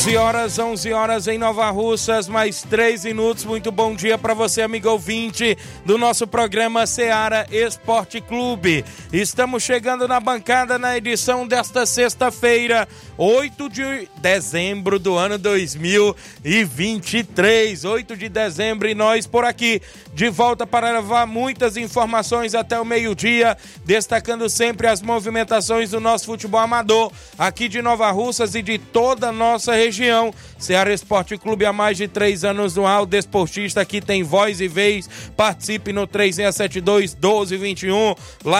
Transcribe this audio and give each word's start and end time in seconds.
11 0.00 0.16
horas, 0.16 0.58
11 0.58 0.92
horas 0.94 1.28
em 1.28 1.36
Nova 1.36 1.68
Russas, 1.68 2.26
mais 2.26 2.62
3 2.62 3.04
minutos. 3.04 3.44
Muito 3.44 3.70
bom 3.70 3.94
dia 3.94 4.16
para 4.16 4.32
você, 4.32 4.62
amigo 4.62 4.88
ouvinte 4.88 5.58
do 5.84 5.98
nosso 5.98 6.26
programa 6.26 6.86
Seara 6.86 7.46
Esporte 7.50 8.18
Clube. 8.18 8.82
Estamos 9.12 9.62
chegando 9.62 10.08
na 10.08 10.18
bancada 10.18 10.78
na 10.78 10.96
edição 10.96 11.46
desta 11.46 11.84
sexta-feira, 11.84 12.88
8 13.22 13.68
de 13.68 14.08
dezembro 14.16 14.98
do 14.98 15.18
ano 15.18 15.36
2023. 15.36 17.84
8 17.84 18.16
de 18.16 18.30
dezembro 18.30 18.88
e 18.88 18.94
nós 18.94 19.26
por 19.26 19.44
aqui 19.44 19.82
de 20.14 20.30
volta 20.30 20.66
para 20.66 20.90
levar 20.90 21.26
muitas 21.26 21.76
informações 21.76 22.54
até 22.54 22.80
o 22.80 22.84
meio-dia, 22.84 23.58
destacando 23.84 24.48
sempre 24.48 24.86
as 24.86 25.02
movimentações 25.02 25.90
do 25.90 26.00
nosso 26.00 26.24
futebol 26.24 26.60
amador 26.60 27.12
aqui 27.38 27.68
de 27.68 27.82
Nova 27.82 28.10
Russas 28.10 28.54
e 28.54 28.62
de 28.62 28.78
toda 28.78 29.28
a 29.28 29.32
nossa 29.32 29.74
região. 29.74 30.32
Ceará 30.58 30.90
Esporte 30.92 31.36
Clube 31.36 31.66
há 31.66 31.74
mais 31.74 31.98
de 31.98 32.08
três 32.08 32.42
anos 32.42 32.74
no 32.76 32.86
ar. 32.86 33.02
O 33.02 33.06
desportista 33.06 33.82
aqui 33.82 34.00
tem 34.00 34.22
voz 34.22 34.62
e 34.62 34.68
vez. 34.68 35.10
Participe 35.36 35.92
no 35.92 36.06
3672 36.06 37.14
1221. 37.14 38.14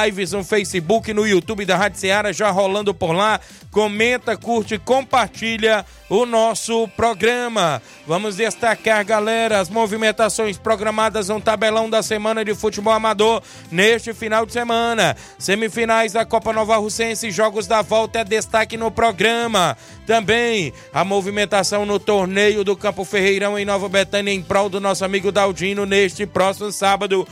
Lives 0.04 0.32
no 0.32 0.44
Facebook, 0.44 1.14
no 1.14 1.26
YouTube 1.26 1.64
da 1.64 1.76
Rádio 1.76 2.00
Ceará 2.00 2.32
já 2.32 2.50
rolando 2.50 2.94
por 2.94 3.12
lá. 3.12 3.40
Comenta, 3.70 4.36
curte, 4.36 4.49
compartilha 4.78 5.84
o 6.08 6.26
nosso 6.26 6.88
programa. 6.96 7.80
Vamos 8.06 8.36
destacar, 8.36 9.04
galera, 9.04 9.60
as 9.60 9.68
movimentações 9.68 10.58
programadas 10.58 11.28
no 11.28 11.40
tabelão 11.40 11.88
da 11.88 12.02
semana 12.02 12.44
de 12.44 12.54
futebol 12.54 12.92
amador 12.92 13.42
neste 13.70 14.12
final 14.12 14.44
de 14.44 14.52
semana. 14.52 15.16
Semifinais 15.38 16.12
da 16.12 16.24
Copa 16.26 16.52
Nova 16.52 16.76
Russense, 16.76 17.30
jogos 17.30 17.68
da 17.68 17.80
volta 17.80 18.18
é 18.18 18.24
destaque 18.24 18.76
no 18.76 18.90
programa. 18.90 19.76
Também 20.10 20.72
a 20.92 21.04
movimentação 21.04 21.86
no 21.86 22.00
torneio 22.00 22.64
do 22.64 22.74
Campo 22.74 23.04
Ferreirão 23.04 23.56
em 23.56 23.64
Nova 23.64 23.88
Betânia 23.88 24.34
em 24.34 24.42
prol 24.42 24.68
do 24.68 24.80
nosso 24.80 25.04
amigo 25.04 25.30
Daldino 25.30 25.86
neste 25.86 26.26
próximo 26.26 26.72
sábado, 26.72 27.24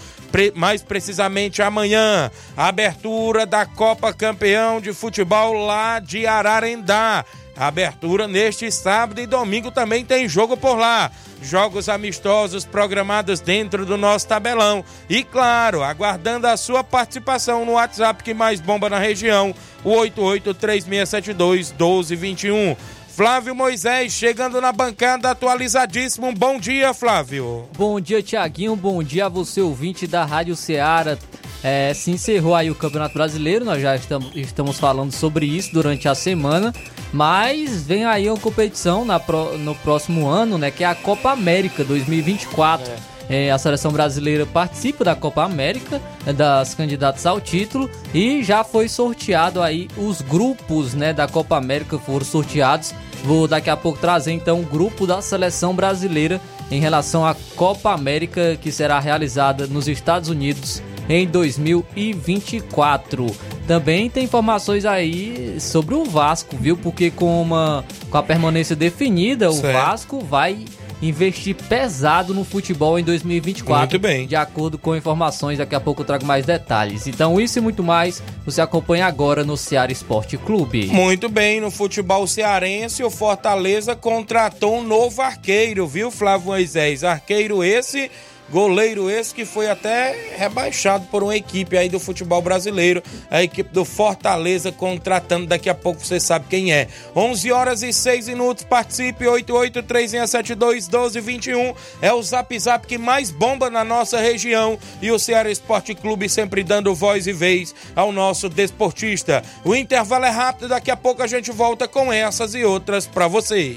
mais 0.55 0.81
precisamente 0.81 1.61
amanhã. 1.61 2.31
A 2.57 2.69
abertura 2.69 3.45
da 3.45 3.67
Copa 3.67 4.13
Campeão 4.13 4.81
de 4.81 4.93
Futebol 4.93 5.55
lá 5.55 5.99
de 5.99 6.25
Ararendá. 6.25 7.25
Abertura 7.59 8.29
neste 8.29 8.71
sábado 8.71 9.21
e 9.21 9.27
domingo 9.27 9.73
também 9.73 10.05
tem 10.05 10.29
jogo 10.29 10.57
por 10.57 10.77
lá. 10.77 11.11
Jogos 11.43 11.89
amistosos 11.89 12.65
programados 12.65 13.41
dentro 13.41 13.85
do 13.85 13.97
nosso 13.97 14.29
tabelão. 14.29 14.85
E 15.09 15.25
claro, 15.25 15.83
aguardando 15.83 16.47
a 16.47 16.57
sua 16.57 16.85
participação 16.85 17.65
no 17.65 17.73
WhatsApp 17.73 18.23
que 18.23 18.33
mais 18.33 18.61
bomba 18.61 18.89
na 18.89 18.99
região, 18.99 19.53
o 19.83 19.91
883672 19.91 21.73
1221. 21.73 22.77
Flávio 23.19 23.53
Moisés 23.53 24.13
chegando 24.13 24.61
na 24.61 24.71
bancada 24.71 25.33
atualizadíssimo. 25.33 26.33
Bom 26.33 26.57
dia, 26.57 26.95
Flávio. 26.95 27.69
Bom 27.77 28.01
dia, 28.01 28.23
Tiaguinho. 28.23 28.77
Bom 28.77 29.03
dia 29.03 29.27
a 29.27 29.29
você, 29.29 29.61
ouvinte 29.61 30.07
da 30.07 30.25
Rádio 30.25 30.55
Ceará. 30.55 31.19
É, 31.61 31.93
se 31.95 32.13
encerrou 32.13 32.55
aí 32.55 32.71
o 32.71 32.77
Campeonato 32.77 33.15
Brasileiro, 33.15 33.65
nós 33.65 33.83
já 33.83 33.97
estamos, 33.97 34.31
estamos 34.37 34.79
falando 34.79 35.11
sobre 35.11 35.47
isso 35.47 35.73
durante 35.73 36.07
a 36.07 36.15
semana, 36.15 36.73
mas 37.13 37.83
vem 37.83 38.05
aí 38.05 38.31
uma 38.31 38.39
competição 38.39 39.05
na, 39.05 39.21
no 39.59 39.75
próximo 39.75 40.29
ano, 40.29 40.57
né, 40.57 40.71
que 40.71 40.85
é 40.85 40.87
a 40.87 40.95
Copa 40.95 41.33
América 41.33 41.83
2024. 41.83 42.89
É. 42.89 43.19
É, 43.31 43.51
a 43.51 43.59
seleção 43.59 43.93
brasileira 43.93 44.47
participa 44.47 45.05
da 45.05 45.15
Copa 45.15 45.43
América, 45.43 46.01
né, 46.25 46.33
das 46.33 46.75
candidatas 46.75 47.27
ao 47.27 47.41
título, 47.41 47.91
e 48.15 48.43
já 48.43 48.65
foi 48.65 48.89
sorteado 48.89 49.61
aí 49.61 49.89
os 49.99 50.23
grupos 50.23 50.95
né, 50.95 51.13
da 51.13 51.29
Copa 51.29 51.57
América 51.57 51.99
foram 51.99 52.25
sorteados. 52.25 52.95
Vou 53.25 53.49
daqui 53.49 53.71
a 53.71 53.77
pouco 53.77 53.99
trazer 53.99 54.33
então 54.33 54.61
o 54.61 54.65
grupo 54.65 55.07
da 55.07 55.21
seleção 55.21 55.75
brasileira 55.75 56.41
em 56.71 56.81
relação 56.81 57.27
à 57.27 57.35
Copa 57.57 57.93
América 57.93 58.57
que 58.61 58.71
será 58.71 59.01
realizada 59.01 59.67
nos 59.67 59.89
Estados 59.89 60.29
Unidos 60.29 60.83
em 61.09 61.27
2024. 61.27 63.27
Também 63.67 64.11
tem 64.11 64.25
informações 64.25 64.85
aí 64.85 65.57
sobre 65.61 65.95
o 65.95 66.05
Vasco, 66.05 66.55
viu? 66.57 66.77
Porque 66.77 67.11
com, 67.11 67.41
uma, 67.43 67.85
com 68.11 68.19
a 68.19 68.23
permanência 68.23 68.77
definida, 68.77 69.51
certo. 69.53 69.69
o 69.69 69.73
Vasco 69.73 70.21
vai 70.21 70.65
investir 71.01 71.55
pesado 71.55 72.35
no 72.35 72.45
futebol 72.45 72.99
em 72.99 73.05
2024. 73.05 73.81
Muito 73.81 73.99
bem. 73.99 74.27
De 74.27 74.37
acordo 74.37 74.79
com 74.79 74.97
informações, 74.97 75.59
daqui 75.59 75.75
a 75.75 75.81
pouco 75.81 76.03
eu 76.03 76.07
trago 76.07 76.25
mais 76.25 76.45
detalhes. 76.45 77.07
Então, 77.07 77.41
isso 77.41 77.59
e 77.59 77.63
muito 77.63 77.83
mais, 77.83 78.23
você 78.45 78.61
acompanha 78.61 79.07
agora 79.07 79.45
no 79.45 79.57
Ceará 79.57 79.93
Esporte 79.93 80.37
Clube. 80.37 80.87
Muito 80.87 81.29
bem, 81.29 81.61
no 81.61 81.71
futebol 81.71 82.27
cearense, 82.27 83.03
o 83.03 83.11
Fortaleza 83.11 83.95
contratou 83.95 84.79
um 84.79 84.83
novo 84.83 85.23
arqueiro, 85.23 85.87
viu, 85.87 86.11
Flávio 86.11 86.49
Moisés? 86.49 87.05
Arqueiro 87.05 87.63
esse 87.63 88.11
Goleiro 88.51 89.11
esse 89.11 89.35
que 89.35 89.45
foi 89.45 89.69
até 89.69 90.35
rebaixado 90.37 91.07
por 91.11 91.23
uma 91.23 91.37
equipe 91.37 91.77
aí 91.77 91.89
do 91.89 92.01
futebol 92.01 92.41
brasileiro, 92.41 93.03
a 93.31 93.43
equipe 93.43 93.71
do 93.73 93.85
Fortaleza 93.85 94.73
contratando, 94.73 95.47
daqui 95.47 95.69
a 95.69 95.75
pouco 95.75 96.03
você 96.05 96.19
sabe 96.19 96.47
quem 96.49 96.73
é. 96.73 96.89
11 97.15 97.53
horas 97.53 97.83
e 97.83 97.93
6 97.93 98.29
minutos, 98.29 98.65
participe 98.65 99.27
8836721221 99.27 101.75
é 102.01 102.11
o 102.13 102.23
Zap 102.23 102.59
Zap 102.59 102.87
que 102.87 102.97
mais 102.97 103.31
bomba 103.31 103.69
na 103.69 103.85
nossa 103.85 104.19
região 104.19 104.79
e 105.03 105.11
o 105.11 105.19
Ceará 105.19 105.51
Esporte 105.51 105.95
Clube 105.95 106.27
sempre 106.29 106.65
dando 106.65 106.95
voz 106.95 107.27
e 107.27 107.33
vez 107.33 107.75
ao 107.95 108.11
nosso 108.13 108.49
desportista. 108.49 109.43
O 109.65 109.75
intervalo 109.75 110.25
é 110.25 110.31
rápido, 110.31 110.69
daqui 110.69 110.91
a 110.91 110.97
pouco 110.97 111.23
a 111.23 111.27
gente 111.27 111.51
volta 111.51 111.87
com 111.87 112.11
essas 112.13 112.55
e 112.55 112.65
outras 112.65 113.07
para 113.07 113.29
você. 113.29 113.77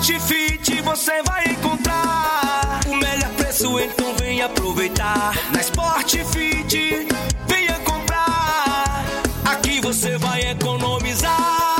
Sport 0.00 0.18
Fit 0.22 0.80
você 0.80 1.22
vai 1.24 1.44
encontrar 1.44 2.80
o 2.86 2.96
melhor 2.96 3.30
preço, 3.36 3.78
então 3.78 4.14
vem 4.16 4.40
aproveitar. 4.40 5.34
Na 5.52 5.60
Sport 5.60 6.16
Fit, 6.24 7.06
venha 7.46 7.78
comprar. 7.80 9.04
Aqui 9.44 9.78
você 9.82 10.16
vai 10.16 10.40
economizar. 10.52 11.79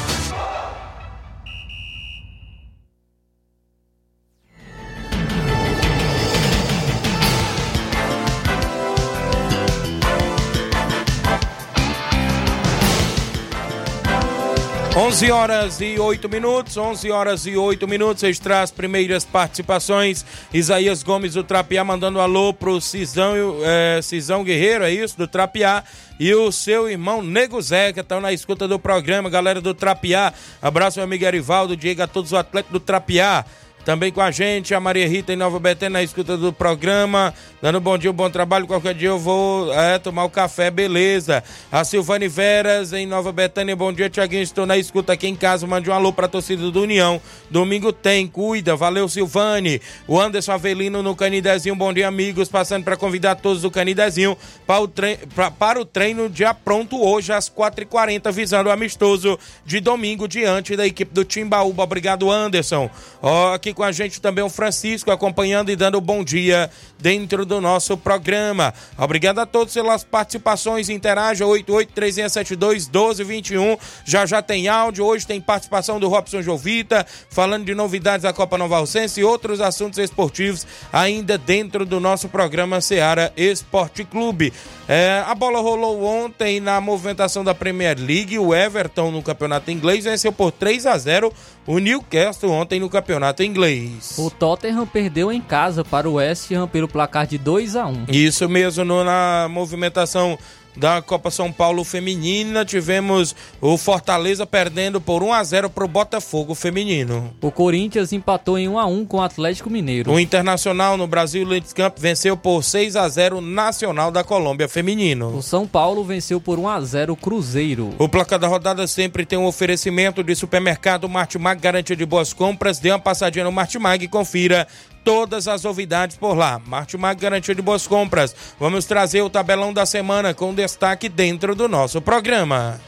11 14.93 15.31
horas 15.31 15.79
e 15.79 15.97
8 15.97 16.27
minutos, 16.27 16.75
11 16.75 17.11
horas 17.11 17.45
e 17.45 17.55
8 17.55 17.87
minutos, 17.87 18.23
extra 18.23 18.61
as 18.61 18.71
primeiras 18.71 19.23
participações. 19.23 20.25
Isaías 20.53 21.01
Gomes 21.01 21.35
do 21.35 21.45
Trapiá 21.45 21.81
mandando 21.81 22.19
alô 22.19 22.53
pro 22.53 22.81
Cisão, 22.81 23.33
é, 23.63 24.01
Cisão 24.01 24.43
Guerreiro, 24.43 24.83
é 24.83 24.91
isso? 24.91 25.17
Do 25.17 25.29
Trapiá. 25.29 25.85
E 26.19 26.35
o 26.35 26.51
seu 26.51 26.89
irmão 26.89 27.21
Nego 27.21 27.59
que 27.93 27.99
estão 28.01 28.19
na 28.19 28.33
escuta 28.33 28.67
do 28.67 28.77
programa, 28.77 29.29
galera 29.29 29.61
do 29.61 29.73
Trapiá. 29.73 30.33
Abraço, 30.61 30.99
meu 30.99 31.05
amigo 31.05 31.25
Arivaldo, 31.25 31.77
Diego, 31.77 32.03
a 32.03 32.07
todos 32.07 32.33
os 32.33 32.37
atletas 32.37 32.71
do 32.71 32.79
Trapiá. 32.79 33.45
Também 33.83 34.11
com 34.11 34.21
a 34.21 34.29
gente, 34.29 34.75
a 34.75 34.79
Maria 34.79 35.07
Rita 35.07 35.33
em 35.33 35.35
Nova 35.35 35.59
Betânia, 35.59 35.99
na 35.99 36.03
escuta 36.03 36.37
do 36.37 36.53
programa. 36.53 37.33
Dando 37.61 37.79
um 37.79 37.81
bom 37.81 37.97
dia, 37.97 38.11
um 38.11 38.13
bom 38.13 38.29
trabalho. 38.29 38.67
Qualquer 38.67 38.93
dia 38.93 39.09
eu 39.09 39.17
vou 39.17 39.73
é, 39.73 39.97
tomar 39.97 40.23
o 40.23 40.29
café, 40.29 40.69
beleza. 40.69 41.43
A 41.71 41.83
Silvane 41.83 42.27
Veras 42.27 42.93
em 42.93 43.07
Nova 43.07 43.31
Betânia, 43.31 43.75
bom 43.75 43.91
dia, 43.91 44.07
Tiaguinho. 44.07 44.43
Estou 44.43 44.67
na 44.67 44.77
escuta 44.77 45.13
aqui 45.13 45.27
em 45.27 45.35
casa. 45.35 45.65
Mande 45.65 45.89
um 45.89 45.93
alô 45.93 46.13
para 46.13 46.27
a 46.27 46.29
torcida 46.29 46.69
do 46.69 46.81
União. 46.81 47.19
Domingo 47.49 47.91
tem, 47.91 48.27
cuida. 48.27 48.75
Valeu, 48.75 49.09
Silvane. 49.09 49.81
O 50.07 50.19
Anderson 50.19 50.51
Avelino 50.51 51.01
no 51.01 51.15
Canidezinho, 51.15 51.75
bom 51.75 51.91
dia, 51.91 52.07
amigos. 52.07 52.49
Passando 52.49 52.83
para 52.83 52.95
convidar 52.95 53.35
todos 53.35 53.63
do 53.63 53.71
Canidezinho 53.71 54.37
para 54.67 54.81
o, 54.81 54.87
pra... 54.87 55.49
para 55.49 55.81
o 55.81 55.85
treino 55.85 56.31
já 56.33 56.53
pronto 56.53 57.03
hoje 57.03 57.33
às 57.33 57.49
4h40, 57.49 58.31
visando 58.31 58.69
o 58.69 58.71
amistoso 58.71 59.39
de 59.65 59.79
domingo 59.79 60.27
diante 60.27 60.75
da 60.75 60.85
equipe 60.85 61.13
do 61.13 61.25
Timbaúba. 61.25 61.83
Obrigado, 61.83 62.29
Anderson. 62.29 62.89
Ó, 63.21 63.53
aqui 63.53 63.70
com 63.73 63.83
a 63.83 63.91
gente 63.91 64.21
também 64.21 64.43
o 64.43 64.49
Francisco 64.49 65.09
acompanhando 65.11 65.71
e 65.71 65.75
dando 65.75 65.97
um 65.97 66.01
bom 66.01 66.23
dia 66.23 66.69
dentro 66.99 67.43
do 67.45 67.59
nosso 67.59 67.97
programa. 67.97 68.71
Obrigado 68.97 69.39
a 69.39 69.45
todos 69.45 69.73
pelas 69.73 70.03
participações. 70.03 70.89
Interaja 70.89 71.45
8836721221. 71.45 73.79
Já 74.05 74.25
já 74.25 74.41
tem 74.41 74.67
áudio. 74.67 75.05
Hoje 75.05 75.27
tem 75.27 75.39
participação 75.39 75.99
do 75.99 76.07
Robson 76.07 76.41
Jovita 76.41 77.05
falando 77.29 77.65
de 77.65 77.75
novidades 77.75 78.23
da 78.23 78.33
Copa 78.33 78.57
Nova 78.57 78.77
Alcense 78.77 79.19
e 79.19 79.23
outros 79.23 79.61
assuntos 79.61 79.99
esportivos 79.99 80.65
ainda 80.91 81.37
dentro 81.37 81.85
do 81.85 81.99
nosso 81.99 82.27
programa 82.29 82.81
Seara 82.81 83.31
Esporte 83.35 84.03
Clube. 84.03 84.51
É, 84.93 85.23
a 85.25 85.33
bola 85.33 85.61
rolou 85.61 86.03
ontem 86.03 86.59
na 86.59 86.81
movimentação 86.81 87.45
da 87.45 87.55
Premier 87.55 87.97
League. 87.97 88.37
O 88.37 88.53
Everton 88.53 89.09
no 89.09 89.23
campeonato 89.23 89.71
inglês 89.71 90.03
venceu 90.03 90.33
por 90.33 90.51
3 90.51 90.85
a 90.85 90.97
0 90.97 91.31
o 91.65 91.79
Newcastle 91.79 92.51
ontem 92.51 92.77
no 92.77 92.89
campeonato 92.89 93.41
inglês. 93.41 94.15
O 94.17 94.29
Tottenham 94.29 94.85
perdeu 94.85 95.31
em 95.31 95.39
casa 95.39 95.85
para 95.85 96.09
o 96.09 96.15
West 96.15 96.51
Ham 96.51 96.67
pelo 96.67 96.89
placar 96.89 97.25
de 97.25 97.37
2 97.37 97.77
a 97.77 97.87
1 97.87 98.05
Isso 98.09 98.49
mesmo, 98.49 98.83
no, 98.83 99.01
na 99.05 99.47
movimentação 99.49 100.37
da 100.75 101.01
Copa 101.01 101.29
São 101.29 101.51
Paulo 101.51 101.83
Feminina, 101.83 102.63
tivemos 102.65 103.35
o 103.59 103.77
Fortaleza 103.77 104.45
perdendo 104.45 105.01
por 105.01 105.23
1 105.23 105.33
a 105.33 105.43
0 105.43 105.69
para 105.69 105.85
o 105.85 105.87
Botafogo 105.87 106.55
Feminino. 106.55 107.33
O 107.41 107.51
Corinthians 107.51 108.13
empatou 108.13 108.57
em 108.57 108.67
1 108.67 108.79
a 108.79 108.85
1 108.85 109.05
com 109.05 109.17
o 109.17 109.21
Atlético 109.21 109.69
Mineiro. 109.69 110.11
O 110.11 110.19
Internacional 110.19 110.97
no 110.97 111.07
Brasil 111.07 111.47
Ladies 111.47 111.73
Camp 111.73 111.97
venceu 111.97 112.37
por 112.37 112.63
6 112.63 112.95
a 112.95 113.07
0 113.07 113.41
Nacional 113.41 114.11
da 114.11 114.23
Colômbia 114.23 114.67
Feminino. 114.67 115.35
O 115.35 115.41
São 115.41 115.67
Paulo 115.67 116.03
venceu 116.03 116.39
por 116.39 116.57
1 116.57 116.67
a 116.67 116.81
0 116.81 117.15
Cruzeiro. 117.15 117.93
O 117.99 118.07
placar 118.07 118.39
da 118.39 118.47
rodada 118.47 118.87
sempre 118.87 119.25
tem 119.25 119.37
um 119.37 119.45
oferecimento 119.45 120.23
de 120.23 120.35
supermercado 120.35 121.07
Martimag, 121.09 121.59
garantia 121.61 121.95
de 121.95 122.05
boas 122.05 122.33
compras. 122.33 122.79
Dê 122.79 122.91
uma 122.91 122.99
passadinha 122.99 123.45
no 123.45 123.51
Martimag 123.51 124.03
e 124.03 124.07
confira 124.07 124.67
todas 125.03 125.47
as 125.47 125.63
novidades 125.63 126.17
por 126.17 126.35
lá. 126.35 126.61
Martimag 126.65 127.19
garantia 127.19 127.55
de 127.55 127.61
boas 127.61 127.87
compras. 127.87 128.35
Vamos 128.59 128.85
trazer 128.85 129.21
o 129.21 129.29
tabelão 129.29 129.73
da 129.73 129.85
semana 129.85 130.33
com 130.33 130.53
destaque 130.53 131.09
dentro 131.09 131.55
do 131.55 131.67
nosso 131.67 132.01
programa. 132.01 132.79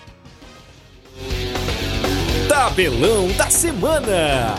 Tabelão 2.47 3.27
da 3.33 3.49
semana. 3.49 4.55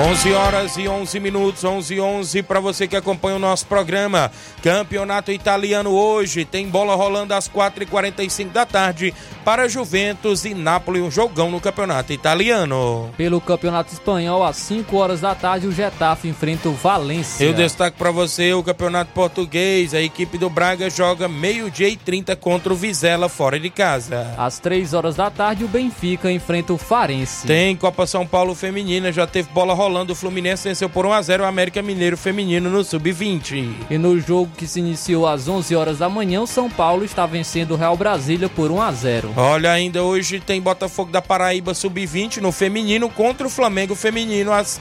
11 0.00 0.32
horas 0.32 0.76
e 0.78 0.88
11 0.88 1.20
minutos, 1.20 1.62
11 1.62 1.94
e 1.94 2.00
11 2.00 2.42
para 2.44 2.58
você 2.60 2.88
que 2.88 2.96
acompanha 2.96 3.36
o 3.36 3.38
nosso 3.38 3.66
programa. 3.66 4.32
Campeonato 4.62 5.30
italiano 5.30 5.90
hoje 5.90 6.46
tem 6.46 6.66
bola 6.66 6.94
rolando 6.94 7.34
às 7.34 7.46
4h45 7.46 8.50
da 8.50 8.64
tarde 8.64 9.12
para 9.44 9.68
Juventus 9.68 10.46
e 10.46 10.54
Nápoles, 10.54 11.02
um 11.02 11.10
jogão 11.10 11.50
no 11.50 11.60
campeonato 11.60 12.10
italiano. 12.10 13.10
Pelo 13.18 13.38
campeonato 13.38 13.92
espanhol, 13.92 14.42
às 14.42 14.56
5 14.56 14.96
horas 14.96 15.20
da 15.20 15.34
tarde, 15.34 15.66
o 15.66 15.72
Getafe 15.72 16.26
enfrenta 16.26 16.70
o 16.70 16.72
Valência. 16.72 17.44
Eu 17.44 17.52
destaco 17.52 17.98
para 17.98 18.10
você 18.10 18.54
o 18.54 18.62
campeonato 18.62 19.12
português. 19.12 19.92
A 19.92 20.00
equipe 20.00 20.38
do 20.38 20.48
Braga 20.48 20.88
joga 20.88 21.28
meio-dia 21.28 21.88
e 21.88 21.96
30 21.96 22.34
contra 22.36 22.72
o 22.72 22.76
Vizela 22.76 23.28
fora 23.28 23.60
de 23.60 23.68
casa. 23.68 24.34
Às 24.38 24.58
3 24.58 24.94
horas 24.94 25.16
da 25.16 25.30
tarde, 25.30 25.64
o 25.64 25.68
Benfica 25.68 26.32
enfrenta 26.32 26.72
o 26.72 26.78
Farense. 26.78 27.46
Tem 27.46 27.76
Copa 27.76 28.06
São 28.06 28.26
Paulo 28.26 28.54
Feminina, 28.54 29.12
já 29.12 29.26
teve 29.26 29.50
bola 29.50 29.74
rolando. 29.74 29.91
O 29.92 30.14
Fluminense 30.14 30.66
venceu 30.66 30.88
por 30.88 31.04
1 31.04 31.12
a 31.12 31.22
0 31.22 31.44
o 31.44 31.46
América 31.46 31.82
Mineiro 31.82 32.16
Feminino 32.16 32.70
no 32.70 32.82
Sub-20. 32.82 33.74
E 33.90 33.98
no 33.98 34.18
jogo 34.18 34.50
que 34.56 34.66
se 34.66 34.80
iniciou 34.80 35.28
às 35.28 35.48
11 35.48 35.76
horas 35.76 35.98
da 35.98 36.08
manhã, 36.08 36.40
o 36.40 36.46
São 36.46 36.70
Paulo 36.70 37.04
está 37.04 37.26
vencendo 37.26 37.72
o 37.72 37.76
Real 37.76 37.96
Brasília 37.96 38.48
por 38.48 38.70
1 38.70 38.80
a 38.80 38.90
0. 38.90 39.34
Olha, 39.36 39.70
ainda 39.70 40.02
hoje 40.02 40.40
tem 40.40 40.62
Botafogo 40.62 41.12
da 41.12 41.20
Paraíba 41.20 41.74
Sub-20 41.74 42.38
no 42.38 42.50
feminino 42.50 43.10
contra 43.10 43.46
o 43.46 43.50
Flamengo 43.50 43.94
Feminino 43.94 44.50
às 44.50 44.80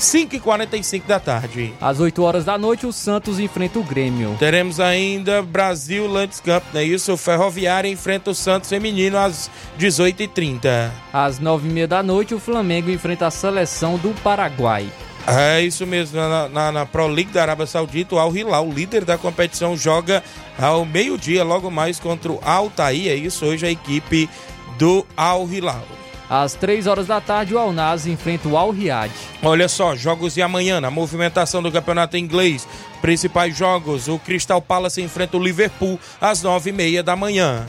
5h45 0.00 1.02
da 1.06 1.20
tarde. 1.20 1.74
Às 1.78 2.00
8 2.00 2.22
horas 2.22 2.44
da 2.44 2.56
noite, 2.56 2.86
o 2.86 2.92
Santos 2.92 3.38
enfrenta 3.38 3.78
o 3.78 3.84
Grêmio. 3.84 4.34
Teremos 4.38 4.80
ainda 4.80 5.42
Brasil 5.42 6.06
Lands 6.06 6.40
Camp, 6.40 6.64
não 6.72 6.80
é 6.80 6.84
isso? 6.84 7.12
O 7.12 7.18
Ferroviário 7.18 7.90
enfrenta 7.90 8.30
o 8.30 8.34
Santos 8.34 8.70
Feminino 8.70 9.18
às 9.18 9.50
18h30. 9.78 10.90
Às 11.12 11.38
9h30 11.38 11.86
da 11.86 12.02
noite, 12.02 12.34
o 12.34 12.40
Flamengo 12.40 12.90
enfrenta 12.90 13.26
a 13.26 13.30
seleção 13.30 13.98
do 13.98 14.10
Paraguai. 14.22 14.88
É 15.26 15.60
isso 15.60 15.86
mesmo, 15.86 16.18
na, 16.18 16.48
na, 16.48 16.72
na 16.72 16.86
Pro 16.86 17.06
League 17.06 17.30
da 17.30 17.42
Arábia 17.42 17.66
Saudita, 17.66 18.14
o 18.14 18.18
Al 18.18 18.34
Hilal, 18.34 18.66
o 18.66 18.72
líder 18.72 19.04
da 19.04 19.18
competição, 19.18 19.76
joga 19.76 20.24
ao 20.58 20.86
meio-dia, 20.86 21.44
logo 21.44 21.70
mais 21.70 22.00
contra 22.00 22.32
o 22.32 22.40
Altair. 22.42 23.12
É 23.12 23.14
isso, 23.14 23.44
hoje 23.44 23.66
a 23.66 23.70
equipe 23.70 24.30
do 24.78 25.06
Al 25.14 25.46
Hilal. 25.46 25.84
Às 26.30 26.54
3 26.54 26.86
horas 26.86 27.08
da 27.08 27.20
tarde, 27.20 27.56
o 27.56 27.58
Al 27.58 27.72
Nassr 27.72 28.08
enfrenta 28.08 28.48
o 28.48 28.56
Al 28.56 28.70
Riyad. 28.70 29.10
Olha 29.42 29.68
só, 29.68 29.96
jogos 29.96 30.32
de 30.34 30.40
amanhã, 30.40 30.80
na 30.80 30.88
movimentação 30.88 31.60
do 31.60 31.72
campeonato 31.72 32.16
inglês. 32.16 32.68
Principais 33.02 33.56
jogos, 33.56 34.06
o 34.06 34.16
Crystal 34.16 34.62
Palace 34.62 35.02
enfrenta 35.02 35.36
o 35.36 35.42
Liverpool 35.42 35.98
às 36.20 36.40
9h30 36.40 37.02
da 37.02 37.16
manhã. 37.16 37.66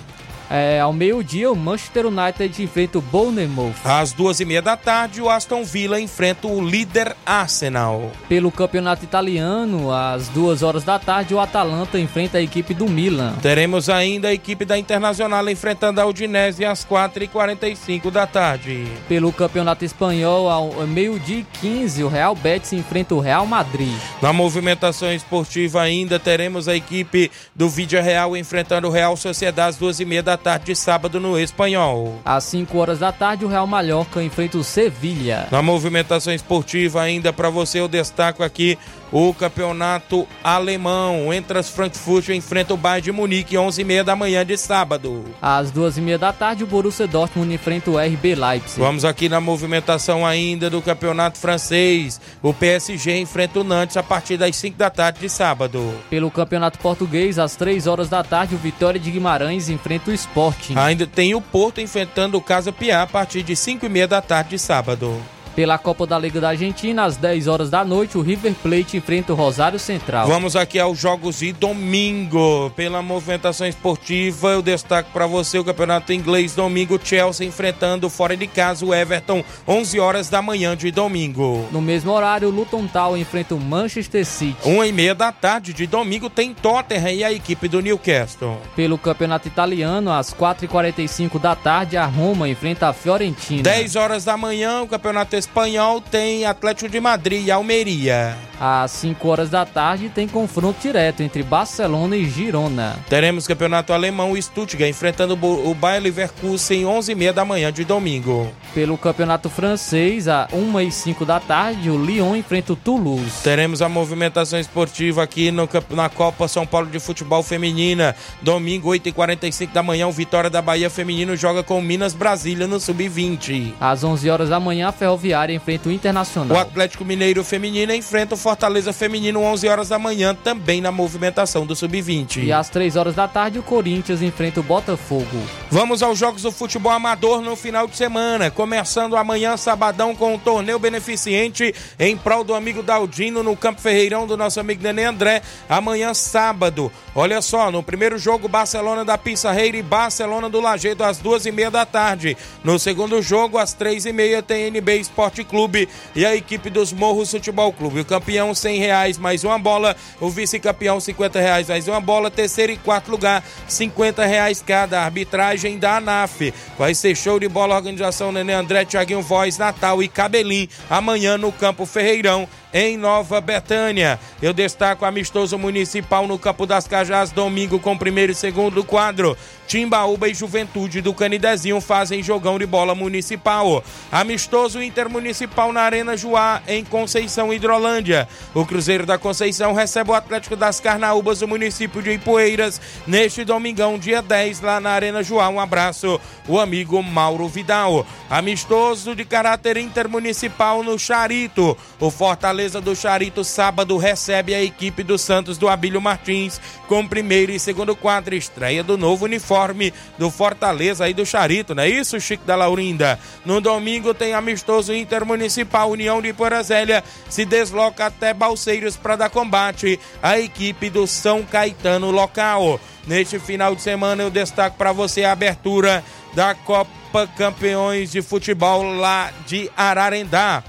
É, 0.53 0.81
ao 0.81 0.91
meio-dia, 0.91 1.49
o 1.49 1.55
Manchester 1.55 2.07
United 2.07 2.61
enfrenta 2.61 2.97
o 2.97 3.01
Bournemouth. 3.01 3.73
Às 3.85 4.11
duas 4.11 4.41
e 4.41 4.45
meia 4.45 4.61
da 4.61 4.75
tarde, 4.75 5.21
o 5.21 5.29
Aston 5.29 5.63
Villa 5.63 5.97
enfrenta 6.01 6.45
o 6.45 6.59
líder 6.59 7.15
Arsenal. 7.25 8.11
Pelo 8.27 8.51
campeonato 8.51 9.05
italiano, 9.05 9.93
às 9.93 10.27
duas 10.27 10.61
horas 10.61 10.83
da 10.83 10.99
tarde, 10.99 11.33
o 11.33 11.39
Atalanta 11.39 11.97
enfrenta 11.97 12.37
a 12.37 12.41
equipe 12.41 12.73
do 12.73 12.89
Milan. 12.89 13.33
Teremos 13.41 13.87
ainda 13.87 14.27
a 14.27 14.33
equipe 14.33 14.65
da 14.65 14.77
Internacional 14.77 15.47
enfrentando 15.49 16.01
a 16.01 16.05
Udinese 16.05 16.65
às 16.65 16.83
quatro 16.83 17.23
e 17.23 17.29
quarenta 17.29 17.69
e 17.69 17.75
cinco 17.75 18.11
da 18.11 18.27
tarde. 18.27 18.85
Pelo 19.07 19.31
campeonato 19.31 19.85
espanhol, 19.85 20.49
ao 20.49 20.85
meio-dia 20.85 21.39
e 21.39 21.45
15, 21.61 22.03
o 22.03 22.09
Real 22.09 22.35
Betis 22.35 22.73
enfrenta 22.73 23.15
o 23.15 23.21
Real 23.21 23.45
Madrid. 23.45 23.95
Na 24.21 24.33
movimentação 24.33 25.13
esportiva 25.13 25.81
ainda 25.81 26.19
teremos 26.19 26.67
a 26.67 26.75
equipe 26.75 27.31
do 27.55 27.69
Vídea 27.69 28.01
Real 28.01 28.35
enfrentando 28.35 28.89
o 28.89 28.91
Real 28.91 29.15
Sociedade 29.15 29.69
às 29.69 29.77
duas 29.77 29.99
e 29.99 30.05
meia 30.05 30.23
da 30.23 30.40
tarde 30.41 30.65
de 30.65 30.75
sábado 30.75 31.19
no 31.19 31.39
Espanhol. 31.39 32.19
Às 32.25 32.43
5 32.45 32.77
horas 32.77 32.99
da 32.99 33.11
tarde, 33.11 33.45
o 33.45 33.47
Real 33.47 33.67
Mallorca 33.67 34.21
enfrenta 34.21 34.57
o 34.57 34.63
Sevilha. 34.63 35.47
Na 35.51 35.61
movimentação 35.61 36.33
esportiva 36.33 37.01
ainda 37.01 37.31
para 37.31 37.49
você 37.49 37.79
eu 37.79 37.87
destaco 37.87 38.43
aqui 38.43 38.77
o 39.11 39.33
campeonato 39.33 40.27
alemão. 40.43 41.33
Entras 41.33 41.69
Frankfurt 41.69 42.29
enfrenta 42.29 42.73
o 42.73 42.77
Bayern 42.77 43.01
de 43.01 43.11
Munique 43.11 43.55
11h30 43.55 44.03
da 44.03 44.15
manhã 44.15 44.45
de 44.45 44.57
sábado. 44.57 45.25
Às 45.41 45.71
2h30 45.71 46.17
da 46.17 46.31
tarde, 46.31 46.63
o 46.63 46.67
Borussia 46.67 47.07
Dortmund 47.07 47.53
enfrenta 47.53 47.91
o 47.91 47.97
RB 47.97 48.35
Leipzig. 48.35 48.79
Vamos 48.79 49.03
aqui 49.03 49.27
na 49.27 49.41
movimentação 49.41 50.25
ainda 50.25 50.69
do 50.69 50.81
campeonato 50.81 51.37
francês. 51.37 52.21
O 52.41 52.53
PSG 52.53 53.19
enfrenta 53.19 53.59
o 53.59 53.63
Nantes 53.63 53.97
a 53.97 54.03
partir 54.03 54.37
das 54.37 54.55
5 54.55 54.77
da 54.77 54.89
tarde 54.89 55.19
de 55.19 55.29
sábado. 55.29 55.93
Pelo 56.09 56.31
campeonato 56.31 56.79
português, 56.79 57.37
às 57.37 57.55
3 57.55 57.87
horas 57.87 58.09
da 58.09 58.23
tarde, 58.23 58.55
o 58.55 58.57
Vitória 58.57 58.99
de 58.99 59.11
Guimarães 59.11 59.69
enfrenta 59.69 60.11
o 60.11 60.13
Sporting. 60.13 60.75
Ainda 60.77 61.05
tem 61.05 61.35
o 61.35 61.41
Porto 61.41 61.81
enfrentando 61.81 62.37
o 62.37 62.41
Casa 62.41 62.71
Piá 62.71 63.03
a 63.03 63.07
partir 63.07 63.43
de 63.43 63.53
5h30 63.53 64.07
da 64.07 64.21
tarde 64.21 64.51
de 64.51 64.59
sábado. 64.59 65.21
Pela 65.55 65.77
Copa 65.77 66.07
da 66.07 66.17
Liga 66.17 66.39
da 66.39 66.49
Argentina, 66.49 67.03
às 67.03 67.17
10 67.17 67.47
horas 67.47 67.69
da 67.69 67.83
noite, 67.83 68.17
o 68.17 68.21
River 68.21 68.53
Plate 68.61 68.97
enfrenta 68.97 69.33
o 69.33 69.35
Rosário 69.35 69.77
Central. 69.77 70.27
Vamos 70.27 70.55
aqui 70.55 70.79
aos 70.79 70.97
jogos 70.97 71.39
de 71.39 71.51
domingo. 71.51 72.71
Pela 72.75 73.01
movimentação 73.01 73.67
esportiva, 73.67 74.49
eu 74.49 74.61
destaco 74.61 75.09
para 75.11 75.27
você 75.27 75.59
o 75.59 75.63
Campeonato 75.63 76.13
Inglês 76.13 76.55
domingo, 76.55 76.99
Chelsea 77.03 77.45
enfrentando 77.45 78.09
fora 78.09 78.37
de 78.37 78.47
casa 78.47 78.85
o 78.85 78.93
Everton, 78.93 79.43
11 79.67 79.99
horas 79.99 80.29
da 80.29 80.41
manhã 80.41 80.75
de 80.75 80.91
domingo. 80.91 81.67
No 81.71 81.81
mesmo 81.81 82.11
horário, 82.11 82.47
o 82.47 82.51
Luton 82.51 82.87
Town 82.87 83.17
enfrenta 83.17 83.55
o 83.55 83.59
Manchester 83.59 84.25
City. 84.25 84.55
Uma 84.63 84.87
e 84.87 84.91
meia 84.91 85.13
da 85.13 85.31
tarde 85.31 85.73
de 85.73 85.85
domingo 85.85 86.29
tem 86.29 86.53
Tottenham 86.53 87.11
e 87.11 87.23
a 87.23 87.31
equipe 87.31 87.67
do 87.67 87.81
Newcastle. 87.81 88.57
Pelo 88.75 88.97
Campeonato 88.97 89.47
Italiano, 89.47 90.11
às 90.11 90.33
4h45 90.33 91.39
da 91.39 91.55
tarde, 91.55 91.97
a 91.97 92.05
Roma 92.05 92.47
enfrenta 92.47 92.87
a 92.87 92.93
Fiorentina. 92.93 93.63
10 93.63 93.95
horas 93.95 94.23
da 94.23 94.37
manhã, 94.37 94.81
o 94.81 94.87
Campeonato 94.87 95.35
Espanhol 95.41 95.99
tem 95.99 96.45
Atlético 96.45 96.87
de 96.87 96.99
Madrid 97.01 97.47
e 97.47 97.51
Almeria. 97.51 98.37
Às 98.59 98.91
5 98.91 99.27
horas 99.27 99.49
da 99.49 99.65
tarde 99.65 100.07
tem 100.07 100.27
confronto 100.27 100.79
direto 100.79 101.23
entre 101.23 101.41
Barcelona 101.41 102.15
e 102.15 102.29
Girona. 102.29 102.95
Teremos 103.09 103.47
campeonato 103.47 103.91
alemão 103.91 104.39
Stuttgart 104.39 104.87
enfrentando 104.87 105.33
o 105.33 105.73
Bayer 105.73 106.03
Leverkusen 106.03 106.83
11h30 106.83 107.33
da 107.33 107.43
manhã 107.43 107.73
de 107.73 107.83
domingo. 107.83 108.51
Pelo 108.71 108.99
campeonato 108.99 109.49
francês, 109.49 110.27
às 110.27 110.53
1 110.53 110.79
e 110.79 110.91
5 110.91 111.25
da 111.25 111.39
tarde, 111.39 111.89
o 111.89 111.97
Lyon 111.97 112.35
enfrenta 112.35 112.73
o 112.73 112.75
Toulouse. 112.75 113.41
Teremos 113.43 113.81
a 113.81 113.89
movimentação 113.89 114.59
esportiva 114.59 115.23
aqui 115.23 115.49
no, 115.49 115.67
na 115.89 116.07
Copa 116.07 116.47
São 116.47 116.67
Paulo 116.67 116.87
de 116.87 116.99
Futebol 116.99 117.41
Feminina. 117.41 118.15
Domingo, 118.43 118.91
8h45 118.91 119.71
da 119.71 119.81
manhã, 119.81 120.07
o 120.07 120.11
Vitória 120.11 120.51
da 120.51 120.61
Bahia 120.61 120.89
Feminino 120.89 121.35
joga 121.35 121.63
com 121.63 121.79
o 121.79 121.81
Minas 121.81 122.13
Brasília 122.13 122.67
no 122.67 122.79
Sub-20. 122.79 123.73
Às 123.81 124.03
11 124.03 124.29
horas 124.29 124.49
da 124.49 124.59
manhã, 124.59 124.89
a 124.89 124.91
Ferroviária 124.91 125.30
enfrenta 125.49 125.89
o 125.89 125.91
Internacional. 125.91 126.57
O 126.57 126.59
Atlético 126.59 127.05
Mineiro 127.05 127.43
Feminino 127.43 127.93
enfrenta 127.93 128.35
o 128.35 128.37
Fortaleza 128.37 128.93
Feminino 128.93 129.41
11 129.41 129.67
horas 129.67 129.89
da 129.89 129.97
manhã, 129.97 130.35
também 130.35 130.81
na 130.81 130.91
movimentação 130.91 131.65
do 131.65 131.75
Sub-20. 131.75 132.43
E 132.43 132.51
às 132.51 132.69
3 132.69 132.95
horas 132.95 133.15
da 133.15 133.27
tarde, 133.27 133.59
o 133.59 133.63
Corinthians 133.63 134.21
enfrenta 134.21 134.59
o 134.59 134.63
Botafogo. 134.63 135.25
Vamos 135.69 136.03
aos 136.03 136.19
jogos 136.19 136.41
do 136.43 136.51
futebol 136.51 136.91
amador 136.91 137.41
no 137.41 137.55
final 137.55 137.87
de 137.87 137.95
semana. 137.95 138.51
Começando 138.51 139.15
amanhã, 139.15 139.57
sabadão, 139.57 140.15
com 140.15 140.31
o 140.31 140.35
um 140.35 140.37
torneio 140.37 140.77
beneficente 140.77 141.73
em 141.97 142.17
prol 142.17 142.43
do 142.43 142.53
amigo 142.53 142.83
Daldino 142.83 143.41
no 143.41 143.55
Campo 143.55 143.81
Ferreirão 143.81 144.27
do 144.27 144.35
nosso 144.35 144.59
amigo 144.59 144.83
Nenê 144.83 145.05
André. 145.05 145.41
Amanhã, 145.69 146.13
sábado. 146.13 146.91
Olha 147.15 147.41
só, 147.41 147.71
no 147.71 147.81
primeiro 147.81 148.17
jogo, 148.17 148.47
Barcelona 148.47 149.05
da 149.05 149.17
Pissarreira 149.17 149.77
e 149.77 149.81
Barcelona 149.81 150.49
do 150.49 150.59
Lagedo 150.59 151.03
às 151.03 151.17
duas 151.17 151.45
e 151.45 151.51
meia 151.51 151.71
da 151.71 151.85
tarde. 151.85 152.37
No 152.63 152.77
segundo 152.77 153.21
jogo, 153.21 153.57
às 153.57 153.73
três 153.73 154.05
e 154.05 154.13
meia, 154.13 154.41
tem 154.41 154.67
NB 154.67 154.97
Esporte 154.97 155.20
Clube 155.29 155.87
e 156.15 156.25
a 156.25 156.35
equipe 156.35 156.69
dos 156.69 156.91
Morros 156.91 157.29
Futebol 157.29 157.71
Clube. 157.71 157.99
O 157.99 158.05
campeão, 158.05 158.55
cem 158.55 158.79
reais 158.79 159.17
mais 159.17 159.43
uma 159.43 159.59
bola. 159.59 159.95
O 160.19 160.29
vice-campeão, 160.29 160.99
cinquenta 160.99 161.39
reais 161.39 161.67
mais 161.67 161.87
uma 161.87 161.99
bola. 161.99 162.31
Terceiro 162.31 162.71
e 162.71 162.77
quarto 162.77 163.11
lugar, 163.11 163.43
cinquenta 163.67 164.25
reais 164.25 164.63
cada. 164.65 165.01
Arbitragem 165.01 165.77
da 165.77 165.97
ANAF. 165.97 166.53
Vai 166.77 166.95
ser 166.95 167.15
show 167.15 167.39
de 167.39 167.47
bola, 167.47 167.75
organização 167.75 168.31
Nenê 168.31 168.53
André, 168.53 168.85
Tiaguinho 168.85 169.21
Voz, 169.21 169.57
Natal 169.57 170.01
e 170.01 170.07
Cabelim. 170.07 170.67
Amanhã 170.89 171.37
no 171.37 171.51
Campo 171.51 171.85
Ferreirão 171.85 172.47
em 172.73 172.97
Nova 172.97 173.41
Betânia. 173.41 174.17
Eu 174.41 174.53
destaco 174.53 175.03
amistoso 175.03 175.57
municipal 175.57 176.25
no 176.25 176.39
Campo 176.39 176.65
das 176.65 176.87
Cajás, 176.87 177.29
domingo 177.29 177.79
com 177.79 177.97
primeiro 177.97 178.31
e 178.31 178.35
segundo 178.35 178.83
quadro. 178.83 179.37
Timbaúba 179.67 180.29
e 180.29 180.33
Juventude 180.33 181.01
do 181.01 181.13
Canidezinho 181.13 181.79
fazem 181.81 182.23
jogão 182.23 182.57
de 182.57 182.65
bola 182.65 182.95
municipal. 182.95 183.83
Amistoso 184.11 184.81
intermunicipal 185.11 185.73
na 185.73 185.81
Arena 185.81 186.15
Joá, 186.15 186.61
em 186.65 186.85
Conceição 186.85 187.53
Hidrolândia. 187.53 188.29
O 188.53 188.65
Cruzeiro 188.65 189.05
da 189.05 189.17
Conceição 189.17 189.73
recebe 189.73 190.11
o 190.11 190.13
Atlético 190.13 190.55
das 190.55 190.79
Carnaúbas 190.79 191.39
do 191.39 191.47
município 191.47 192.01
de 192.01 192.11
Ipueiras 192.11 192.79
neste 193.05 193.43
domingão, 193.43 193.99
dia 193.99 194.21
10, 194.21 194.61
lá 194.61 194.79
na 194.79 194.91
Arena 194.91 195.21
Joá. 195.21 195.49
Um 195.49 195.59
abraço, 195.59 196.19
o 196.47 196.57
amigo 196.57 197.03
Mauro 197.03 197.49
Vidal. 197.49 198.05
Amistoso 198.29 199.13
de 199.13 199.25
caráter 199.25 199.75
intermunicipal 199.75 200.81
no 200.81 200.97
Charito. 200.97 201.77
O 201.99 202.09
Fortaleza 202.09 202.79
do 202.79 202.95
Charito, 202.95 203.43
sábado, 203.43 203.97
recebe 203.97 204.55
a 204.55 204.63
equipe 204.63 205.03
do 205.03 205.17
Santos 205.17 205.57
do 205.57 205.67
Abílio 205.67 206.01
Martins 206.01 206.61
com 206.87 207.05
primeiro 207.05 207.51
e 207.51 207.59
segundo 207.59 207.95
quadro. 207.97 208.33
Estreia 208.33 208.81
do 208.81 208.97
novo 208.97 209.25
uniforme 209.25 209.93
do 210.17 210.31
Fortaleza 210.31 211.03
aí 211.03 211.13
do 211.13 211.25
Charito, 211.25 211.75
não 211.75 211.83
é 211.83 211.89
isso, 211.89 212.19
Chico 212.19 212.45
da 212.45 212.55
Laurinda? 212.55 213.19
No 213.45 213.59
domingo 213.59 214.13
tem 214.13 214.33
amistoso 214.33 214.93
intermunicipal 215.01 215.89
União 215.89 216.21
de 216.21 216.31
Porazélia 216.33 217.03
se 217.29 217.43
desloca 217.45 218.05
até 218.05 218.33
Balseiros 218.33 218.95
para 218.95 219.15
dar 219.15 219.29
combate 219.29 219.99
à 220.21 220.39
equipe 220.39 220.89
do 220.89 221.05
São 221.07 221.43
Caetano 221.43 222.11
local. 222.11 222.79
Neste 223.07 223.39
final 223.39 223.75
de 223.75 223.81
semana 223.81 224.23
eu 224.23 224.29
destaco 224.29 224.77
para 224.77 224.91
você 224.91 225.23
a 225.23 225.31
abertura 225.31 226.03
da 226.33 226.53
Copa 226.53 227.27
Campeões 227.35 228.11
de 228.11 228.21
Futebol 228.21 228.83
lá 228.93 229.31
de 229.47 229.69
Ararendá. 229.75 230.63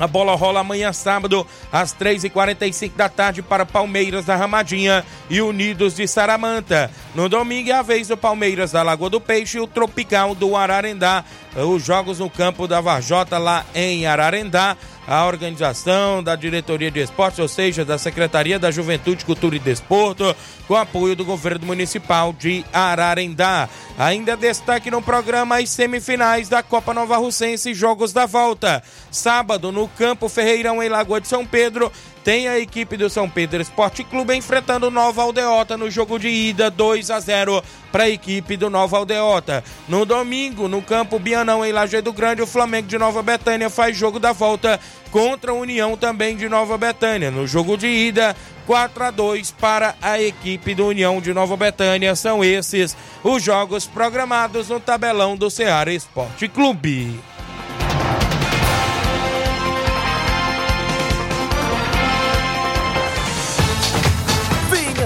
A 0.00 0.06
bola 0.06 0.34
rola 0.34 0.60
amanhã 0.60 0.94
sábado, 0.94 1.46
às 1.70 1.92
3h45 1.92 2.92
da 2.96 3.06
tarde, 3.06 3.42
para 3.42 3.66
Palmeiras 3.66 4.24
da 4.24 4.34
Ramadinha 4.34 5.04
e 5.28 5.42
Unidos 5.42 5.94
de 5.94 6.08
Saramanta. 6.08 6.90
No 7.14 7.28
domingo 7.28 7.68
é 7.68 7.74
a 7.74 7.82
vez 7.82 8.08
do 8.08 8.16
Palmeiras 8.16 8.72
da 8.72 8.82
Lagoa 8.82 9.10
do 9.10 9.20
Peixe 9.20 9.58
e 9.58 9.60
o 9.60 9.66
Tropical 9.66 10.34
do 10.34 10.56
Ararendá. 10.56 11.22
Os 11.56 11.84
jogos 11.84 12.20
no 12.20 12.30
campo 12.30 12.68
da 12.68 12.80
Varjota, 12.80 13.36
lá 13.36 13.64
em 13.74 14.06
Ararendá. 14.06 14.76
A 15.06 15.26
organização 15.26 16.22
da 16.22 16.36
Diretoria 16.36 16.88
de 16.88 17.00
Esportes, 17.00 17.40
ou 17.40 17.48
seja, 17.48 17.84
da 17.84 17.98
Secretaria 17.98 18.60
da 18.60 18.70
Juventude, 18.70 19.24
Cultura 19.24 19.56
e 19.56 19.58
Desporto, 19.58 20.36
com 20.68 20.76
apoio 20.76 21.16
do 21.16 21.24
governo 21.24 21.66
municipal 21.66 22.32
de 22.32 22.64
Ararendá. 22.72 23.68
Ainda 23.98 24.36
destaque 24.36 24.88
no 24.88 25.02
programa 25.02 25.58
as 25.58 25.70
semifinais 25.70 26.48
da 26.48 26.62
Copa 26.62 26.94
Nova 26.94 27.16
Russense 27.16 27.74
Jogos 27.74 28.12
da 28.12 28.24
Volta. 28.24 28.84
Sábado, 29.10 29.72
no 29.72 29.88
Campo 29.88 30.28
Ferreirão, 30.28 30.80
em 30.80 30.88
Lagoa 30.88 31.20
de 31.20 31.26
São 31.26 31.44
Pedro, 31.44 31.90
tem 32.24 32.48
a 32.48 32.58
equipe 32.58 32.96
do 32.96 33.08
São 33.08 33.28
Pedro 33.28 33.62
Esporte 33.62 34.04
Clube 34.04 34.34
enfrentando 34.34 34.88
o 34.88 34.90
Nova 34.90 35.22
Aldeota 35.22 35.76
no 35.76 35.90
jogo 35.90 36.18
de 36.18 36.28
ida 36.28 36.70
2 36.70 37.10
a 37.10 37.20
0 37.20 37.62
para 37.90 38.04
a 38.04 38.10
equipe 38.10 38.56
do 38.56 38.68
Nova 38.68 38.98
Aldeota. 38.98 39.64
No 39.88 40.04
domingo, 40.04 40.68
no 40.68 40.82
campo 40.82 41.18
Bianão 41.18 41.64
em 41.64 41.72
Lajeado 41.72 42.12
Grande, 42.12 42.42
o 42.42 42.46
Flamengo 42.46 42.88
de 42.88 42.98
Nova 42.98 43.22
Betânia 43.22 43.70
faz 43.70 43.96
jogo 43.96 44.18
da 44.18 44.32
volta 44.32 44.78
contra 45.10 45.50
a 45.50 45.54
União 45.54 45.96
também 45.96 46.36
de 46.36 46.48
Nova 46.48 46.76
Betânia. 46.76 47.30
No 47.30 47.46
jogo 47.46 47.76
de 47.76 47.86
ida, 47.86 48.36
4 48.66 49.04
a 49.04 49.10
2 49.10 49.50
para 49.52 49.96
a 50.00 50.20
equipe 50.20 50.74
do 50.74 50.86
União 50.86 51.20
de 51.20 51.32
Nova 51.32 51.56
Betânia. 51.56 52.14
São 52.14 52.44
esses 52.44 52.96
os 53.24 53.42
jogos 53.42 53.86
programados 53.86 54.68
no 54.68 54.78
tabelão 54.78 55.36
do 55.36 55.50
Ceará 55.50 55.92
Esporte 55.92 56.48
Clube. 56.48 57.18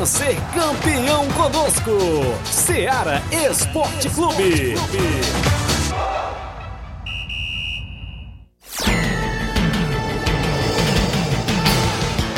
Ser 0.04 0.37
campeão 0.52 1.26
conosco. 1.30 1.90
Seara 2.44 3.23
Esporte 3.32 4.11
Clube. 4.11 4.75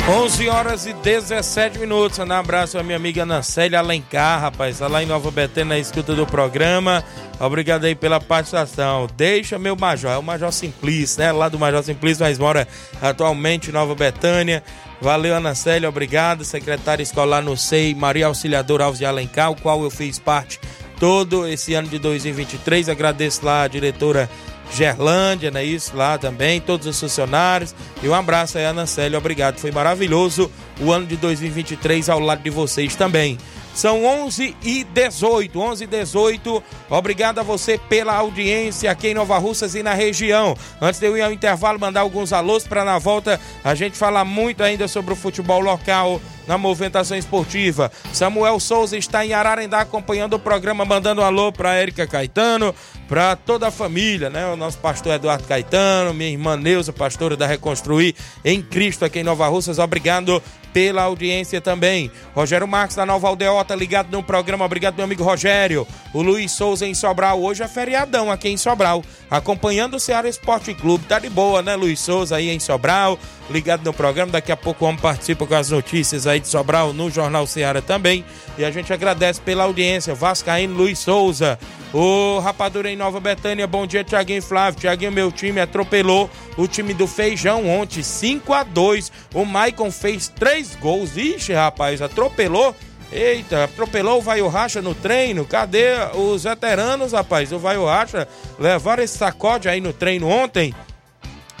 11 0.09 0.47
horas 0.47 0.85
e 0.85 0.93
17 0.93 1.79
minutos. 1.79 2.17
Um 2.17 2.31
abraço 2.31 2.79
à 2.79 2.83
minha 2.83 2.95
amiga 2.95 3.25
Nancélia 3.25 3.79
Alencar, 3.79 4.39
rapaz. 4.39 4.79
Tá 4.79 4.87
lá 4.87 5.03
em 5.03 5.05
Nova 5.05 5.29
Betânia 5.29 5.75
na 5.75 5.79
escuta 5.79 6.15
do 6.15 6.25
programa. 6.25 7.03
Obrigado 7.37 7.83
aí 7.83 7.93
pela 7.93 8.21
participação. 8.21 9.05
Deixa 9.17 9.59
meu 9.59 9.75
Major, 9.75 10.09
é 10.09 10.17
o 10.17 10.23
Major 10.23 10.53
Simplício, 10.53 11.19
né? 11.19 11.33
Lá 11.33 11.49
do 11.49 11.59
Major 11.59 11.83
Simplício, 11.83 12.23
mas 12.23 12.39
mora 12.39 12.65
atualmente 13.01 13.69
em 13.69 13.73
Nova 13.73 13.93
Betânia. 13.95 14.63
Valeu, 14.99 15.35
Ana 15.35 15.53
Célia, 15.53 15.87
obrigado. 15.87 16.43
Secretária 16.43 17.03
escolar 17.03 17.41
no 17.41 17.55
SEI, 17.55 17.93
Maria 17.93 18.27
Auxiliadora 18.27 18.85
Alves 18.85 18.99
de 18.99 19.05
Alencar, 19.05 19.51
o 19.51 19.55
qual 19.55 19.83
eu 19.83 19.91
fiz 19.91 20.17
parte 20.17 20.59
todo 20.99 21.47
esse 21.47 21.73
ano 21.73 21.87
de 21.87 21.99
2023. 21.99 22.89
Agradeço 22.89 23.45
lá 23.45 23.63
a 23.63 23.67
diretora 23.67 24.29
Gerlândia, 24.73 25.51
né? 25.51 25.63
Isso 25.63 25.95
lá 25.95 26.17
também, 26.17 26.59
todos 26.59 26.87
os 26.87 26.99
funcionários. 26.99 27.75
E 28.01 28.09
um 28.09 28.13
abraço 28.13 28.57
aí, 28.57 28.65
Ana 28.65 28.85
Célia, 28.85 29.17
obrigado. 29.17 29.59
Foi 29.59 29.71
maravilhoso 29.71 30.51
o 30.79 30.91
ano 30.91 31.05
de 31.05 31.15
2023 31.15 32.09
ao 32.09 32.19
lado 32.19 32.41
de 32.41 32.49
vocês 32.49 32.95
também. 32.95 33.37
São 33.77 34.03
11 34.03 34.55
e 34.63 34.83
18, 34.83 35.59
11 35.59 35.83
e 35.83 35.87
18. 35.87 36.63
Obrigado 36.89 37.37
a 37.37 37.43
você 37.43 37.77
pela 37.77 38.15
audiência 38.15 38.89
aqui 38.89 39.09
em 39.09 39.13
Nova 39.13 39.37
Russas 39.37 39.75
e 39.75 39.83
na 39.83 39.93
região. 39.93 40.57
Antes 40.81 40.99
de 40.99 41.05
eu 41.05 41.15
ir 41.15 41.21
ao 41.21 41.31
intervalo, 41.31 41.79
mandar 41.79 42.01
alguns 42.01 42.33
alôs 42.33 42.65
para 42.65 42.83
na 42.83 42.97
volta 42.97 43.39
a 43.63 43.75
gente 43.75 43.95
falar 43.95 44.25
muito 44.25 44.63
ainda 44.63 44.87
sobre 44.87 45.13
o 45.13 45.15
futebol 45.15 45.59
local 45.59 46.19
na 46.47 46.57
movimentação 46.57 47.15
esportiva. 47.15 47.91
Samuel 48.11 48.59
Souza 48.59 48.97
está 48.97 49.23
em 49.23 49.33
Ararendá 49.33 49.81
acompanhando 49.81 50.33
o 50.33 50.39
programa, 50.39 50.83
mandando 50.83 51.21
um 51.21 51.23
alô 51.23 51.51
para 51.51 51.75
Érica 51.75 52.07
Caetano, 52.07 52.73
para 53.07 53.35
toda 53.35 53.67
a 53.67 53.71
família, 53.71 54.29
né? 54.29 54.47
O 54.47 54.55
nosso 54.55 54.79
pastor 54.79 55.13
Eduardo 55.13 55.43
Caetano, 55.43 56.15
minha 56.15 56.31
irmã 56.31 56.57
Neuza, 56.57 56.91
pastora 56.91 57.37
da 57.37 57.45
Reconstruir 57.45 58.15
em 58.43 58.59
Cristo 58.59 59.05
aqui 59.05 59.19
em 59.19 59.23
Nova 59.23 59.47
Russas. 59.47 59.77
Obrigado 59.77 60.41
pela 60.77 61.01
audiência 61.01 61.59
também. 61.59 62.11
Rogério 62.35 62.67
Marques 62.67 62.95
da 62.95 63.03
Nova 63.03 63.27
Aldeota 63.27 63.73
ligado 63.73 64.11
no 64.11 64.21
programa. 64.21 64.63
Obrigado, 64.63 64.93
meu 64.93 65.05
amigo 65.05 65.23
Rogério. 65.23 65.87
O 66.13 66.21
Luiz 66.21 66.51
Souza 66.51 66.85
em 66.85 66.93
Sobral. 66.93 67.41
Hoje 67.41 67.63
é 67.63 67.67
feriadão 67.67 68.31
aqui 68.31 68.49
em 68.49 68.57
Sobral. 68.57 69.03
Acompanhando 69.27 69.95
o 69.95 69.99
Ceará 69.99 70.29
Esporte 70.29 70.75
Clube. 70.75 71.05
Tá 71.05 71.17
de 71.17 71.31
boa, 71.31 71.63
né, 71.63 71.75
Luiz 71.75 71.99
Souza 71.99 72.35
aí 72.35 72.51
em 72.51 72.59
Sobral. 72.59 73.17
Ligado 73.49 73.83
no 73.83 73.91
programa. 73.91 74.31
Daqui 74.31 74.51
a 74.51 74.57
pouco 74.57 74.85
o 74.85 74.87
homem 74.87 75.01
participa 75.01 75.47
com 75.47 75.55
as 75.55 75.71
notícias 75.71 76.27
aí 76.27 76.39
de 76.39 76.47
Sobral 76.47 76.93
no 76.93 77.09
Jornal 77.09 77.47
Ceará 77.47 77.81
também. 77.81 78.23
E 78.55 78.63
a 78.63 78.69
gente 78.69 78.93
agradece 78.93 79.41
pela 79.41 79.63
audiência. 79.63 80.13
Vascaíno 80.13 80.75
Luiz 80.75 80.99
Souza. 80.99 81.57
O 81.93 82.39
Rapadura 82.39 82.91
em 82.91 82.95
Nova 82.95 83.19
Betânia. 83.19 83.65
Bom 83.65 83.87
dia, 83.87 84.03
Tiaguinho 84.03 84.41
Flávio. 84.41 84.79
Tiaguinho, 84.79 85.11
meu 85.11 85.31
time 85.31 85.59
atropelou 85.59 86.29
o 86.57 86.67
time 86.67 86.93
do 86.93 87.07
Feijão 87.07 87.67
ontem. 87.67 88.03
5 88.03 88.53
a 88.53 88.63
2 88.63 89.11
O 89.33 89.45
Maicon 89.45 89.91
fez 89.91 90.27
três 90.27 90.66
gols. 90.75 91.15
Ixi, 91.15 91.53
rapaz, 91.53 92.01
atropelou. 92.01 92.75
Eita, 93.11 93.63
atropelou 93.63 94.19
o 94.19 94.21
Vaio 94.21 94.47
Racha 94.47 94.81
no 94.81 94.93
treino. 94.93 95.45
Cadê 95.45 95.93
os 96.13 96.43
veteranos, 96.43 97.13
rapaz? 97.13 97.51
O 97.51 97.59
Vaio 97.59 97.85
Racha 97.85 98.27
levaram 98.59 99.03
esse 99.03 99.17
sacode 99.17 99.69
aí 99.69 99.79
no 99.79 99.93
treino 99.93 100.27
ontem. 100.27 100.73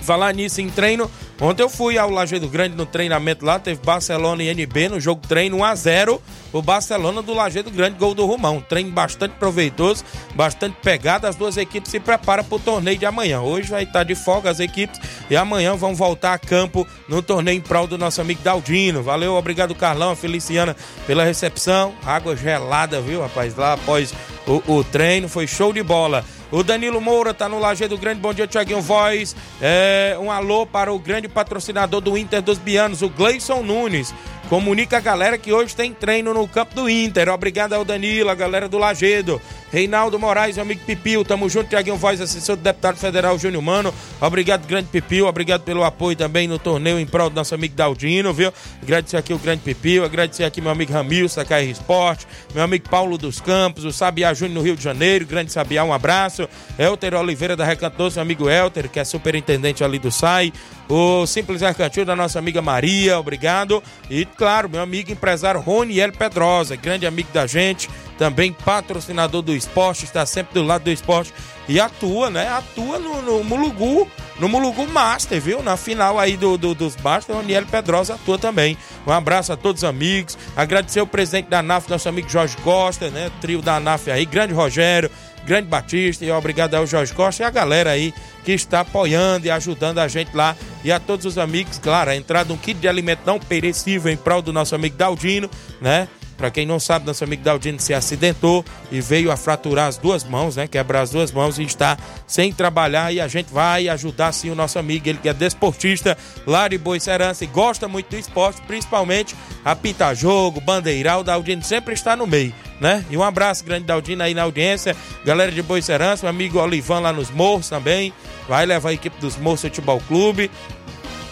Falar 0.07 0.33
nisso 0.33 0.61
em 0.61 0.69
treino, 0.69 1.11
ontem 1.41 1.61
eu 1.61 1.69
fui 1.69 1.97
ao 1.97 2.09
Lajeado 2.09 2.47
Grande 2.47 2.77
no 2.77 2.85
treinamento 2.85 3.43
lá, 3.43 3.59
teve 3.59 3.81
Barcelona 3.83 4.41
e 4.41 4.49
NB 4.53 4.87
no 4.87 5.01
jogo 5.01 5.21
treino 5.27 5.57
1 5.57 5.65
a 5.65 5.75
0 5.75 6.21
o 6.53 6.61
Barcelona 6.61 7.21
do 7.21 7.33
Lajeado 7.33 7.69
Grande, 7.69 7.97
gol 7.97 8.13
do 8.13 8.25
Romão. 8.25 8.61
treino 8.61 8.89
bastante 8.89 9.33
proveitoso, 9.33 10.05
bastante 10.33 10.77
pegado. 10.81 11.27
As 11.27 11.35
duas 11.35 11.57
equipes 11.57 11.91
se 11.91 11.99
preparam 11.99 12.41
para 12.45 12.55
o 12.55 12.59
torneio 12.59 12.97
de 12.97 13.05
amanhã. 13.05 13.41
Hoje 13.41 13.69
vai 13.69 13.83
estar 13.83 14.03
de 14.03 14.15
folga 14.15 14.49
as 14.49 14.61
equipes 14.61 14.97
e 15.29 15.35
amanhã 15.35 15.75
vão 15.75 15.93
voltar 15.93 16.33
a 16.33 16.39
campo 16.39 16.87
no 17.09 17.21
torneio 17.21 17.57
em 17.57 17.61
prol 17.61 17.85
do 17.85 17.97
nosso 17.97 18.21
amigo 18.21 18.41
Daldino. 18.41 19.03
Valeu, 19.03 19.33
obrigado 19.33 19.75
Carlão, 19.75 20.15
Feliciana 20.15 20.73
pela 21.05 21.25
recepção. 21.25 21.93
Água 22.05 22.33
gelada, 22.33 23.01
viu, 23.01 23.21
rapaz? 23.21 23.57
Lá 23.57 23.73
após 23.73 24.13
o, 24.47 24.77
o 24.77 24.83
treino, 24.85 25.27
foi 25.27 25.45
show 25.45 25.73
de 25.73 25.83
bola. 25.83 26.23
O 26.51 26.63
Danilo 26.63 27.01
Moura 27.01 27.33
tá 27.33 27.49
no 27.49 27.59
Lajeado 27.59 27.97
Grande. 27.97 28.21
Bom 28.21 28.33
dia, 28.33 28.47
Tiaguinho 28.47 28.81
Voz. 28.81 29.35
É, 29.61 30.17
um 30.19 30.31
alô 30.31 30.65
para 30.65 30.93
o 30.93 30.99
grande 30.99 31.27
patrocinador 31.27 31.99
do 31.99 32.17
Inter 32.17 32.41
dos 32.41 32.57
Bianos, 32.57 33.01
o 33.01 33.09
Gleison 33.09 33.61
Nunes. 33.61 34.13
Comunica 34.49 34.95
a 34.95 35.01
galera 35.01 35.37
que 35.37 35.51
hoje 35.51 35.75
tem 35.75 35.93
treino 35.93 36.33
no 36.33 36.47
campo 36.47 36.73
do 36.73 36.89
Inter. 36.89 37.27
Obrigado 37.27 37.73
ao 37.73 37.83
Danilo, 37.83 38.29
a 38.29 38.35
galera 38.35 38.69
do 38.69 38.77
Lagedo. 38.77 39.41
Reinaldo 39.73 40.17
Moraes, 40.17 40.55
meu 40.55 40.63
amigo 40.63 40.85
Pipio, 40.85 41.25
tamo 41.25 41.49
junto. 41.49 41.67
Tiaguinho 41.69 41.97
Voz, 41.97 42.21
assessor 42.21 42.55
do 42.55 42.61
deputado 42.61 42.95
federal 42.95 43.37
Júnior 43.37 43.61
Mano. 43.61 43.93
Obrigado, 44.21 44.65
grande 44.65 44.87
Pipio. 44.87 45.27
Obrigado 45.27 45.63
pelo 45.63 45.83
apoio 45.83 46.15
também 46.15 46.47
no 46.47 46.57
torneio 46.57 46.97
em 46.97 47.05
prol 47.05 47.29
do 47.29 47.35
nosso 47.35 47.53
amigo 47.53 47.75
Daldino, 47.75 48.33
viu? 48.33 48.53
Agradecer 48.81 49.17
aqui 49.17 49.33
o 49.33 49.37
grande 49.37 49.63
Pipio. 49.63 50.05
Agradecer 50.05 50.45
aqui 50.45 50.61
meu 50.61 50.71
amigo 50.71 50.93
Ramilson, 50.93 51.41
da 51.41 51.45
KR 51.45 51.69
Esporte. 51.69 52.25
Meu 52.55 52.63
amigo 52.63 52.87
Paulo 52.87 53.17
dos 53.17 53.41
Campos, 53.41 53.83
o 53.83 53.91
Sabiá 53.91 54.33
Júnior 54.33 54.55
no 54.55 54.61
Rio 54.61 54.77
de 54.77 54.83
Janeiro. 54.83 55.25
Grande 55.25 55.51
Sabiá, 55.51 55.83
um 55.83 55.91
abraço. 55.91 56.36
Elter 56.77 57.13
Oliveira 57.15 57.55
da 57.55 57.65
Recanto 57.65 57.97
Doce, 57.97 58.15
meu 58.15 58.23
amigo 58.23 58.49
Elter, 58.49 58.89
que 58.89 58.99
é 58.99 59.03
superintendente 59.03 59.83
ali 59.83 59.97
do 59.97 60.11
SAI. 60.11 60.53
O 60.89 61.25
Simples 61.25 61.61
Mercantil 61.61 62.05
da 62.05 62.15
nossa 62.15 62.39
amiga 62.39 62.61
Maria, 62.61 63.19
obrigado. 63.19 63.83
E, 64.09 64.25
claro, 64.25 64.69
meu 64.69 64.81
amigo 64.81 65.11
empresário 65.11 65.59
Roniel 65.59 66.11
Pedrosa, 66.11 66.75
grande 66.75 67.05
amigo 67.05 67.29
da 67.33 67.45
gente, 67.45 67.89
também 68.17 68.51
patrocinador 68.51 69.41
do 69.41 69.55
esporte, 69.55 70.05
está 70.05 70.25
sempre 70.25 70.53
do 70.53 70.63
lado 70.63 70.83
do 70.83 70.91
esporte 70.91 71.33
e 71.67 71.79
atua, 71.79 72.29
né? 72.29 72.47
Atua 72.47 72.97
no, 72.97 73.21
no 73.21 73.43
Mulugu, 73.43 74.09
no 74.39 74.47
Mulugu 74.47 74.87
Master, 74.87 75.41
viu? 75.41 75.61
Na 75.61 75.75
final 75.75 76.17
aí 76.17 76.37
do, 76.37 76.57
do 76.57 76.73
dos 76.73 76.95
Master, 76.95 77.35
o 77.35 77.39
Roniel 77.39 77.65
Pedrosa 77.65 78.15
atua 78.15 78.37
também. 78.37 78.77
Um 79.05 79.11
abraço 79.11 79.51
a 79.51 79.57
todos 79.57 79.83
os 79.83 79.89
amigos, 79.89 80.37
agradecer 80.55 81.01
o 81.01 81.07
presidente 81.07 81.49
da 81.49 81.61
NAF, 81.61 81.89
nosso 81.89 82.07
amigo 82.07 82.29
Jorge 82.29 82.55
Costa, 82.57 83.09
né? 83.09 83.29
Trio 83.41 83.61
da 83.61 83.79
NAF 83.79 84.09
aí, 84.09 84.25
grande 84.25 84.53
Rogério, 84.53 85.11
grande 85.47 85.69
Batista 85.69 86.25
e 86.25 86.31
obrigado 86.31 86.75
ao 86.75 86.85
Jorge 86.85 87.13
Costa 87.13 87.41
e 87.41 87.45
a 87.45 87.49
galera 87.49 87.91
aí 87.91 88.13
que 88.43 88.51
está 88.51 88.81
apoiando 88.81 89.47
e 89.47 89.49
ajudando 89.49 89.99
a 89.99 90.07
gente 90.07 90.35
lá. 90.35 90.55
E 90.83 90.91
a 90.91 90.99
todos 90.99 91.25
os 91.25 91.37
amigos, 91.37 91.79
claro, 91.79 92.11
a 92.11 92.15
entrada 92.15 92.47
de 92.47 92.53
um 92.53 92.57
kit 92.57 92.79
de 92.79 92.87
alimento 92.87 93.21
não 93.25 93.39
perecível 93.39 94.11
em 94.11 94.17
prol 94.17 94.41
do 94.41 94.51
nosso 94.51 94.75
amigo 94.75 94.97
Daldino, 94.97 95.49
né? 95.81 96.07
Para 96.37 96.51
quem 96.51 96.65
não 96.65 96.79
sabe, 96.79 97.05
nosso 97.05 97.23
amigo 97.23 97.43
Daldino 97.43 97.79
se 97.79 97.93
acidentou 97.93 98.63
e 98.91 99.01
veio 99.01 99.31
a 99.31 99.35
fraturar 99.35 99.87
as 99.87 99.97
duas 99.97 100.23
mãos, 100.23 100.55
né? 100.55 100.67
Quebrar 100.67 101.01
as 101.01 101.09
duas 101.09 101.31
mãos 101.31 101.57
e 101.57 101.63
está 101.63 101.97
sem 102.27 102.53
trabalhar. 102.53 103.11
E 103.11 103.19
a 103.19 103.27
gente 103.27 103.51
vai 103.51 103.89
ajudar 103.89 104.31
sim 104.31 104.51
o 104.51 104.55
nosso 104.55 104.77
amigo, 104.77 105.09
ele 105.09 105.17
que 105.17 105.27
é 105.27 105.33
desportista 105.33 106.15
lá 106.45 106.67
de 106.67 106.77
Boicerança 106.77 107.43
e 107.43 107.47
gosta 107.47 107.87
muito 107.87 108.11
do 108.11 108.17
esporte, 108.17 108.61
principalmente 108.61 109.35
a 109.65 109.75
pintar 109.75 110.15
jogo, 110.15 110.61
bandeiral. 110.61 111.21
O 111.21 111.23
Daldino 111.23 111.63
sempre 111.63 111.95
está 111.95 112.15
no 112.15 112.27
meio, 112.27 112.53
né? 112.79 113.03
E 113.09 113.17
um 113.17 113.23
abraço 113.23 113.65
grande 113.65 113.85
Daldino 113.85 114.21
aí 114.21 114.35
na 114.35 114.43
audiência, 114.43 114.95
galera 115.25 115.51
de 115.51 115.63
Boicerança, 115.63 116.23
meu 116.23 116.29
amigo 116.29 116.59
Olivan 116.59 116.99
lá 116.99 117.11
nos 117.11 117.31
Morros 117.31 117.67
também. 117.67 118.13
Vai 118.47 118.65
levar 118.65 118.89
a 118.89 118.93
equipe 118.93 119.19
dos 119.19 119.35
Morros 119.37 119.61
Futebol 119.61 119.99
Clube. 120.07 120.49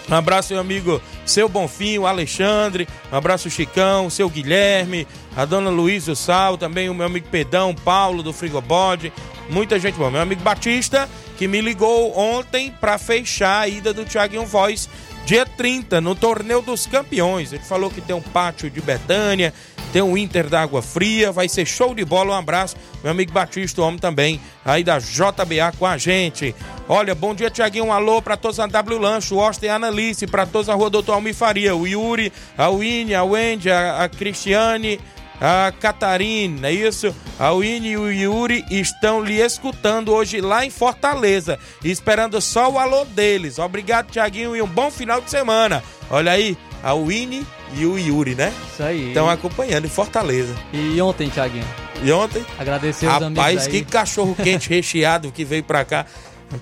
Um 0.10 0.16
abraço, 0.16 0.54
meu 0.54 0.62
amigo 0.62 1.02
seu 1.26 1.50
Bonfim, 1.50 1.98
o 1.98 2.06
Alexandre. 2.06 2.88
Um 3.12 3.16
abraço, 3.16 3.50
Chicão, 3.50 4.10
seu 4.10 4.30
Guilherme, 4.30 5.08
a 5.36 5.46
dona 5.46 5.70
Luísa 5.70 6.16
Sal, 6.16 6.58
também 6.58 6.90
o 6.90 6.94
meu 6.94 7.08
amigo 7.08 7.28
Pedão, 7.30 7.74
Paulo 7.74 8.22
do 8.22 8.32
Frigobode. 8.32 9.12
Muita 9.50 9.80
gente 9.80 9.96
boa. 9.96 10.12
Meu 10.12 10.22
amigo 10.22 10.42
Batista, 10.42 11.10
que 11.38 11.48
me 11.48 11.62
ligou 11.62 12.18
ontem 12.18 12.72
para 12.80 12.98
fechar 12.98 13.62
a 13.62 13.68
ida 13.68 13.94
do 13.94 14.06
Thiaguinho 14.06 14.46
Voz 14.46 14.88
dia 15.26 15.46
30, 15.46 16.00
no 16.00 16.14
Torneio 16.16 16.62
dos 16.62 16.86
Campeões. 16.86 17.52
Ele 17.52 17.64
falou 17.64 17.90
que 17.90 18.00
tem 18.00 18.16
um 18.16 18.22
pátio 18.22 18.70
de 18.70 18.80
Betânia, 18.80 19.54
tem 19.96 20.02
um 20.02 20.18
Inter 20.18 20.50
da 20.50 20.62
Água 20.62 20.82
Fria, 20.82 21.32
vai 21.32 21.48
ser 21.48 21.66
show 21.66 21.96
de 21.96 22.04
bola. 22.04 22.32
Um 22.32 22.38
abraço, 22.38 22.76
meu 23.02 23.14
amigo 23.14 23.32
Batista, 23.32 23.80
o 23.80 23.86
homem 23.86 23.98
também, 23.98 24.42
aí 24.66 24.84
da 24.84 25.00
JBA 25.00 25.72
com 25.80 25.86
a 25.86 25.98
gente. 25.98 26.54
Olha, 26.90 27.16
bom 27.16 27.34
dia, 27.34 27.50
Tiaguinho. 27.50 27.86
Um 27.86 27.94
alô 27.94 28.22
para 28.22 28.36
todos 28.36 28.60
a 28.60 28.68
W 28.68 29.00
Lancho, 29.00 29.40
Austin 29.40 29.68
e 29.68 29.70
Analice, 29.70 30.28
para 30.28 30.46
todos 30.46 30.68
a 30.68 30.74
rua 30.74 30.90
Doutor 30.90 31.14
Almifaria, 31.14 31.74
o 31.74 31.88
Yuri, 31.88 32.30
a 32.58 32.70
Winnie, 32.70 33.16
a 33.16 33.24
Wendy, 33.24 33.72
a, 33.72 34.04
a 34.04 34.10
Cristiane 34.10 35.00
a 35.40 35.72
Catarina, 35.80 36.68
é 36.68 36.74
isso? 36.74 37.16
A 37.40 37.54
Winnie 37.54 37.92
e 37.92 37.98
o 37.98 38.12
Yuri 38.12 38.66
estão 38.70 39.24
lhe 39.24 39.40
escutando 39.40 40.14
hoje 40.14 40.42
lá 40.42 40.66
em 40.66 40.70
Fortaleza, 40.70 41.58
esperando 41.84 42.42
só 42.42 42.70
o 42.70 42.78
alô 42.78 43.06
deles. 43.06 43.60
Obrigado, 43.60 44.12
Tiaguinho, 44.12 44.56
e 44.56 44.62
um 44.62 44.68
bom 44.68 44.92
final 44.92 45.22
de 45.22 45.30
semana. 45.30 45.82
Olha 46.10 46.34
aí, 46.34 46.58
a 46.84 46.94
Winnie 46.94 47.46
e 47.74 47.86
o 47.86 47.98
Yuri, 47.98 48.36
né? 48.36 48.54
Isso 48.72 48.84
aí. 48.84 49.08
Estão 49.10 49.30
acompanhando 49.30 49.86
em 49.86 49.90
Fortaleza. 49.90 50.54
E 50.72 51.02
ontem, 51.02 51.30
Tiaguinho? 51.30 51.66
E 52.04 52.12
ontem? 52.12 52.46
Agradecer 52.58 53.08
os 53.08 53.12
Rapaz, 53.12 53.68
que 53.68 53.84
cachorro 53.84 54.36
quente 54.36 54.70
recheado 54.70 55.32
que 55.32 55.44
veio 55.44 55.64
pra 55.64 55.84
cá. 55.84 56.06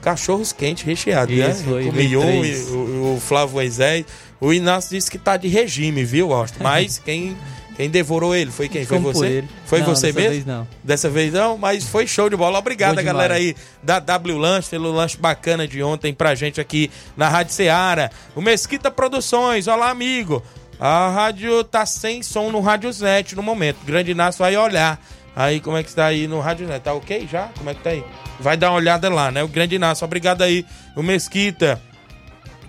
Cachorros 0.02 0.54
quentes 0.54 0.84
recheados, 0.86 1.36
né? 1.36 1.54
Foi, 1.54 1.90
o 1.90 1.94
Mion, 1.94 2.24
o, 2.72 3.16
o 3.16 3.20
Flávio 3.20 3.56
Moisés. 3.56 4.06
O 4.40 4.54
Inácio 4.54 4.92
disse 4.92 5.12
que 5.12 5.18
tá 5.18 5.36
de 5.38 5.48
regime, 5.48 6.04
viu, 6.04 6.34
Austin? 6.34 6.60
Mas 6.64 6.98
quem 6.98 7.36
Quem 7.76 7.90
devorou 7.90 8.34
ele 8.36 8.50
foi 8.50 8.70
quem? 8.70 8.86
Foi 8.86 9.00
por 9.00 9.14
você? 9.14 9.26
ele. 9.26 9.50
Foi 9.66 9.80
Não, 9.80 9.88
você 9.88 10.08
dessa 10.08 10.20
mesmo? 10.20 10.32
vez 10.32 10.46
não. 10.46 10.68
Dessa 10.84 11.10
vez 11.10 11.34
não, 11.34 11.58
mas 11.58 11.84
foi 11.84 12.06
show 12.08 12.30
de 12.30 12.36
bola. 12.36 12.60
Obrigado, 12.60 13.02
galera 13.04 13.34
aí 13.34 13.56
da 13.82 14.00
W 14.00 14.38
Lanche, 14.38 14.70
pelo 14.70 14.92
lanche 14.92 15.18
bacana 15.18 15.68
de 15.68 15.82
ontem 15.84 16.14
pra 16.14 16.34
gente 16.36 16.62
aqui 16.62 16.90
na 17.18 17.28
Rádio 17.28 17.54
Ceará. 17.54 18.10
O 18.36 18.42
Mesquita 18.42 18.90
Produções, 18.92 19.68
olá, 19.68 19.90
amigo. 19.90 20.42
A 20.86 21.08
rádio 21.08 21.64
tá 21.64 21.86
sem 21.86 22.22
som 22.22 22.52
no 22.52 22.60
Rádiosnet 22.60 23.38
no 23.38 23.42
momento. 23.42 23.78
Grande 23.86 24.12
Inácio 24.12 24.40
vai 24.40 24.58
olhar. 24.58 25.00
Aí, 25.34 25.62
como 25.62 25.78
é 25.78 25.82
que 25.82 25.88
está 25.88 26.08
aí 26.08 26.28
no 26.28 26.42
Rádiosnet? 26.42 26.84
Tá 26.84 26.94
ok 26.94 27.26
já? 27.26 27.48
Como 27.58 27.70
é 27.70 27.74
que 27.74 27.82
tá 27.82 27.92
aí? 27.92 28.04
Vai 28.38 28.58
dar 28.58 28.70
uma 28.72 28.80
olhada 28.80 29.10
lá, 29.10 29.32
né? 29.32 29.42
O 29.42 29.48
Grande 29.48 29.76
Inácio, 29.76 30.04
obrigado 30.04 30.42
aí. 30.42 30.66
O 30.94 31.02
Mesquita 31.02 31.82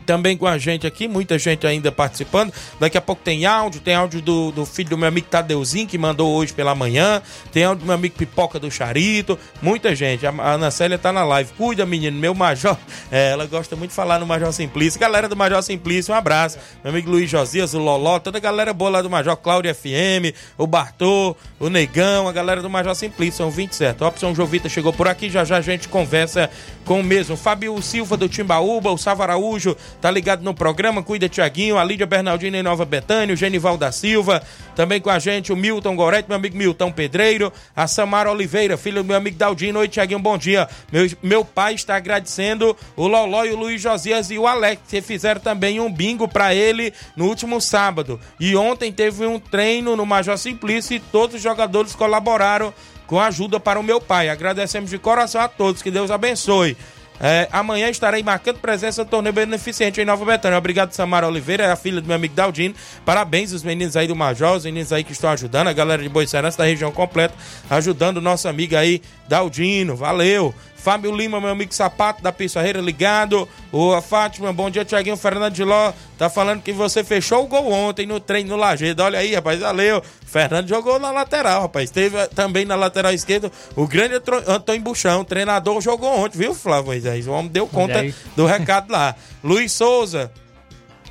também 0.04 0.36
com 0.36 0.46
a 0.46 0.58
gente 0.58 0.86
aqui, 0.86 1.08
muita 1.08 1.38
gente 1.38 1.66
ainda 1.66 1.90
participando. 1.90 2.52
Daqui 2.78 2.96
a 2.96 3.00
pouco 3.00 3.22
tem 3.22 3.46
áudio, 3.46 3.80
tem 3.80 3.94
áudio 3.94 4.20
do, 4.20 4.52
do 4.52 4.66
filho 4.66 4.90
do 4.90 4.98
meu 4.98 5.08
amigo 5.08 5.26
Tadeuzinho, 5.28 5.86
que 5.86 5.98
mandou 5.98 6.34
hoje 6.34 6.52
pela 6.52 6.74
manhã. 6.74 7.22
Tem 7.52 7.64
áudio 7.64 7.84
do 7.84 7.86
meu 7.86 7.94
amigo 7.94 8.16
Pipoca 8.16 8.58
do 8.58 8.70
Charito. 8.70 9.38
Muita 9.60 9.94
gente. 9.94 10.26
A, 10.26 10.30
Ana 10.30 10.70
Célia 10.70 10.98
tá 10.98 11.12
na 11.12 11.24
live. 11.24 11.52
Cuida, 11.56 11.84
menino, 11.86 12.18
meu 12.18 12.34
Major. 12.34 12.76
É, 13.10 13.30
ela 13.30 13.46
gosta 13.46 13.76
muito 13.76 13.90
de 13.90 13.96
falar 13.96 14.18
no 14.18 14.26
Major 14.26 14.52
Simplício. 14.52 14.98
Galera 14.98 15.28
do 15.28 15.36
Major 15.36 15.62
Simplício, 15.62 16.12
um 16.12 16.16
abraço. 16.16 16.58
Meu 16.82 16.92
amigo 16.92 17.10
Luiz 17.10 17.30
Josias, 17.30 17.74
o 17.74 17.78
Loló, 17.78 18.18
toda 18.18 18.38
a 18.38 18.40
galera 18.40 18.72
boa 18.72 18.90
lá 18.90 19.02
do 19.02 19.10
Major, 19.10 19.36
Cláudio 19.36 19.72
FM, 19.72 20.34
o 20.58 20.66
Bartô, 20.66 21.36
o 21.60 21.68
Negão, 21.68 22.26
a 22.26 22.32
galera 22.32 22.60
do 22.62 22.70
Major 22.70 22.94
Simplício, 22.94 23.38
são 23.38 23.50
27. 23.50 24.02
A 24.02 24.08
opção 24.08 24.34
Jovita 24.34 24.68
chegou 24.68 24.92
por 24.92 25.06
aqui, 25.06 25.30
já 25.30 25.44
já 25.44 25.58
a 25.58 25.60
gente 25.60 25.88
conversa 25.88 26.50
com 26.84 27.00
o 27.00 27.04
mesmo. 27.04 27.36
Fábio 27.36 27.80
Silva 27.82 28.16
do 28.16 28.28
Timbaúba, 28.28 28.90
o 28.90 28.98
Sava 28.98 29.22
Araújo, 29.22 29.76
tá 30.00 30.10
ligado 30.10 30.42
no 30.42 30.54
programa, 30.54 31.02
cuida 31.02 31.28
Tiaguinho, 31.28 31.78
a 31.78 31.84
Lídia 31.84 32.06
Bernardino 32.06 32.56
em 32.56 32.62
Nova 32.62 32.84
Betânia, 32.84 33.32
o 33.32 33.36
Genival 33.36 33.76
da 33.76 33.90
Silva, 33.90 34.42
também 34.76 35.00
com 35.00 35.10
a 35.10 35.18
gente 35.18 35.52
o 35.52 35.56
Milton 35.56 35.96
Gorete, 35.96 36.28
meu 36.28 36.36
amigo 36.36 36.56
Milton 36.56 36.92
Pedreiro, 36.92 37.52
a 37.74 37.86
Samara 37.86 38.30
Oliveira, 38.30 38.76
filho 38.76 39.02
do 39.02 39.06
meu 39.06 39.16
amigo 39.16 39.36
Daldino, 39.36 39.78
oi 39.78 39.88
Tiaguinho, 39.88 40.18
bom 40.18 40.36
dia. 40.36 40.68
Meu, 40.92 41.10
meu 41.22 41.44
pai 41.44 41.74
está 41.74 41.96
agradecendo 41.96 42.76
o 42.96 43.06
Loló 43.06 43.44
e 43.44 43.50
o 43.50 43.56
Luiz 43.56 43.80
Josias 43.80 44.30
e 44.30 44.38
o 44.38 44.46
Alex, 44.46 44.82
que 44.88 45.00
fizeram 45.00 45.40
também 45.40 45.80
um 45.80 45.92
bingo 45.92 46.28
para 46.28 46.54
ele 46.54 46.92
no 47.16 47.26
último 47.26 47.60
sábado. 47.60 48.20
E 48.38 48.54
ontem 48.56 48.92
teve 48.92 49.26
um 49.26 49.38
treino 49.38 49.96
no 49.96 50.04
Major 50.06 50.36
Simplício 50.36 50.96
e 50.96 51.00
todos 51.00 51.36
os 51.36 51.42
jogadores 51.42 51.94
colaboraram 51.94 52.72
com 53.06 53.20
ajuda 53.20 53.60
para 53.60 53.78
o 53.78 53.82
meu 53.82 54.00
pai. 54.00 54.28
Agradecemos 54.28 54.90
de 54.90 54.98
coração 54.98 55.40
a 55.40 55.48
todos, 55.48 55.82
que 55.82 55.90
Deus 55.90 56.10
abençoe. 56.10 56.76
É, 57.20 57.48
amanhã 57.52 57.88
estarei 57.88 58.22
marcando 58.22 58.58
presença 58.58 59.04
no 59.04 59.08
torneio 59.08 59.32
beneficente 59.32 60.00
em 60.00 60.04
Nova 60.04 60.24
Betânia. 60.24 60.58
Obrigado, 60.58 60.92
Samara 60.92 61.28
Oliveira, 61.28 61.64
é 61.64 61.70
a 61.70 61.76
filha 61.76 62.00
do 62.00 62.06
meu 62.06 62.16
amigo 62.16 62.34
Daldino. 62.34 62.74
Parabéns 63.04 63.52
os 63.52 63.62
meninos 63.62 63.96
aí 63.96 64.06
do 64.06 64.16
Major, 64.16 64.56
os 64.56 64.64
meninos 64.64 64.92
aí 64.92 65.04
que 65.04 65.12
estão 65.12 65.30
ajudando, 65.30 65.68
a 65.68 65.72
galera 65.72 66.02
de 66.02 66.08
Boicerança 66.08 66.58
da 66.58 66.64
região 66.64 66.90
completa, 66.90 67.34
ajudando 67.70 68.16
o 68.16 68.20
nosso 68.20 68.48
amigo 68.48 68.76
aí, 68.76 69.00
Daldino. 69.28 69.96
Valeu! 69.96 70.54
Fábio 70.84 71.16
Lima, 71.16 71.40
meu 71.40 71.48
amigo 71.48 71.74
Sapato 71.74 72.22
da 72.22 72.30
Pissarreira, 72.30 72.78
ligado. 72.78 73.48
O 73.72 73.98
Fátima, 74.02 74.52
bom 74.52 74.68
dia, 74.68 74.84
Tiaguinho 74.84 75.16
Fernando 75.16 75.54
de 75.54 75.64
Ló. 75.64 75.94
Tá 76.18 76.28
falando 76.28 76.60
que 76.60 76.74
você 76.74 77.02
fechou 77.02 77.42
o 77.42 77.46
gol 77.46 77.72
ontem 77.72 78.06
no 78.06 78.20
treino 78.20 78.50
no 78.50 78.56
Lajeado. 78.56 79.02
Olha 79.02 79.18
aí, 79.18 79.34
rapaz, 79.34 79.60
valeu. 79.60 80.02
Fernando 80.26 80.68
jogou 80.68 80.98
na 80.98 81.10
lateral, 81.10 81.62
rapaz. 81.62 81.90
Teve 81.90 82.18
eh, 82.18 82.26
também 82.26 82.66
na 82.66 82.74
lateral 82.74 83.14
esquerda 83.14 83.50
o 83.74 83.86
grande 83.86 84.16
Antônio 84.46 84.82
Buchão. 84.82 85.24
Treinador 85.24 85.80
jogou 85.80 86.18
ontem, 86.18 86.36
viu, 86.36 86.54
Flávio 86.54 86.88
Moisés? 86.88 87.26
O 87.26 87.32
homem 87.32 87.50
deu 87.50 87.66
conta 87.66 88.04
do 88.36 88.44
recado 88.44 88.92
lá. 88.92 89.14
Luiz 89.42 89.72
Souza, 89.72 90.30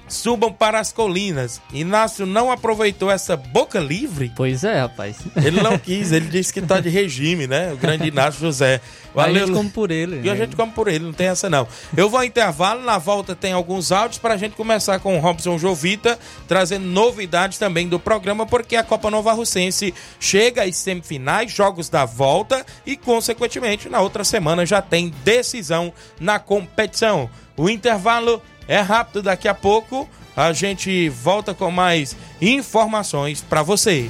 subam 0.08 0.52
para 0.52 0.80
as 0.80 0.92
colinas. 0.92 1.62
Inácio 1.74 2.26
não 2.26 2.52
aproveitou 2.52 3.10
essa 3.10 3.36
boca 3.36 3.80
livre. 3.80 4.32
Pois 4.36 4.64
é, 4.64 4.82
rapaz. 4.82 5.18
Ele 5.36 5.62
não 5.62 5.78
quis, 5.80 6.12
ele 6.12 6.28
disse 6.28 6.54
que 6.54 6.62
tá 6.62 6.80
de 6.80 6.90
regime, 6.90 7.48
né? 7.48 7.74
O 7.74 7.78
grande 7.78 8.08
Inácio 8.08 8.40
José. 8.40 8.82
A 9.14 9.24
Valeu. 9.24 9.48
gente 9.48 9.56
come 9.56 9.70
por 9.70 9.92
ele. 9.92 10.22
E 10.24 10.30
a 10.30 10.34
né? 10.34 10.40
gente 10.40 10.56
come 10.56 10.72
por 10.72 10.88
ele, 10.88 11.06
não 11.06 11.14
tem 11.14 11.28
essa 11.28 11.50
não. 11.50 11.68
Eu 11.96 12.10
vou 12.10 12.20
ao 12.20 12.26
intervalo, 12.26 12.82
na 12.82 12.98
volta 12.98 13.36
tem 13.36 13.54
alguns 13.54 13.92
áudios 13.92 14.18
pra 14.18 14.38
gente 14.38 14.56
começar 14.56 15.00
com 15.00 15.18
o 15.18 15.20
Robson 15.20 15.58
Jovita, 15.58 16.18
trazendo 16.48 16.86
novidades 16.86 17.58
também 17.58 17.88
do 17.88 18.00
programa, 18.00 18.46
porque 18.46 18.76
a 18.76 18.84
Copa 18.84 19.12
Nova 19.12 19.34
Russense 19.34 19.94
chega 20.20 20.64
às 20.64 20.76
semifinais, 20.78 21.52
jogos 21.52 21.90
da 21.90 22.06
volta 22.06 22.66
e, 22.86 22.98
consequentemente, 22.98 23.88
na 23.88 24.02
outra 24.02 24.24
semana 24.24 24.66
já 24.66 24.82
tem 24.82 25.14
decisão 25.24 25.94
na 26.20 26.40
competição. 26.40 27.30
O 27.56 27.70
intervalo 27.70 28.42
é 28.68 28.80
rápido, 28.80 29.22
daqui 29.24 29.48
a 29.48 29.54
pouco 29.54 30.10
a 30.36 30.52
gente 30.52 31.10
volta 31.10 31.54
com 31.54 31.70
mais 31.70 32.16
informações 32.42 33.42
pra 33.42 33.62
você. 33.62 34.10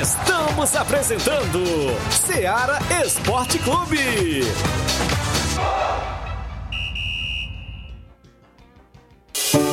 Estamos 0.00 0.74
apresentando 0.74 1.62
Seara 2.10 2.78
Esporte 3.04 3.58
Clube. 3.58 4.42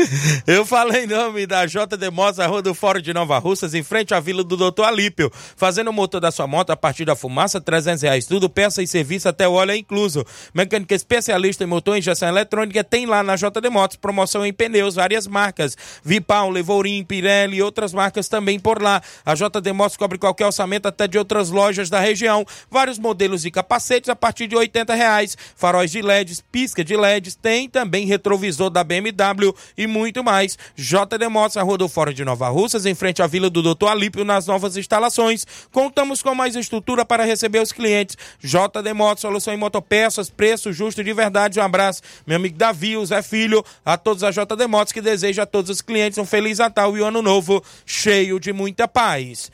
Eu 0.46 0.64
falei 0.64 1.04
em 1.04 1.06
nome 1.06 1.46
da 1.46 1.66
JD 1.66 2.10
Motos, 2.10 2.40
a 2.40 2.46
Rua 2.46 2.62
do 2.62 2.74
Fórum 2.74 3.00
de 3.00 3.12
Nova 3.12 3.38
Russas, 3.38 3.74
em 3.74 3.82
frente 3.82 4.14
à 4.14 4.20
Vila 4.20 4.42
do 4.42 4.56
Doutor 4.56 4.84
Alípio. 4.84 5.30
Fazendo 5.56 5.88
o 5.88 5.92
motor 5.92 6.20
da 6.20 6.30
sua 6.30 6.46
moto 6.46 6.70
a 6.70 6.76
partir 6.76 7.04
da 7.04 7.14
fumaça, 7.14 7.60
300 7.60 8.02
reais. 8.02 8.26
Tudo, 8.26 8.48
peça 8.48 8.82
e 8.82 8.86
serviço, 8.86 9.28
até 9.28 9.46
o 9.46 9.52
óleo 9.52 9.72
é 9.72 9.76
incluso. 9.76 10.24
Mecânica 10.54 10.94
especialista 10.94 11.64
em 11.64 11.66
motor 11.66 11.96
e 11.96 11.98
injeção 11.98 12.28
eletrônica 12.28 12.82
tem 12.82 13.06
lá 13.06 13.22
na 13.22 13.36
JD 13.36 13.68
Motos. 13.70 13.96
Promoção 13.96 14.44
em 14.44 14.52
pneus, 14.52 14.94
várias 14.94 15.26
marcas. 15.26 15.76
Vipal, 16.02 16.50
Levorim, 16.50 17.04
Pirelli 17.04 17.58
e 17.58 17.62
outras 17.62 17.92
marcas 17.92 18.28
também 18.28 18.58
por 18.58 18.80
lá. 18.80 19.02
A 19.24 19.34
JD 19.34 19.72
Motos 19.72 19.96
cobre 19.96 20.18
qualquer 20.18 20.46
orçamento 20.46 20.86
até 20.86 21.06
de 21.06 21.18
outras 21.18 21.50
lojas 21.50 21.90
da 21.90 22.00
região. 22.00 22.46
Vários 22.70 22.98
modelos 22.98 23.42
de 23.42 23.50
capacetes 23.50 24.08
a 24.08 24.16
partir 24.16 24.46
de 24.46 24.56
80 24.56 24.94
reais. 24.94 25.36
Faróis 25.54 25.90
de 25.90 26.00
LEDs, 26.00 26.42
pisca 26.52 26.82
de 26.82 26.96
LEDs, 26.96 27.34
tem 27.34 27.68
também 27.68 28.06
retrovisor 28.06 28.70
da 28.70 28.82
BMW 28.82 29.54
e 29.76 29.89
muito 29.90 30.24
mais. 30.24 30.56
JD 30.76 31.28
Motos, 31.28 31.56
a 31.56 31.62
Rua 31.62 31.76
do 31.76 31.88
Fórum 31.88 32.12
de 32.12 32.24
Nova 32.24 32.48
Russas, 32.48 32.86
em 32.86 32.94
frente 32.94 33.20
à 33.20 33.26
Vila 33.26 33.50
do 33.50 33.60
Doutor 33.60 33.88
Alípio, 33.88 34.24
nas 34.24 34.46
novas 34.46 34.76
instalações. 34.76 35.46
Contamos 35.70 36.22
com 36.22 36.34
mais 36.34 36.56
estrutura 36.56 37.04
para 37.04 37.24
receber 37.24 37.60
os 37.60 37.72
clientes. 37.72 38.16
JD 38.42 38.94
Motos, 38.94 39.22
solução 39.22 39.52
em 39.52 39.58
motopeças, 39.58 40.30
preço 40.30 40.72
justo 40.72 41.04
de 41.04 41.12
verdade. 41.12 41.60
Um 41.60 41.62
abraço, 41.62 42.00
meu 42.26 42.36
amigo 42.36 42.56
Davi, 42.56 42.96
o 42.96 43.04
Zé 43.04 43.20
Filho, 43.20 43.64
a 43.84 43.98
todos 43.98 44.24
a 44.24 44.30
JD 44.30 44.66
Motos, 44.68 44.92
que 44.92 45.02
deseja 45.02 45.42
a 45.42 45.46
todos 45.46 45.70
os 45.70 45.82
clientes 45.82 46.18
um 46.18 46.24
Feliz 46.24 46.58
Natal 46.58 46.96
e 46.96 47.02
um 47.02 47.06
Ano 47.06 47.20
Novo 47.20 47.62
cheio 47.84 48.38
de 48.38 48.52
muita 48.52 48.86
paz. 48.86 49.50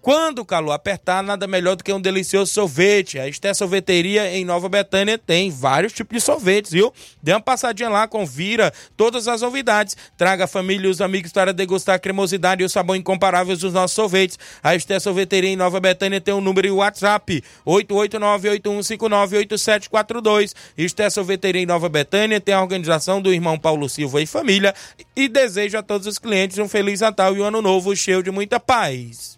Quando 0.00 0.38
o 0.38 0.44
calor 0.44 0.70
apertar, 0.72 1.24
nada 1.24 1.48
melhor 1.48 1.74
do 1.74 1.82
que 1.82 1.92
um 1.92 2.00
delicioso 2.00 2.52
sorvete. 2.52 3.18
A 3.18 3.26
Esté 3.26 3.52
Sorveteria 3.52 4.30
em 4.30 4.44
Nova 4.44 4.68
Betânia 4.68 5.18
tem 5.18 5.50
vários 5.50 5.92
tipos 5.92 6.16
de 6.16 6.20
sorvetes, 6.20 6.70
viu? 6.70 6.92
Dê 7.20 7.32
uma 7.32 7.40
passadinha 7.40 7.88
lá, 7.88 8.06
confira 8.06 8.72
todas 8.96 9.26
as 9.26 9.42
novidades. 9.42 9.96
Traga 10.16 10.44
a 10.44 10.46
família 10.46 10.86
e 10.86 10.90
os 10.90 11.00
amigos 11.00 11.32
para 11.32 11.52
degustar 11.52 11.96
a 11.96 11.98
cremosidade 11.98 12.62
e 12.62 12.64
o 12.64 12.68
sabor 12.68 12.94
incomparáveis 12.96 13.58
dos 13.58 13.72
nossos 13.72 13.96
sorvetes. 13.96 14.38
A 14.62 14.76
Esté 14.76 15.00
Sorveteria 15.00 15.50
em 15.50 15.56
Nova 15.56 15.80
Betânia 15.80 16.20
tem 16.20 16.32
um 16.32 16.40
número 16.40 16.68
e 16.68 16.70
WhatsApp: 16.70 17.42
889-8159-8742. 17.66 20.54
Esté 20.76 21.10
Sorveteria 21.10 21.62
em 21.62 21.66
Nova 21.66 21.88
Betânia 21.88 22.40
tem 22.40 22.54
a 22.54 22.62
organização 22.62 23.20
do 23.20 23.32
irmão 23.32 23.58
Paulo 23.58 23.88
Silva 23.88 24.22
e 24.22 24.26
família 24.26 24.72
e 25.16 25.26
deseja 25.28 25.80
a 25.80 25.82
todos 25.82 26.06
os 26.06 26.20
clientes 26.20 26.56
um 26.58 26.68
Feliz 26.68 27.00
Natal 27.00 27.36
e 27.36 27.40
um 27.40 27.44
Ano 27.44 27.60
Novo 27.60 27.96
cheio 27.96 28.22
de 28.22 28.30
muita 28.30 28.60
paz. 28.60 29.37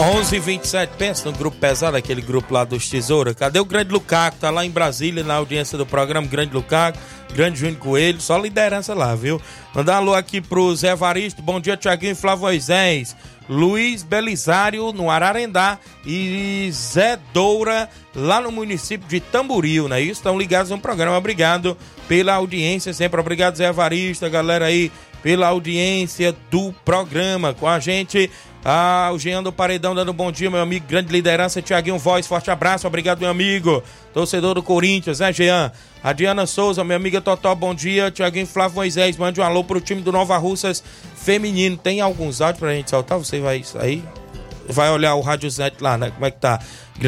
11 0.00 0.38
27 0.38 0.96
pensa 0.96 1.30
no 1.30 1.36
grupo 1.36 1.58
pesado, 1.58 1.94
aquele 1.94 2.22
grupo 2.22 2.54
lá 2.54 2.64
dos 2.64 2.88
Tesouros. 2.88 3.34
Cadê 3.34 3.60
o 3.60 3.66
grande 3.66 3.92
Lucaco? 3.92 4.38
Tá 4.38 4.48
lá 4.48 4.64
em 4.64 4.70
Brasília, 4.70 5.22
na 5.22 5.34
audiência 5.34 5.76
do 5.76 5.84
programa. 5.84 6.26
Grande 6.26 6.54
Lucaco, 6.54 6.98
grande 7.34 7.60
Júnior 7.60 7.78
Coelho, 7.78 8.18
só 8.18 8.38
liderança 8.38 8.94
lá, 8.94 9.14
viu? 9.14 9.38
Mandar 9.74 9.96
um 9.96 9.96
alô 9.96 10.14
aqui 10.14 10.40
pro 10.40 10.74
Zé 10.74 10.96
Varisto. 10.96 11.42
Bom 11.42 11.60
dia, 11.60 11.76
Tiaguinho 11.76 12.12
e 12.12 12.14
Flávio 12.14 12.44
Moisés. 12.44 13.14
Luiz 13.46 14.02
Belisário, 14.02 14.90
no 14.90 15.10
Ararendá. 15.10 15.78
E 16.06 16.70
Zé 16.72 17.18
Doura, 17.34 17.86
lá 18.14 18.40
no 18.40 18.50
município 18.50 19.06
de 19.06 19.20
Tamboril, 19.20 19.86
não 19.86 19.96
é 19.96 20.00
isso? 20.00 20.12
Estão 20.12 20.38
ligados 20.38 20.70
no 20.70 20.78
programa. 20.78 21.18
Obrigado 21.18 21.76
pela 22.08 22.32
audiência 22.32 22.94
sempre. 22.94 23.20
Obrigado, 23.20 23.56
Zé 23.56 23.70
Varisto, 23.70 24.24
a 24.24 24.30
galera 24.30 24.64
aí 24.64 24.90
pela 25.22 25.48
audiência 25.48 26.34
do 26.50 26.72
programa 26.84 27.52
com 27.54 27.68
a 27.68 27.78
gente. 27.78 28.30
Ah, 28.64 29.10
o 29.12 29.18
Jean 29.18 29.42
do 29.42 29.50
Paredão 29.50 29.94
dando 29.94 30.12
bom 30.12 30.30
dia, 30.30 30.50
meu 30.50 30.60
amigo, 30.60 30.86
grande 30.86 31.10
liderança, 31.10 31.62
Tiaguinho 31.62 31.98
Voz, 31.98 32.26
forte 32.26 32.50
abraço, 32.50 32.86
obrigado, 32.86 33.18
meu 33.18 33.30
amigo, 33.30 33.82
torcedor 34.12 34.54
do 34.54 34.62
Corinthians, 34.62 35.20
né, 35.20 35.32
Jean? 35.32 35.72
A 36.02 36.12
Diana 36.12 36.44
Souza, 36.44 36.84
minha 36.84 36.96
amiga 36.96 37.22
Totó, 37.22 37.54
bom 37.54 37.74
dia, 37.74 38.10
Tiaguinho 38.10 38.46
Flávio 38.46 38.76
Moisés, 38.76 39.16
mande 39.16 39.40
um 39.40 39.44
alô 39.44 39.64
pro 39.64 39.80
time 39.80 40.02
do 40.02 40.12
Nova 40.12 40.36
Russas 40.36 40.84
feminino, 41.16 41.78
tem 41.78 42.02
alguns 42.02 42.42
áudios 42.42 42.60
pra 42.60 42.74
gente 42.74 42.90
soltar, 42.90 43.16
você 43.16 43.40
vai 43.40 43.62
aí, 43.80 44.04
vai 44.68 44.90
olhar 44.90 45.14
o 45.14 45.22
Rádio 45.22 45.48
Zé 45.50 45.72
lá, 45.80 45.96
né, 45.96 46.10
como 46.10 46.26
é 46.26 46.30
que 46.30 46.38
tá? 46.38 46.60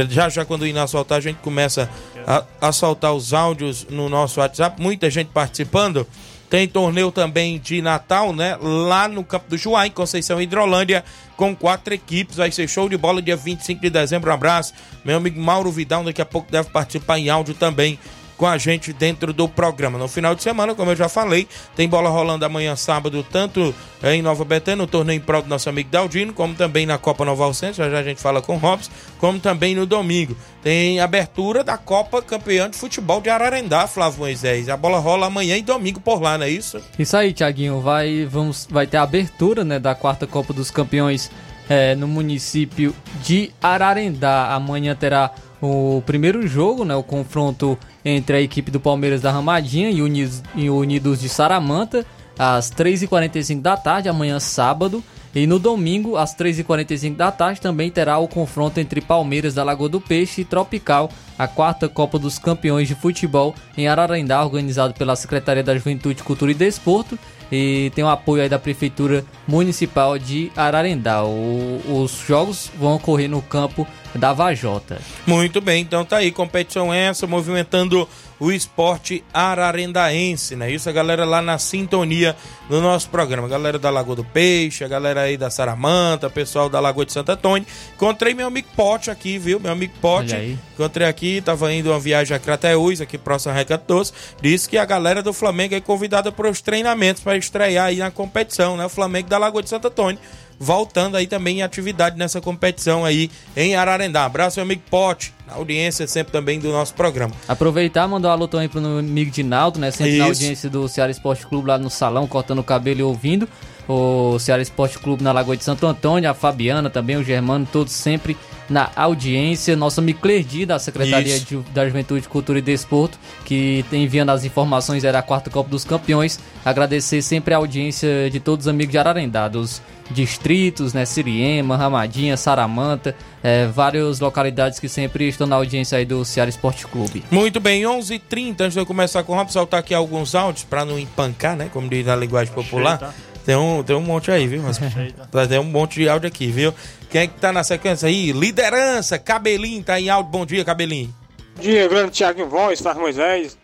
Já 0.09 0.31
já 0.31 0.47
quando 0.47 0.67
ir 0.67 0.73
na 0.73 0.87
soltar, 0.87 1.19
a 1.19 1.21
gente 1.21 1.37
começa 1.37 1.87
a, 2.27 2.45
a 2.63 2.73
soltar 2.73 3.13
os 3.13 3.35
áudios 3.35 3.87
no 3.91 4.09
nosso 4.09 4.41
WhatsApp, 4.41 4.81
muita 4.81 5.11
gente 5.11 5.29
participando, 5.29 6.07
tem 6.53 6.69
torneio 6.69 7.11
também 7.11 7.59
de 7.59 7.81
Natal, 7.81 8.31
né? 8.35 8.59
Lá 8.61 9.09
no 9.09 9.25
Campo 9.25 9.49
do 9.49 9.57
Juá, 9.57 9.87
em 9.87 9.91
Conceição 9.91 10.39
Hidrolândia, 10.39 11.03
com 11.35 11.57
quatro 11.57 11.95
equipes. 11.95 12.37
Vai 12.37 12.53
ser 12.53 12.69
show 12.69 12.91
de 12.91 12.97
bola 12.99 13.23
dia 13.23 13.35
25 13.35 13.81
de 13.81 13.89
dezembro. 13.89 14.31
Um 14.31 14.35
abraço. 14.35 14.75
Meu 15.03 15.17
amigo 15.17 15.41
Mauro 15.41 15.73
Vidal, 15.73 16.05
daqui 16.05 16.21
a 16.21 16.27
pouco 16.27 16.53
deve 16.53 16.69
participar 16.69 17.19
em 17.19 17.31
áudio 17.31 17.55
também 17.55 17.99
com 18.43 18.49
a 18.49 18.59
gente 18.59 18.93
dentro 18.93 19.33
do 19.33 19.49
programa. 19.49 19.97
No 19.97 20.09
final 20.09 20.35
de 20.35 20.43
semana, 20.43 20.75
como 20.75 20.91
eu 20.91 20.97
já 20.97 21.09
falei, 21.09 21.47
tem 21.77 21.89
bola 21.89 22.11
rolando 22.11 22.45
amanhã 22.45 22.75
sábado, 22.75 23.25
tanto 23.31 23.73
em 24.03 24.21
Nova 24.21 24.45
Betânia, 24.45 24.79
no 24.79 24.87
torneio 24.89 25.19
em 25.19 25.21
prol 25.21 25.43
do 25.43 25.49
nosso 25.49 25.69
amigo 25.69 25.89
Daldino, 25.89 26.33
como 26.33 26.53
também 26.53 26.85
na 26.85 26.99
Copa 26.99 27.25
Nova 27.25 27.53
já, 27.53 27.71
já 27.71 27.97
a 28.01 28.03
gente 28.03 28.21
fala 28.21 28.43
com 28.43 28.57
o 28.57 28.59
Robson, 28.59 28.91
como 29.21 29.39
também 29.39 29.77
no 29.77 29.87
domingo. 29.87 30.37
Tem 30.61 30.99
abertura 30.99 31.63
da 31.63 31.79
Copa 31.79 32.21
Campeã 32.21 32.69
de 32.69 32.77
Futebol 32.77 33.21
de 33.21 33.31
Ararendá, 33.31 33.87
Flávio 33.87 34.19
Moisés. 34.19 34.69
A 34.69 34.77
bola 34.77 34.99
rola 34.99 35.29
amanhã 35.29 35.57
e 35.57 35.63
domingo 35.63 36.01
por 36.01 36.21
lá, 36.21 36.37
não 36.37 36.45
é 36.45 36.51
isso? 36.51 36.83
Isso 36.99 37.17
aí, 37.17 37.33
Tiaguinho. 37.33 37.81
Vai, 37.81 38.27
vamos, 38.29 38.67
vai 38.69 38.89
ter 38.89 38.97
a 38.97 39.05
abertura 39.05 39.63
né, 39.63 39.79
da 39.79 39.95
quarta 39.95 40.27
Copa 40.27 40.53
dos 40.53 40.69
Campeões 40.69 41.31
é, 41.69 41.95
no 41.95 42.09
município 42.09 42.93
de 43.23 43.53
Ararendá. 43.63 44.53
Amanhã 44.53 44.97
terá 44.97 45.31
o 45.61 46.03
primeiro 46.05 46.45
jogo, 46.45 46.85
né, 46.85 46.97
o 46.97 47.05
confronto 47.05 47.79
entre 48.05 48.37
a 48.37 48.41
equipe 48.41 48.71
do 48.71 48.81
Palmeiras 48.81 49.21
da 49.21 49.31
Ramadinha 49.31 49.91
e 49.91 50.03
Unidos, 50.03 50.43
e 50.55 50.69
Unidos 50.69 51.21
de 51.21 51.29
Saramanta, 51.29 52.05
às 52.39 52.71
3h45 52.71 53.61
da 53.61 53.77
tarde, 53.77 54.09
amanhã 54.09 54.41
sábado. 54.41 55.03
E 55.35 55.47
no 55.47 55.59
domingo, 55.59 56.17
às 56.17 56.37
3h45 56.37 57.17
da 57.17 57.33
tarde, 57.33 57.61
também 57.61 57.91
terá 57.91 58.19
o 58.19 58.29
confronto 58.29 58.79
entre 58.79 59.01
Palmeiras 59.01 59.55
da 59.55 59.65
Lagoa 59.65 59.89
do 59.89 60.01
Peixe 60.01 60.43
e 60.43 60.45
Tropical, 60.45 61.11
a 61.39 61.49
quarta 61.49 61.89
Copa 61.89 62.19
dos 62.19 62.39
Campeões 62.39 62.87
de 62.87 62.95
Futebol 62.95 63.55
em 63.77 63.89
Ararendá, 63.89 64.45
organizado 64.45 64.93
pela 64.93 65.17
Secretaria 65.17 65.63
da 65.63 65.75
Juventude, 65.75 66.23
Cultura 66.23 66.51
e 66.51 66.55
Desporto. 66.55 67.19
E 67.51 67.91
tem 67.95 68.05
o 68.05 68.09
apoio 68.09 68.43
aí 68.43 68.49
da 68.49 68.59
Prefeitura 68.59 69.25
Municipal 69.47 70.19
de 70.19 70.51
Ararendá. 70.57 71.25
O, 71.25 71.81
os 72.03 72.25
jogos 72.27 72.71
vão 72.79 72.97
ocorrer 72.97 73.29
no 73.29 73.43
campo 73.43 73.87
da 74.15 74.33
Vajota. 74.33 75.01
Muito 75.27 75.61
bem, 75.61 75.83
então 75.83 76.05
tá 76.05 76.19
aí, 76.19 76.31
competição 76.31 76.93
essa, 76.93 77.27
movimentando 77.27 78.09
o 78.43 78.51
esporte 78.51 79.23
ararendaense, 79.33 80.57
né? 80.57 80.69
Isso 80.69 80.89
a 80.89 80.93
galera 80.93 81.25
lá 81.25 81.41
na 81.41 81.59
sintonia 81.59 82.35
do 82.69 82.81
nosso 82.81 83.09
programa. 83.09 83.47
A 83.47 83.51
galera 83.51 83.79
da 83.79 83.89
Lagoa 83.89 84.17
do 84.17 84.25
Peixe, 84.25 84.83
a 84.83 84.89
galera 84.89 85.21
aí 85.21 85.37
da 85.37 85.49
Saramanta, 85.49 86.29
pessoal 86.29 86.69
da 86.69 86.81
Lagoa 86.81 87.07
de 87.07 87.13
Santo 87.13 87.31
Antônio. 87.31 87.65
Encontrei 87.95 88.35
meu 88.35 88.49
amigo 88.49 88.67
Pote 88.75 89.13
aqui, 89.13 89.39
viu? 89.39 89.61
Meu 89.61 89.71
amigo 89.71 89.95
Pote. 90.01 90.59
Encontrei 90.75 91.07
aqui, 91.07 91.41
tava 91.41 91.73
indo 91.73 91.91
uma 91.91 92.01
viagem 92.01 92.37
a 92.37 92.41
Crateús, 92.41 93.01
aqui 93.01 93.17
próximo 93.17 93.53
a 93.53 93.57
Recanto 93.57 93.85
Doce. 93.87 94.13
Disse 94.41 94.69
que 94.69 94.77
a 94.77 94.85
galera 94.85 95.23
do 95.23 95.33
Flamengo 95.33 95.77
é 95.77 95.81
convidada 95.81 96.33
para 96.33 96.51
os 96.51 96.61
treinamentos 96.61 97.23
para 97.23 97.37
estrear 97.37 97.87
aí 97.87 97.99
na 97.99 98.11
competição, 98.11 98.77
né? 98.77 98.85
O 98.87 98.89
Flamengo 98.89 99.29
da 99.29 99.39
Lagoa 99.39 99.63
de 99.63 99.69
Santo 99.69 99.87
Antônio 99.87 100.19
voltando 100.63 101.17
aí 101.17 101.27
também 101.27 101.59
em 101.59 101.63
atividade 101.63 102.17
nessa 102.17 102.41
competição 102.41 103.05
aí 103.05 103.29
em 103.57 103.75
Ararendá. 103.75 104.25
Abraço, 104.25 104.61
meu 104.61 104.65
amigo 104.65 104.83
Pote, 104.89 105.35
na 105.45 105.55
audiência 105.55 106.07
sempre 106.07 106.33
também 106.33 106.61
do 106.61 106.71
nosso 106.71 106.95
programa. 106.95 107.35
Aproveitar, 107.49 108.07
mandar 108.07 108.29
um 108.29 108.33
alô 108.33 108.47
também 108.47 108.69
pro 108.69 108.81
meu 108.81 108.99
amigo 108.99 109.33
Dinaldo, 109.33 109.81
né? 109.81 109.91
Sempre 109.91 110.13
Isso. 110.13 110.19
na 110.21 110.25
audiência 110.27 110.71
do 110.71 110.87
Ceará 110.87 111.11
Esporte 111.11 111.45
Clube 111.49 111.67
lá 111.67 111.79
no 111.79 111.91
salão, 111.91 112.29
cortando 112.29 112.61
o 112.61 112.65
cabelo 112.65 113.01
e 113.01 113.03
ouvindo. 113.03 113.49
O 113.89 114.39
Ceará 114.39 114.63
Esporte 114.63 115.01
Clube 115.01 115.25
na 115.25 115.33
Lagoa 115.33 115.57
de 115.57 115.65
Santo 115.65 115.85
Antônio, 115.85 116.31
a 116.31 116.35
Fabiana 116.35 116.89
também, 116.89 117.17
o 117.17 117.25
Germano, 117.25 117.67
todos 117.71 117.93
sempre 117.93 118.37
na 118.69 118.91
audiência. 118.97 119.77
Nosso 119.77 120.01
amigo 120.01 120.21
Clerdi, 120.21 120.67
da 120.67 120.79
Secretaria 120.79 121.39
de, 121.39 121.57
da 121.75 121.87
Juventude, 121.87 122.29
Cultura 122.29 122.59
e 122.59 122.63
Desporto, 122.63 123.19
que 123.45 123.85
tem 123.91 124.05
enviando 124.05 124.31
as 124.31 124.45
informações, 124.45 125.05
era 125.05 125.19
a 125.19 125.23
quarta 125.23 125.51
Copa 125.51 125.71
dos 125.71 125.85
Campeões. 125.85 126.39
Agradecer 126.65 127.23
sempre 127.23 127.55
a 127.55 127.57
audiência 127.57 128.31
de 128.31 128.41
todos 128.41 128.67
os 128.67 128.69
amigos 128.69 128.93
de 128.93 128.99
Ararendá, 128.99 129.49
dos 129.49 129.83
distritos, 130.11 130.93
né? 130.93 131.05
Siriema, 131.05 131.77
Ramadinha, 131.77 132.37
Saramanta, 132.37 133.15
é, 133.43 133.67
várias 133.67 134.21
localidades 134.21 134.79
que 134.79 134.89
sempre 134.89 135.29
estão 135.29 135.47
na 135.47 135.57
audiência 135.57 135.99
aí 135.99 136.05
do 136.05 136.25
Ceará 136.25 136.49
Esporte 136.49 136.87
Clube. 136.87 137.25
Muito 137.31 137.61
bem, 137.61 137.83
11:30 137.85 138.15
h 138.15 138.23
30 138.29 138.65
antes 138.65 138.75
de 138.75 138.81
eu 138.81 138.87
começar 138.87 139.23
com 139.23 139.33
o 139.33 139.37
Robson, 139.37 139.53
soltar 139.53 139.81
aqui 139.81 139.95
alguns 139.95 140.35
áudios 140.35 140.65
para 140.65 140.85
não 140.85 140.99
empancar, 140.99 141.57
né? 141.57 141.69
Como 141.73 141.89
diz 141.89 142.07
na 142.07 142.17
linguagem 142.17 142.53
popular. 142.53 142.99
Tá? 142.99 143.15
Tem 143.45 143.57
um, 143.57 143.83
tem 143.83 143.97
um 143.97 144.01
monte 144.01 144.31
aí, 144.31 144.47
viu? 144.47 144.63
Mas, 144.63 144.79
tem 145.49 145.59
um 145.59 145.65
monte 145.65 145.95
de 145.95 146.09
áudio 146.09 146.29
aqui, 146.29 146.47
viu? 146.47 146.73
Quem 147.11 147.23
é 147.23 147.27
que 147.27 147.41
tá 147.41 147.53
na 147.53 147.65
sequência 147.65 148.09
aí? 148.09 148.33
Liderança, 148.33 149.19
Cabelinho 149.19 149.83
tá 149.83 150.01
em 150.01 150.09
áudio. 150.09 150.31
Bom 150.31 150.47
dia, 150.47 150.65
Cabelinho. 150.65 151.15
Bom 151.57 151.63
dia, 151.63 151.89
grande 151.89 152.13
Thiago 152.13 152.47
Voz, 152.47 152.81
Faz 152.81 152.97
Moisés. 152.97 153.59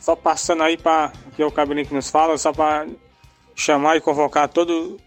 Só 0.00 0.14
passando 0.14 0.62
aí 0.62 0.76
para 0.76 1.12
que 1.34 1.42
é 1.42 1.46
o 1.46 1.50
Cabelinho 1.50 1.86
que 1.86 1.94
nos 1.94 2.10
fala, 2.10 2.36
só 2.36 2.52
para 2.52 2.86
chamar 3.54 3.96
e 3.96 4.00
convocar 4.00 4.48
todo 4.48 4.98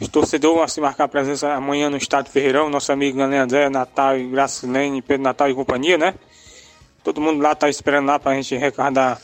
os 0.00 0.08
torcedores 0.08 0.62
a 0.62 0.68
se 0.68 0.80
marcar 0.80 1.08
presença 1.08 1.52
amanhã 1.52 1.90
no 1.90 1.96
Estádio 1.96 2.32
Ferreirão, 2.32 2.70
nosso 2.70 2.90
amigo 2.90 3.18
Gané 3.18 3.38
André, 3.38 3.68
Natal 3.68 4.16
e 4.16 4.26
Gracilene, 4.28 5.02
Pedro 5.02 5.22
Natal 5.22 5.50
e 5.50 5.54
companhia, 5.54 5.98
né? 5.98 6.14
Todo 7.04 7.20
mundo 7.20 7.42
lá 7.42 7.54
tá 7.54 7.68
esperando 7.68 8.06
lá 8.06 8.18
pra 8.18 8.34
gente 8.34 8.54
arrecadar 8.54 9.20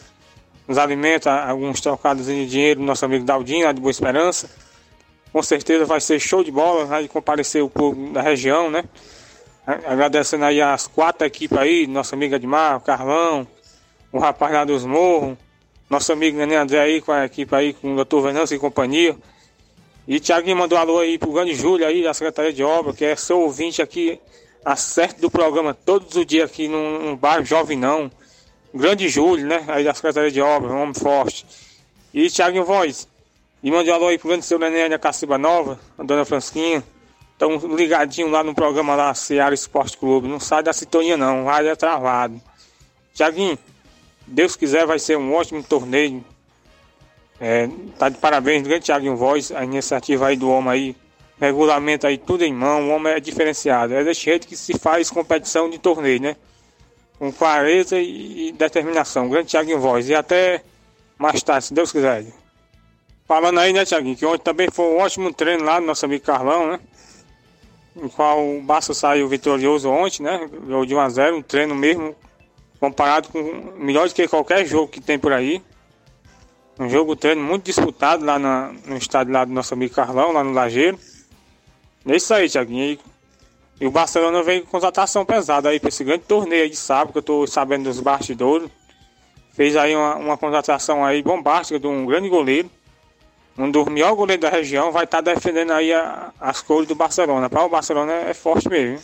os 0.68 0.79
alimentos, 0.79 1.26
alguns 1.26 1.81
trocados 1.81 2.26
de 2.26 2.46
dinheiro 2.46 2.81
do 2.81 2.87
nosso 2.87 3.05
amigo 3.05 3.24
Daldinho, 3.24 3.66
lá 3.66 3.72
de 3.72 3.81
Boa 3.81 3.90
Esperança. 3.90 4.50
Com 5.33 5.42
certeza 5.42 5.85
vai 5.85 6.00
ser 6.00 6.18
show 6.18 6.42
de 6.42 6.50
bola, 6.50 6.87
vai 6.87 7.07
comparecer 7.09 7.62
o 7.62 7.68
povo 7.68 8.12
da 8.12 8.22
região, 8.22 8.70
né? 8.70 8.85
Agradecendo 9.66 10.44
aí 10.44 10.62
as 10.62 10.87
quatro 10.87 11.26
equipes 11.26 11.59
aí, 11.59 11.87
nosso 11.87 12.14
amigo 12.14 12.35
Edmar, 12.35 12.76
o 12.76 12.81
Carlão, 12.81 13.46
o 14.12 14.18
rapaz 14.18 14.52
lá 14.52 14.64
dos 14.64 14.85
Morros, 14.85 15.37
nosso 15.90 16.12
amigo 16.12 16.38
Gané 16.38 16.57
André 16.57 16.81
aí 16.81 17.00
com 17.00 17.12
a 17.12 17.24
equipe 17.24 17.55
aí, 17.55 17.72
com 17.72 17.94
o 17.94 18.05
Dr. 18.05 18.20
Venâncio 18.20 18.55
e 18.55 18.59
companhia. 18.59 19.16
E 20.09 20.20
Thiago 20.20 20.55
mandou 20.55 20.79
alô 20.79 21.00
aí 21.00 21.18
pro 21.18 21.33
grande 21.33 21.55
Júlio 21.55 21.87
aí, 21.87 22.02
da 22.02 22.14
Secretaria 22.14 22.52
de 22.52 22.62
Obra, 22.62 22.92
que 22.92 23.05
é 23.05 23.16
seu 23.16 23.40
ouvinte 23.40 23.83
aqui, 23.83 24.20
acerto 24.64 25.20
do 25.20 25.31
programa 25.31 25.74
todos 25.74 26.14
os 26.14 26.24
dias 26.24 26.48
aqui 26.48 26.68
no 26.68 27.16
bairro 27.16 27.44
Jovem 27.44 27.76
Não. 27.76 28.11
Grande 28.76 29.08
Júlio, 29.08 29.46
né? 29.46 29.64
Aí 29.68 29.84
da 29.84 29.94
Secretaria 29.94 30.30
de 30.30 30.40
Obra, 30.40 30.72
um 30.72 30.82
homem 30.82 30.94
forte. 30.94 31.46
E 32.12 32.28
Thiago 32.30 32.64
Voz. 32.64 33.08
E 33.62 33.70
mandou 33.70 33.92
um 33.92 33.96
alô 33.96 34.08
aí 34.08 34.18
pro 34.18 34.28
grande 34.28 34.44
seu 34.44 34.58
Neném 34.58 34.88
da 34.88 34.98
Caciba 34.98 35.38
Nova, 35.38 35.78
a 35.98 36.02
dona 36.02 36.24
Fransquinha. 36.24 36.84
Estão 37.32 37.56
ligadinho 37.74 38.28
lá 38.28 38.42
no 38.42 38.54
programa 38.54 38.94
lá, 38.94 39.12
Seara 39.14 39.54
Esporte 39.54 39.98
Clube. 39.98 40.28
Não 40.28 40.40
sai 40.40 40.62
da 40.62 40.72
sintonia 40.72 41.16
não, 41.16 41.44
rádio 41.44 41.70
é 41.70 41.76
travado. 41.76 42.40
Tiaguinho, 43.12 43.58
Deus 44.26 44.56
quiser 44.56 44.86
vai 44.86 44.98
ser 44.98 45.16
um 45.16 45.34
ótimo 45.34 45.62
torneio 45.62 46.24
é, 47.40 47.68
tá 47.98 48.08
de 48.08 48.16
parabéns, 48.16 48.66
grande 48.66 48.86
Thiago 48.86 49.14
Voz, 49.14 49.52
a 49.52 49.62
iniciativa 49.62 50.28
aí 50.28 50.36
do 50.36 50.48
homem 50.50 50.70
aí, 50.70 50.96
regulamento 51.38 52.06
aí 52.06 52.16
tudo 52.16 52.44
em 52.44 52.52
mão, 52.52 52.88
o 52.88 52.90
homem 52.92 53.12
é 53.12 53.20
diferenciado. 53.20 53.94
É 53.94 54.02
desse 54.02 54.22
jeito 54.22 54.46
que 54.46 54.56
se 54.56 54.78
faz 54.78 55.10
competição 55.10 55.68
de 55.68 55.78
torneio, 55.78 56.20
né? 56.20 56.36
Com 57.18 57.33
clareza 57.33 57.98
e 57.98 58.52
determinação. 58.52 59.29
Grande 59.29 59.48
Thiago 59.48 59.79
Voz. 59.79 60.09
E 60.09 60.14
até 60.14 60.62
mais 61.18 61.42
tarde, 61.42 61.66
se 61.66 61.74
Deus 61.74 61.90
quiser. 61.90 62.26
Falando 63.26 63.59
aí, 63.59 63.72
né, 63.72 63.85
Thiaguinho, 63.85 64.16
que 64.16 64.24
ontem 64.24 64.44
também 64.44 64.68
foi 64.70 64.85
um 64.85 64.98
ótimo 64.98 65.33
treino 65.33 65.64
lá 65.64 65.81
do 65.81 65.87
nosso 65.87 66.05
amigo 66.05 66.24
Carlão, 66.24 66.72
né? 66.72 66.81
Em 67.96 68.09
qual 68.09 68.46
o 68.46 68.62
Barça 68.62 68.94
saiu 68.94 69.26
vitorioso 69.29 69.90
ontem, 69.90 70.22
né? 70.22 70.48
Ganhou 70.64 70.87
de 70.87 70.94
1 70.94 71.00
a 71.00 71.09
0 71.09 71.37
um 71.38 71.42
treino 71.42 71.74
mesmo, 71.74 72.14
comparado 72.79 73.29
com 73.29 73.42
melhor 73.79 74.07
do 74.07 74.14
que 74.14 74.29
qualquer 74.29 74.64
jogo 74.64 74.88
que 74.88 75.00
tem 75.00 75.18
por 75.18 75.33
aí. 75.33 75.61
Um 76.79 76.88
jogo 76.88 77.16
treino 77.16 77.42
muito 77.42 77.64
disputado 77.64 78.24
lá 78.24 78.38
na, 78.38 78.72
no 78.85 78.96
estádio 78.96 79.33
lá 79.33 79.44
do 79.44 79.52
nosso 79.52 79.74
amigo 79.74 79.94
Carlão, 79.94 80.31
lá 80.31 80.44
no 80.44 80.52
Lajeiro. 80.52 80.98
É 82.07 82.14
isso 82.14 82.33
aí, 82.33 82.48
Tiaguinho. 82.48 82.98
E 83.80 83.86
o 83.86 83.90
Barcelona 83.90 84.42
vem 84.42 84.62
com 84.62 84.70
contratação 84.70 85.24
pesada 85.24 85.68
aí 85.68 85.78
para 85.78 85.88
esse 85.88 86.02
grande 86.02 86.24
torneio 86.24 86.62
aí 86.62 86.70
de 86.70 86.76
sábado, 86.76 87.12
que 87.12 87.18
eu 87.18 87.22
tô 87.22 87.46
sabendo 87.46 87.84
dos 87.84 88.00
bastidores. 88.00 88.70
Fez 89.52 89.76
aí 89.76 89.94
uma, 89.94 90.16
uma 90.16 90.36
contratação 90.38 91.04
aí 91.04 91.22
bombástica 91.22 91.78
de 91.78 91.86
um 91.86 92.06
grande 92.06 92.28
goleiro. 92.28 92.70
Um 93.58 93.70
dos 93.70 93.86
melhores 93.86 94.16
goleiros 94.16 94.42
da 94.42 94.50
região. 94.50 94.92
Vai 94.92 95.04
estar 95.04 95.20
defendendo 95.20 95.72
aí 95.72 95.92
a- 95.92 96.32
as 96.40 96.62
cores 96.62 96.88
do 96.88 96.94
Barcelona. 96.94 97.48
Para 97.50 97.64
o 97.64 97.68
Barcelona 97.68 98.12
é, 98.12 98.30
é 98.30 98.34
forte 98.34 98.68
mesmo. 98.68 98.98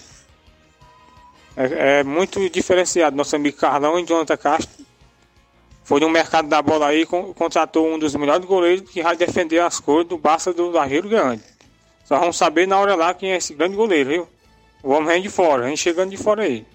É, 1.56 1.98
é 2.00 2.04
muito 2.04 2.48
diferenciado. 2.48 3.16
Nosso 3.16 3.37
amigo 3.37 3.56
Carlão 3.58 3.98
e 3.98 4.04
Jonathan 4.04 4.37
Castro. 4.37 4.85
Foi 5.85 6.00
no 6.00 6.08
mercado 6.08 6.48
da 6.48 6.62
bola 6.62 6.87
aí, 6.87 7.04
con- 7.04 7.35
contratou 7.35 7.87
um 7.92 7.98
dos 7.98 8.14
melhores 8.14 8.44
goleiros 8.46 8.88
que 8.90 9.02
vai 9.02 9.16
defender 9.16 9.58
as 9.61 9.80
cores 9.80 10.06
do 10.08 10.16
Barça 10.16 10.52
do 10.52 10.70
Barreiro 10.70 11.08
Grande. 11.08 11.42
Só 12.04 12.18
vamos 12.18 12.37
saber 12.37 12.66
na 12.66 12.78
hora 12.78 12.94
lá 12.94 13.12
quem 13.12 13.32
é 13.32 13.37
esse 13.37 13.52
grande 13.54 13.76
goleiro, 13.76 14.08
viu? 14.08 14.28
Vem 14.83 15.23
de 15.23 15.29
fora, 15.29 15.62
vem 15.62 15.77
chegando 15.77 16.11
de 16.11 16.16
fora 16.16 16.42
aí. 16.42 16.66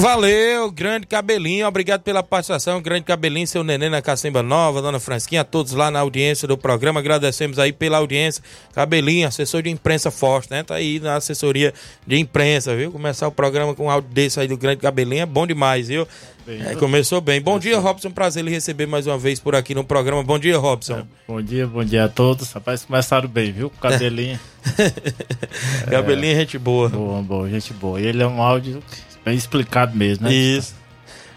Valeu, 0.00 0.70
grande 0.70 1.06
cabelinho, 1.06 1.66
obrigado 1.66 2.00
pela 2.00 2.22
participação, 2.22 2.80
grande 2.80 3.04
cabelinho, 3.04 3.46
seu 3.46 3.62
neném 3.62 3.90
na 3.90 4.00
Cacimba 4.00 4.42
Nova, 4.42 4.80
dona 4.80 4.98
Fransquinha, 4.98 5.42
a 5.42 5.44
todos 5.44 5.72
lá 5.72 5.90
na 5.90 6.00
audiência 6.00 6.48
do 6.48 6.56
programa, 6.56 7.00
agradecemos 7.00 7.58
aí 7.58 7.70
pela 7.70 7.98
audiência. 7.98 8.42
Cabelinho, 8.72 9.28
assessor 9.28 9.60
de 9.60 9.68
imprensa 9.68 10.10
forte, 10.10 10.50
né? 10.50 10.62
Tá 10.62 10.76
aí 10.76 10.98
na 11.00 11.16
assessoria 11.16 11.74
de 12.06 12.18
imprensa, 12.18 12.74
viu? 12.74 12.90
Começar 12.90 13.28
o 13.28 13.30
programa 13.30 13.74
com 13.74 13.84
um 13.84 13.90
áudio 13.90 14.08
desse 14.10 14.40
aí 14.40 14.48
do 14.48 14.56
grande 14.56 14.80
cabelinho 14.80 15.20
é 15.20 15.26
bom 15.26 15.46
demais, 15.46 15.88
viu? 15.88 16.08
É, 16.48 16.74
começou 16.76 17.20
bem. 17.20 17.38
Bom 17.38 17.58
dia, 17.58 17.78
Robson, 17.78 18.10
prazer 18.10 18.42
lhe 18.42 18.50
receber 18.50 18.86
mais 18.86 19.06
uma 19.06 19.18
vez 19.18 19.38
por 19.38 19.54
aqui 19.54 19.74
no 19.74 19.84
programa. 19.84 20.22
Bom 20.22 20.38
dia, 20.38 20.56
Robson. 20.56 21.06
Bom 21.28 21.42
dia, 21.42 21.66
bom 21.66 21.84
dia 21.84 22.06
a 22.06 22.08
todos. 22.08 22.50
Rapaz, 22.52 22.86
começaram 22.86 23.28
bem, 23.28 23.52
viu? 23.52 23.68
Cabelinho. 23.68 24.40
Cabelinho 25.90 26.32
é 26.32 26.36
gente 26.36 26.58
boa. 26.58 26.88
Boa, 26.88 27.20
boa, 27.20 27.50
gente 27.50 27.74
boa. 27.74 28.00
E 28.00 28.06
ele 28.06 28.22
é 28.22 28.26
um 28.26 28.40
áudio 28.40 28.82
bem 29.24 29.36
explicado 29.36 29.96
mesmo, 29.96 30.24
né? 30.28 30.32
Isso. 30.34 30.78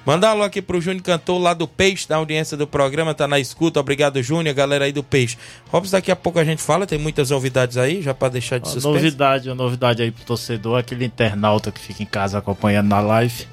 Manda 0.06 0.28
um 0.28 0.32
alô 0.32 0.44
aqui 0.44 0.62
pro 0.62 0.82
Júnior 0.82 1.02
Cantor 1.02 1.40
lá 1.42 1.54
do 1.54 1.66
Peixe, 1.66 2.06
da 2.10 2.18
audiência 2.18 2.58
do 2.58 2.68
programa, 2.68 3.14
tá 3.14 3.26
na 3.26 3.40
escuta. 3.40 3.80
Obrigado, 3.80 4.22
Júnior, 4.22 4.54
galera 4.54 4.84
aí 4.84 4.92
do 4.92 5.02
Peixe. 5.02 5.38
Robson, 5.72 5.92
daqui 5.96 6.12
a 6.12 6.16
pouco 6.16 6.38
a 6.40 6.44
gente 6.44 6.62
fala, 6.62 6.86
tem 6.86 7.00
muitas 7.00 7.30
novidades 7.30 7.78
aí, 7.78 8.02
já 8.02 8.14
pra 8.14 8.28
deixar 8.28 8.58
de 8.58 8.66
Uma 8.68 8.74
suspense. 8.74 8.96
novidade, 8.96 9.50
uma 9.50 9.56
novidade 9.56 10.02
aí 10.04 10.12
pro 10.12 10.26
torcedor, 10.26 10.78
aquele 10.80 11.06
internauta 11.06 11.72
que 11.72 11.80
fica 11.80 12.04
em 12.04 12.06
casa 12.06 12.38
acompanhando 12.38 12.90
na 12.90 13.00
live. 13.00 13.48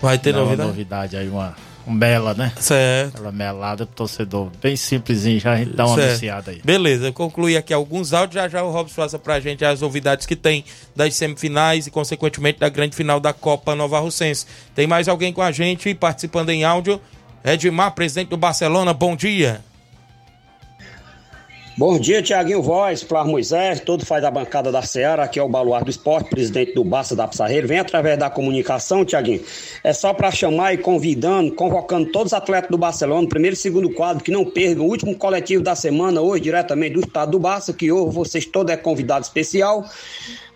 Vai 0.00 0.16
ter 0.18 0.32
Dá 0.32 0.38
uma 0.38 0.44
novidade? 0.44 0.68
novidade 0.68 1.16
aí, 1.16 1.28
uma, 1.28 1.56
um 1.77 1.77
mela, 1.88 2.34
né? 2.34 2.52
Certo. 2.60 3.14
Aquela 3.14 3.32
melada 3.32 3.86
pro 3.86 3.94
torcedor, 3.94 4.50
bem 4.62 4.76
simplesinho, 4.76 5.40
já 5.40 5.52
a 5.52 5.56
gente 5.56 5.74
dá 5.74 5.86
uma 5.86 5.94
Certo. 5.96 6.08
anunciada 6.10 6.50
aí. 6.50 6.60
Beleza, 6.64 7.06
eu 7.06 7.12
concluí 7.12 7.56
aqui 7.56 7.72
alguns 7.72 8.12
áudios, 8.12 8.34
já 8.34 8.48
já 8.48 8.62
o 8.62 8.70
Robson 8.70 9.02
passa 9.02 9.18
pra 9.18 9.40
gente 9.40 9.64
as 9.64 9.80
novidades 9.80 10.26
que 10.26 10.36
tem 10.36 10.64
das 10.94 11.14
semifinais 11.14 11.86
e, 11.86 11.90
consequentemente, 11.90 12.58
da 12.58 12.68
grande 12.68 12.94
final 12.94 13.18
da 13.20 13.32
Copa 13.32 13.74
Nova 13.74 13.98
Russense. 13.98 14.46
Tem 14.74 14.86
mais 14.86 15.08
alguém 15.08 15.32
com 15.32 15.42
a 15.42 15.50
gente 15.52 15.94
participando 15.94 16.50
em 16.50 16.64
áudio? 16.64 17.00
Edmar, 17.44 17.92
presidente 17.94 18.28
do 18.28 18.36
Barcelona, 18.36 18.92
bom 18.92 19.14
dia. 19.16 19.60
Bom 21.78 21.96
dia, 21.96 22.20
Tiaguinho 22.20 22.60
Voz, 22.60 23.04
Flávio 23.04 23.30
Moisés, 23.30 23.78
todo 23.78 24.04
faz 24.04 24.24
a 24.24 24.32
bancada 24.32 24.72
da 24.72 24.82
Seara, 24.82 25.22
aqui 25.22 25.38
é 25.38 25.42
o 25.44 25.48
Baluar 25.48 25.84
do 25.84 25.90
Esporte, 25.90 26.28
presidente 26.28 26.74
do 26.74 26.82
Barça 26.82 27.14
da 27.14 27.28
Pissarreira. 27.28 27.68
Vem 27.68 27.78
através 27.78 28.18
da 28.18 28.28
comunicação, 28.28 29.04
Tiaguinho. 29.04 29.44
É 29.84 29.92
só 29.92 30.12
para 30.12 30.28
chamar 30.32 30.74
e 30.74 30.78
convidando, 30.78 31.52
convocando 31.52 32.10
todos 32.10 32.32
os 32.32 32.36
atletas 32.36 32.68
do 32.68 32.76
Barcelona, 32.76 33.28
primeiro 33.28 33.54
e 33.54 33.56
segundo 33.56 33.90
quadro, 33.90 34.24
que 34.24 34.32
não 34.32 34.44
percam 34.44 34.86
o 34.86 34.88
último 34.88 35.14
coletivo 35.14 35.62
da 35.62 35.76
semana, 35.76 36.20
hoje, 36.20 36.42
diretamente 36.42 36.94
do 36.94 37.00
estado 37.06 37.30
do 37.30 37.38
Barça, 37.38 37.72
que 37.72 37.92
hoje 37.92 38.12
vocês 38.12 38.44
todos 38.44 38.72
é 38.72 38.76
convidado 38.76 39.24
especial 39.24 39.88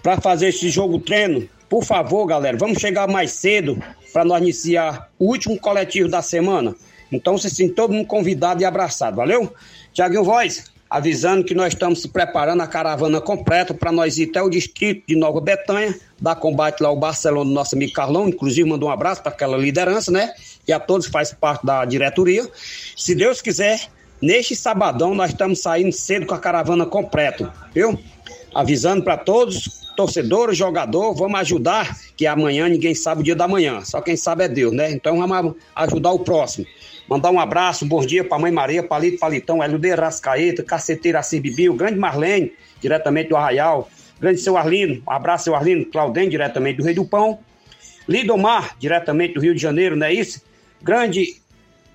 para 0.03 0.21
fazer 0.21 0.49
esse 0.49 0.71
jogo 0.71 0.99
treino. 0.99 1.49
Por 1.69 1.85
favor, 1.85 2.27
galera, 2.27 2.57
vamos 2.59 2.79
chegar 2.79 3.07
mais 3.07 3.31
cedo 3.31 3.81
para 4.13 4.25
nós 4.25 4.43
iniciar 4.43 5.09
o 5.21 5.27
último 5.27 5.57
coletivo 5.57 6.09
da 6.09 6.21
semana. 6.21 6.75
Então, 7.13 7.39
vocês 7.39 7.55
têm 7.55 7.69
todo 7.69 7.93
mundo 7.93 8.09
convidado 8.09 8.61
e 8.61 8.65
abraçado, 8.65 9.15
valeu? 9.15 9.55
Tiaguinho 9.93 10.25
Voz, 10.25 10.73
avisando 10.93 11.43
que 11.43 11.55
nós 11.55 11.73
estamos 11.73 12.03
se 12.03 12.09
preparando 12.09 12.61
a 12.61 12.67
caravana 12.67 13.19
completa 13.19 13.73
para 13.73 13.91
nós 13.91 14.19
ir 14.19 14.29
até 14.29 14.43
o 14.43 14.51
distrito 14.51 15.05
de 15.09 15.17
Nova 15.17 15.41
Betânia, 15.41 15.99
dar 16.21 16.35
combate 16.35 16.83
lá 16.83 16.91
ao 16.91 16.97
Barcelona 16.99 17.51
nosso 17.51 17.75
amigo 17.75 17.95
Carlão, 17.95 18.29
inclusive 18.29 18.69
mandou 18.69 18.91
um 18.91 18.93
abraço 18.93 19.23
para 19.23 19.33
aquela 19.33 19.57
liderança, 19.57 20.13
né? 20.13 20.35
E 20.69 20.73
a 20.73 20.79
todos 20.79 21.07
faz 21.07 21.33
parte 21.33 21.65
da 21.65 21.83
diretoria. 21.87 22.47
Se 22.95 23.15
Deus 23.15 23.41
quiser, 23.41 23.89
neste 24.21 24.55
sabadão 24.55 25.15
nós 25.15 25.31
estamos 25.31 25.63
saindo 25.63 25.93
cedo 25.93 26.27
com 26.27 26.35
a 26.35 26.39
caravana 26.39 26.85
completa, 26.85 27.51
viu? 27.75 27.99
Avisando 28.55 29.03
para 29.03 29.17
todos, 29.17 29.91
torcedores, 29.97 30.59
jogador, 30.59 31.15
vamos 31.15 31.41
ajudar, 31.41 31.97
que 32.15 32.27
amanhã 32.27 32.69
ninguém 32.69 32.95
sabe 32.95 33.23
o 33.23 33.25
dia 33.25 33.35
da 33.35 33.49
manhã, 33.49 33.81
só 33.83 34.03
quem 34.03 34.15
sabe 34.15 34.45
é 34.45 34.49
Deus, 34.49 34.75
né? 34.75 34.93
Então 34.93 35.17
vamos 35.17 35.55
ajudar 35.75 36.13
o 36.13 36.19
próximo. 36.19 36.67
Mandar 37.13 37.31
um 37.31 37.39
abraço, 37.39 37.85
um 37.85 37.89
bom 37.89 38.01
dia 38.01 38.25
para 38.25 38.39
Mãe 38.39 38.51
Maria, 38.51 38.83
Palito 38.83 39.19
Palitão, 39.19 39.63
Eludê 39.63 39.95
Rascaeta, 39.95 40.63
Caceteira 40.63 41.19
Assis 41.19 41.43
Bibi, 41.43 41.69
o 41.69 41.75
grande 41.75 41.99
Marlene, 41.99 42.55
diretamente 42.81 43.29
do 43.29 43.37
Arraial, 43.37 43.91
grande 44.19 44.41
seu 44.41 44.57
Arlindo, 44.57 45.03
um 45.07 45.13
abraço 45.13 45.45
seu 45.45 45.55
Arlindo, 45.55 45.85
Claudem, 45.91 46.27
diretamente 46.27 46.79
do 46.79 46.85
Rei 46.85 46.95
do 46.95 47.05
Pão, 47.05 47.39
Lidomar, 48.09 48.75
diretamente 48.79 49.35
do 49.35 49.43
Rio 49.43 49.55
de 49.55 49.61
Janeiro, 49.61 49.95
não 49.95 50.07
é 50.07 50.15
isso? 50.15 50.41
Grande 50.81 51.39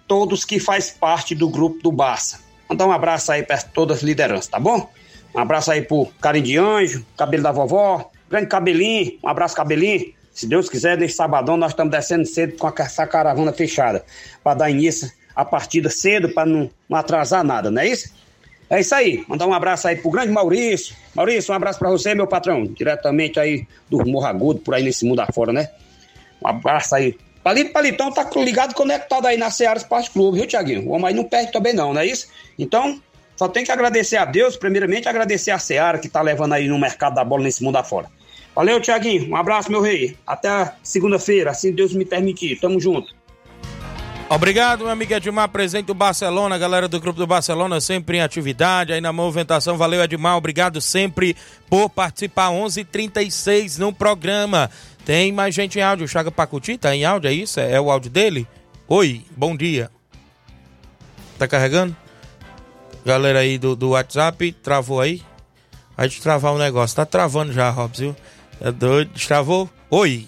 todos 0.07 0.45
que 0.45 0.59
faz 0.59 0.91
parte 0.91 1.33
do 1.33 1.49
grupo 1.49 1.81
do 1.81 1.91
Barça. 1.91 2.39
Mandar 2.69 2.85
um 2.85 2.91
abraço 2.91 3.31
aí 3.31 3.41
para 3.41 3.57
todas 3.57 3.97
as 3.97 4.03
lideranças, 4.03 4.45
tá 4.45 4.59
bom? 4.59 4.87
Um 5.33 5.39
abraço 5.39 5.71
aí 5.71 5.81
pro 5.81 6.05
Carinho 6.21 6.45
de 6.45 6.57
Anjo, 6.59 7.03
cabelo 7.17 7.41
da 7.41 7.51
vovó, 7.51 8.11
grande 8.29 8.45
cabelinho, 8.45 9.17
um 9.23 9.27
abraço 9.27 9.55
cabelinho. 9.55 10.13
Se 10.37 10.45
Deus 10.45 10.69
quiser, 10.69 10.99
nesse 10.99 11.15
sabadão 11.15 11.57
nós 11.57 11.71
estamos 11.71 11.89
descendo 11.89 12.23
cedo 12.23 12.57
com 12.57 12.71
essa 12.77 13.07
caravana 13.07 13.51
fechada, 13.51 14.05
para 14.43 14.53
dar 14.53 14.69
início 14.69 15.11
à 15.35 15.43
partida 15.43 15.89
cedo, 15.89 16.29
para 16.29 16.45
não, 16.45 16.69
não 16.87 16.95
atrasar 16.95 17.43
nada, 17.43 17.71
não 17.71 17.81
é 17.81 17.87
isso? 17.87 18.13
É 18.69 18.79
isso 18.79 18.93
aí. 18.93 19.25
Mandar 19.27 19.47
um 19.47 19.53
abraço 19.53 19.87
aí 19.87 19.95
pro 19.95 20.11
grande 20.11 20.31
Maurício. 20.31 20.95
Maurício, 21.15 21.51
um 21.51 21.55
abraço 21.55 21.79
para 21.79 21.89
você, 21.89 22.13
meu 22.13 22.27
patrão, 22.27 22.67
diretamente 22.67 23.39
aí 23.39 23.65
do 23.89 24.05
Morro 24.05 24.27
Agudo, 24.27 24.59
por 24.59 24.75
aí 24.75 24.83
nesse 24.83 25.05
mundo 25.05 25.21
afora, 25.21 25.51
né? 25.51 25.71
Um 26.39 26.47
abraço 26.47 26.93
aí. 26.93 27.17
Palito 27.43 27.73
Palitão 27.73 28.11
tá 28.11 28.29
ligado, 28.35 28.75
conectado 28.75 29.25
aí 29.25 29.37
na 29.37 29.49
Seara 29.49 29.79
Esporte 29.79 30.11
Clube, 30.11 30.37
viu, 30.37 30.45
Tiaguinho? 30.45 30.87
O 30.87 30.91
homem 30.91 31.07
aí 31.07 31.13
não 31.15 31.23
perde 31.23 31.51
também 31.51 31.73
não, 31.73 31.95
não 31.95 32.01
é 32.01 32.05
isso? 32.05 32.27
Então, 32.59 33.01
só 33.35 33.47
tem 33.47 33.63
que 33.63 33.71
agradecer 33.71 34.17
a 34.17 34.25
Deus, 34.25 34.55
primeiramente 34.55 35.09
agradecer 35.09 35.49
a 35.49 35.57
Seara 35.57 35.97
que 35.97 36.07
tá 36.07 36.21
levando 36.21 36.53
aí 36.53 36.67
no 36.67 36.77
mercado 36.77 37.15
da 37.15 37.23
bola 37.23 37.41
nesse 37.41 37.63
mundo 37.63 37.77
afora. 37.77 38.15
Valeu, 38.57 38.81
Tiaguinho. 38.81 39.29
Um 39.29 39.35
abraço, 39.35 39.69
meu 39.69 39.81
rei. 39.81 40.17
Até 40.25 40.73
segunda-feira, 40.81 41.51
assim 41.51 41.71
Deus 41.71 41.93
me 41.93 42.03
permitir. 42.03 42.59
Tamo 42.59 42.79
junto. 42.79 43.13
Obrigado, 44.27 44.79
meu 44.79 44.89
amigo 44.89 45.13
Edmar, 45.13 45.47
presente 45.47 45.85
do 45.85 45.93
Barcelona, 45.93 46.57
galera 46.57 46.87
do 46.87 46.99
grupo 46.99 47.19
do 47.19 47.27
Barcelona, 47.27 47.79
sempre 47.79 48.17
em 48.17 48.21
atividade, 48.21 48.91
aí 48.91 48.99
na 48.99 49.13
movimentação. 49.13 49.77
Valeu, 49.77 50.01
Edmar, 50.03 50.37
obrigado 50.37 50.81
sempre 50.81 51.37
por 51.69 51.87
participar. 51.87 52.49
11:36 52.49 52.79
h 52.79 52.91
36 52.91 53.77
no 53.77 53.93
programa. 53.93 54.71
Tem 55.05 55.31
mais 55.31 55.53
gente 55.53 55.77
em 55.77 55.83
áudio. 55.83 56.05
O 56.05 56.09
Chaga 56.09 56.31
Pacuti 56.31 56.79
tá 56.79 56.95
em 56.95 57.05
áudio, 57.05 57.29
é 57.29 57.33
isso? 57.33 57.59
É, 57.59 57.79
o 57.79 57.91
áudio 57.91 58.09
dele? 58.09 58.47
Oi, 58.87 59.21
bom 59.35 59.55
dia. 59.55 59.91
Tá 61.37 61.47
carregando? 61.47 61.95
Galera 63.05 63.37
aí 63.37 63.59
do, 63.59 63.75
do 63.75 63.89
WhatsApp, 63.89 64.51
travou 64.51 64.99
aí? 64.99 65.21
Vai 65.95 66.07
destravar 66.07 66.53
o 66.53 66.57
negócio. 66.57 66.95
Tá 66.95 67.05
travando 67.05 67.53
já, 67.53 67.69
Robson, 67.69 68.01
viu? 68.01 68.15
É 68.59 68.71
doido? 68.71 69.11
Destravou? 69.13 69.69
Oi. 69.89 70.27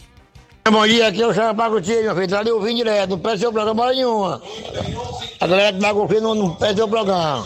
Bom 0.70 0.86
dia, 0.86 1.08
aqui 1.08 1.22
é 1.22 1.26
o 1.26 1.34
Chama 1.34 1.56
Pacuti, 1.56 1.92
meu 2.04 2.14
filho. 2.14 2.28
Tá 2.28 2.40
ali 2.40 2.52
ouvindo 2.52 2.78
direto, 2.78 3.10
não 3.10 3.20
perde 3.20 3.40
seu 3.40 3.52
programa 3.52 3.84
hora 3.84 3.94
nenhuma. 3.96 4.42
A 5.40 5.48
galera 5.48 5.76
do 5.76 5.84
Água 5.84 6.08
Fria 6.08 6.22
não, 6.22 6.36
não 6.36 6.56
perde 6.56 6.76
seu 6.76 6.88
programa. 6.88 7.46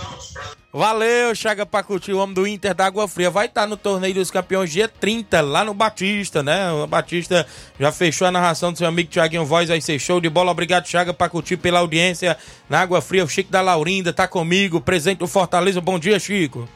Valeu, 0.73 1.33
Chaga 1.35 1.65
Pacuti, 1.65 2.11
o 2.11 2.17
homem 2.17 2.33
do 2.33 2.47
Inter 2.47 2.73
da 2.73 2.87
Água 2.87 3.07
Fria. 3.07 3.29
Vai 3.29 3.45
estar 3.45 3.65
no 3.67 3.77
Torneio 3.77 4.15
dos 4.15 4.31
Campeões 4.31 4.71
dia 4.71 4.89
30, 4.89 5.39
lá 5.39 5.63
no 5.63 5.73
Batista, 5.73 6.41
né? 6.41 6.71
O 6.71 6.87
Batista 6.87 7.45
já 7.79 7.91
fechou 7.91 8.27
a 8.27 8.31
narração 8.31 8.71
do 8.71 8.77
seu 8.77 8.87
amigo 8.87 9.09
Tiaguinho 9.09 9.45
Voz, 9.45 9.69
vai 9.69 9.79
ser 9.79 9.99
show 9.99 10.19
de 10.19 10.29
bola. 10.29 10.51
Obrigado, 10.51 10.87
Chaga 10.87 11.13
Pacuti, 11.13 11.55
pela 11.55 11.79
audiência 11.79 12.35
na 12.67 12.81
Água 12.81 13.01
Fria. 13.01 13.23
O 13.23 13.29
Chico 13.29 13.51
da 13.51 13.61
Laurinda 13.61 14.11
tá 14.11 14.27
comigo, 14.27 14.81
presente 14.81 15.19
do 15.19 15.27
Fortaleza. 15.27 15.79
Bom 15.79 15.97
dia, 15.97 16.19
Chico. 16.19 16.67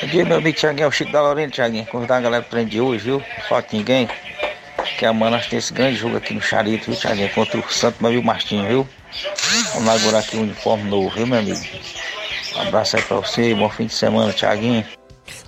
Bom 0.00 0.08
dia, 0.08 0.24
meu 0.24 0.38
amigo 0.38 0.58
Thiaguinho, 0.58 0.84
é 0.84 0.88
o 0.88 0.90
Chico 0.90 1.12
da 1.12 1.22
Lorena, 1.22 1.50
Thiaguinho. 1.50 1.86
Convidar 1.86 2.16
a 2.16 2.20
galera 2.20 2.42
pro 2.42 2.50
treino 2.50 2.70
de 2.70 2.80
hoje, 2.80 3.04
viu? 3.04 3.22
Falta 3.48 3.76
ninguém. 3.76 4.08
Que 4.98 5.06
amanhã 5.06 5.30
nós 5.30 5.46
temos 5.46 5.64
esse 5.64 5.72
grande 5.72 5.96
jogo 5.96 6.16
aqui 6.16 6.34
no 6.34 6.42
Charito, 6.42 6.90
viu, 6.90 7.00
Thiaguinho? 7.00 7.30
Contra 7.30 7.58
o 7.58 7.72
Santo 7.72 8.02
Mavio 8.02 8.22
Martins, 8.22 8.66
viu? 8.66 8.86
Vamos 9.72 9.82
inaugurar 9.82 10.20
aqui 10.20 10.36
um 10.36 10.42
uniforme 10.42 10.90
novo, 10.90 11.10
viu, 11.10 11.26
meu 11.26 11.38
amigo? 11.38 11.60
Um 12.56 12.60
abraço 12.60 12.96
aí 12.96 13.02
pra 13.02 13.16
você, 13.16 13.54
bom 13.54 13.70
fim 13.70 13.86
de 13.86 13.94
semana, 13.94 14.32
Thiaguinho. 14.32 14.84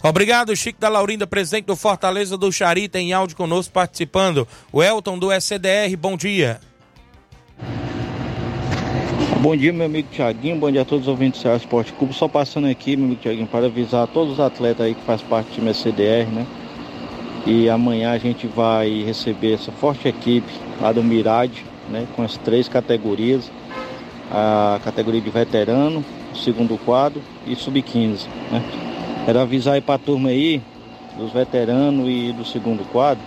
Obrigado, 0.03 0.55
Chico 0.57 0.81
da 0.81 0.89
Laurinda, 0.89 1.27
presidente 1.27 1.67
do 1.67 1.77
Fortaleza 1.77 2.37
do 2.37 2.51
Charita, 2.53 2.99
em 2.99 3.13
áudio 3.13 3.37
conosco 3.37 3.73
participando. 3.73 4.47
O 4.73 4.83
Elton 4.83 5.19
do 5.19 5.33
SCDR, 5.33 5.97
bom 5.99 6.17
dia. 6.17 6.61
Bom 9.43 9.55
dia, 9.55 9.71
meu 9.71 9.85
amigo 9.85 10.09
Tiaguinho. 10.11 10.57
Bom 10.57 10.71
dia 10.71 10.81
a 10.81 10.85
todos 10.85 11.05
os 11.05 11.09
ouvintes 11.09 11.41
do 11.41 11.43
Ceará 11.43 11.59
Esporte 11.59 11.93
Clube. 11.93 12.15
Só 12.15 12.27
passando 12.27 12.67
aqui, 12.69 12.97
meu 12.97 13.05
amigo 13.05 13.21
Tiaguinho, 13.21 13.47
para 13.47 13.67
avisar 13.67 14.07
todos 14.09 14.35
os 14.35 14.41
atletas 14.41 14.87
aí 14.87 14.95
que 14.95 15.03
faz 15.03 15.21
parte 15.21 15.49
do 15.49 15.55
time 15.55 15.75
CDR, 15.75 16.27
né? 16.33 16.47
E 17.45 17.69
amanhã 17.69 18.13
a 18.13 18.19
gente 18.19 18.47
vai 18.47 19.03
receber 19.05 19.53
essa 19.53 19.71
forte 19.71 20.09
equipe 20.09 20.51
lá 20.81 20.91
do 20.91 21.05
Mirade, 21.05 21.67
né? 21.91 22.07
Com 22.17 22.23
as 22.23 22.39
três 22.39 22.67
categorias. 22.67 23.51
A 24.31 24.81
categoria 24.83 25.21
de 25.21 25.31
veterano, 25.31 26.03
segundo 26.35 26.79
quadro 26.79 27.21
e 27.47 27.55
sub-15, 27.55 28.27
né? 28.51 28.63
Quero 29.27 29.39
avisar 29.39 29.75
aí 29.75 29.83
para 29.83 29.97
a 29.97 29.99
turma 29.99 30.31
aí, 30.31 30.63
dos 31.17 31.31
veteranos 31.31 32.09
e 32.09 32.33
do 32.33 32.45
segundo 32.45 32.85
quadro, 32.91 33.23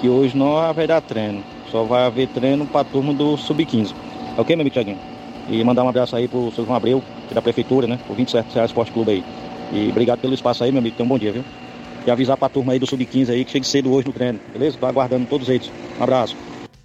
que 0.00 0.08
hoje 0.08 0.36
não 0.36 0.56
haverá 0.56 1.00
treino. 1.00 1.42
Só 1.70 1.82
vai 1.82 2.06
haver 2.06 2.28
treino 2.28 2.64
para 2.64 2.82
a 2.82 2.84
turma 2.84 3.12
do 3.12 3.36
sub-15. 3.36 3.92
Ok, 4.38 4.54
meu 4.54 4.62
amigo 4.62 4.72
Tiaguinho? 4.72 5.17
E 5.48 5.62
mandar 5.64 5.84
um 5.84 5.88
abraço 5.88 6.14
aí 6.14 6.28
pro 6.28 6.52
seu 6.54 6.64
João 6.64 6.76
Abreu, 6.76 7.02
que 7.26 7.32
é 7.32 7.34
da 7.34 7.42
prefeitura, 7.42 7.86
né? 7.86 7.98
O 8.08 8.14
27 8.14 8.52
Ceará 8.52 8.66
Esporte 8.66 8.92
Clube 8.92 9.10
aí. 9.10 9.24
E 9.72 9.88
obrigado 9.88 10.20
pelo 10.20 10.34
espaço 10.34 10.62
aí, 10.62 10.70
meu 10.70 10.80
amigo. 10.80 10.96
Tenha 10.96 11.04
um 11.06 11.08
bom 11.08 11.18
dia, 11.18 11.32
viu? 11.32 11.44
E 12.06 12.10
avisar 12.10 12.36
pra 12.36 12.48
turma 12.48 12.72
aí 12.72 12.78
do 12.78 12.86
Sub-15 12.86 13.30
aí 13.30 13.44
que 13.44 13.50
chegue 13.50 13.66
cedo 13.66 13.92
hoje 13.92 14.06
no 14.06 14.12
treino, 14.12 14.38
beleza? 14.52 14.76
Tô 14.78 14.86
aguardando 14.86 15.26
todos 15.26 15.48
eles. 15.48 15.70
Um 15.98 16.02
abraço. 16.02 16.36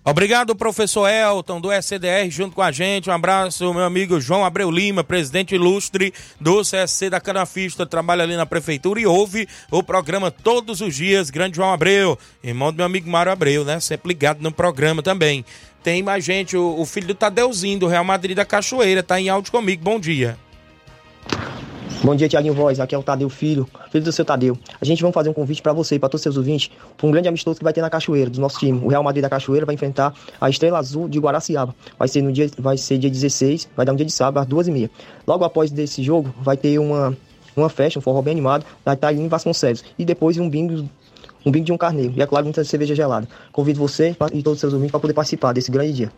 Obrigado, 0.06 0.54
professor 0.54 1.08
Elton, 1.08 1.62
do 1.62 1.72
SDR, 1.72 2.30
junto 2.30 2.54
com 2.54 2.62
a 2.62 2.74
gente. 2.74 3.10
Um 3.10 3.14
abraço, 3.14 3.74
meu 3.74 3.86
amigo 3.86 4.20
João 4.20 4.44
Abreu 4.44 4.70
Lima, 4.70 5.02
presidente 5.02 5.56
ilustre 5.56 6.14
do 6.42 6.62
CSC 6.62 7.10
da 7.10 7.22
Canafista, 7.22 7.86
trabalha 7.86 8.24
ali 8.24 8.36
na 8.36 8.46
prefeitura 8.46 9.00
e 9.00 9.06
ouve 9.06 9.48
o 9.72 9.82
programa 9.82 10.30
todos 10.30 10.82
os 10.82 10.94
dias. 10.94 11.30
Grande 11.30 11.56
João 11.56 11.72
Abreu, 11.72 12.20
irmão 12.44 12.74
do 12.74 12.76
meu 12.76 12.86
amigo 12.86 13.10
Mário 13.10 13.32
Abreu, 13.32 13.64
né? 13.64 13.80
Sempre 13.80 14.10
ligado 14.10 14.42
no 14.42 14.52
programa 14.52 15.02
também. 15.02 15.46
Tem 15.84 16.02
mais 16.02 16.24
gente, 16.24 16.56
o, 16.56 16.80
o 16.80 16.86
filho 16.86 17.08
do 17.08 17.14
Tadeuzinho, 17.14 17.78
do 17.78 17.88
Real 17.88 18.06
Madrid 18.06 18.38
da 18.38 18.46
Cachoeira, 18.46 19.04
tá 19.04 19.20
em 19.20 19.28
áudio 19.28 19.52
comigo. 19.52 19.84
Bom 19.84 20.00
dia. 20.00 20.38
Bom 22.02 22.16
dia, 22.16 22.30
Tiaguinho 22.30 22.54
Voz. 22.54 22.80
Aqui 22.80 22.96
é 22.96 22.98
o 22.98 23.04
Tadeu 23.04 23.30
Filho, 23.30 23.68
filho 23.92 24.04
do 24.04 24.12
seu 24.12 24.24
Tadeu. 24.24 24.58
A 24.80 24.86
gente 24.86 25.02
vai 25.02 25.12
fazer 25.12 25.30
um 25.30 25.34
convite 25.34 25.62
para 25.62 25.74
você 25.74 25.96
e 25.96 26.00
para 26.00 26.08
todos 26.08 26.20
os 26.20 26.24
seus 26.24 26.38
ouvintes 26.38 26.72
para 26.98 27.06
um 27.06 27.12
grande 27.12 27.28
amistoso 27.28 27.58
que 27.58 27.64
vai 27.66 27.74
ter 27.74 27.82
na 27.82 27.90
Cachoeira, 27.90 28.30
do 28.30 28.40
nosso 28.40 28.60
time. 28.60 28.80
O 28.82 28.88
Real 28.88 29.04
Madrid 29.04 29.22
da 29.22 29.30
Cachoeira 29.30 29.66
vai 29.66 29.76
enfrentar 29.76 30.14
a 30.40 30.50
Estrela 30.50 30.80
Azul 30.80 31.10
de 31.10 31.20
Guaraciaba. 31.20 31.76
Vai 32.00 32.08
ser 32.08 32.22
no 32.22 32.32
dia, 32.32 32.50
vai 32.58 32.78
ser 32.78 32.98
dia 32.98 33.10
16, 33.10 33.70
vai 33.76 33.86
dar 33.86 33.92
um 33.92 33.96
dia 33.98 34.06
de 34.06 34.12
sábado, 34.12 34.42
às 34.42 34.48
duas 34.48 34.70
e 34.70 34.72
meia. 34.72 34.90
Logo 35.28 35.44
após 35.44 35.70
desse 35.70 36.02
jogo, 36.02 36.34
vai 36.42 36.56
ter 36.56 36.80
uma, 36.80 37.18
uma 37.58 37.70
festa, 37.70 38.00
um 38.00 38.02
forró 38.02 38.22
bem 38.22 38.32
animado, 38.32 38.66
da 38.86 38.94
Italim 38.94 39.28
Vasconcelos. 39.28 39.84
E 39.98 40.06
depois 40.06 40.38
um 40.38 40.50
bingo 40.50 40.90
um 41.46 41.52
bingo 41.52 41.66
de 41.66 41.72
um 41.72 41.78
carneiro. 41.78 42.14
E 42.16 42.22
é 42.22 42.26
claro, 42.26 42.46
muita 42.46 42.64
cerveja 42.64 42.96
gelada. 42.96 43.28
Convido 43.52 43.80
você 43.80 44.16
e 44.34 44.44
todos 44.44 44.58
os 44.58 44.60
seus 44.60 44.74
ouvintes 44.74 44.92
para 44.92 45.00
poder 45.00 45.14
participar 45.14 45.54
desse 45.54 45.72
grande 45.72 45.94
dia. 45.94 46.12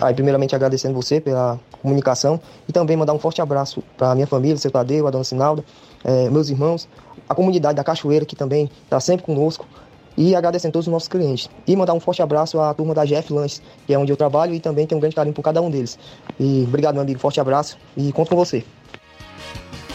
Aí, 0.00 0.12
primeiramente, 0.12 0.54
agradecendo 0.54 0.94
você 0.94 1.20
pela 1.20 1.58
comunicação 1.80 2.40
e 2.68 2.72
também 2.72 2.96
mandar 2.96 3.12
um 3.12 3.18
forte 3.18 3.40
abraço 3.40 3.82
para 3.96 4.14
minha 4.14 4.26
família, 4.26 4.56
seu 4.56 4.70
Tadeu, 4.70 5.06
a 5.06 5.10
dona 5.10 5.24
Sinalda, 5.24 5.64
eh, 6.04 6.28
meus 6.30 6.50
irmãos, 6.50 6.88
a 7.28 7.34
comunidade 7.34 7.76
da 7.76 7.84
Cachoeira, 7.84 8.24
que 8.24 8.34
também 8.34 8.68
está 8.84 8.98
sempre 8.98 9.24
conosco, 9.24 9.66
e 10.16 10.34
agradecendo 10.34 10.72
todos 10.72 10.86
os 10.86 10.92
nossos 10.92 11.08
clientes. 11.08 11.48
E 11.66 11.74
mandar 11.76 11.94
um 11.94 12.00
forte 12.00 12.22
abraço 12.22 12.60
à 12.60 12.72
turma 12.74 12.94
da 12.94 13.04
GF 13.04 13.32
Lanches, 13.32 13.62
que 13.86 13.92
é 13.92 13.98
onde 13.98 14.12
eu 14.12 14.16
trabalho 14.16 14.54
e 14.54 14.60
também 14.60 14.86
tenho 14.86 14.98
um 14.98 15.00
grande 15.00 15.16
carinho 15.16 15.34
por 15.34 15.42
cada 15.42 15.60
um 15.60 15.70
deles. 15.70 15.98
E 16.38 16.64
obrigado, 16.66 16.94
meu 16.94 17.02
amigo, 17.02 17.18
forte 17.18 17.40
abraço 17.40 17.76
e 17.96 18.12
conto 18.12 18.30
com 18.30 18.36
você. 18.36 18.64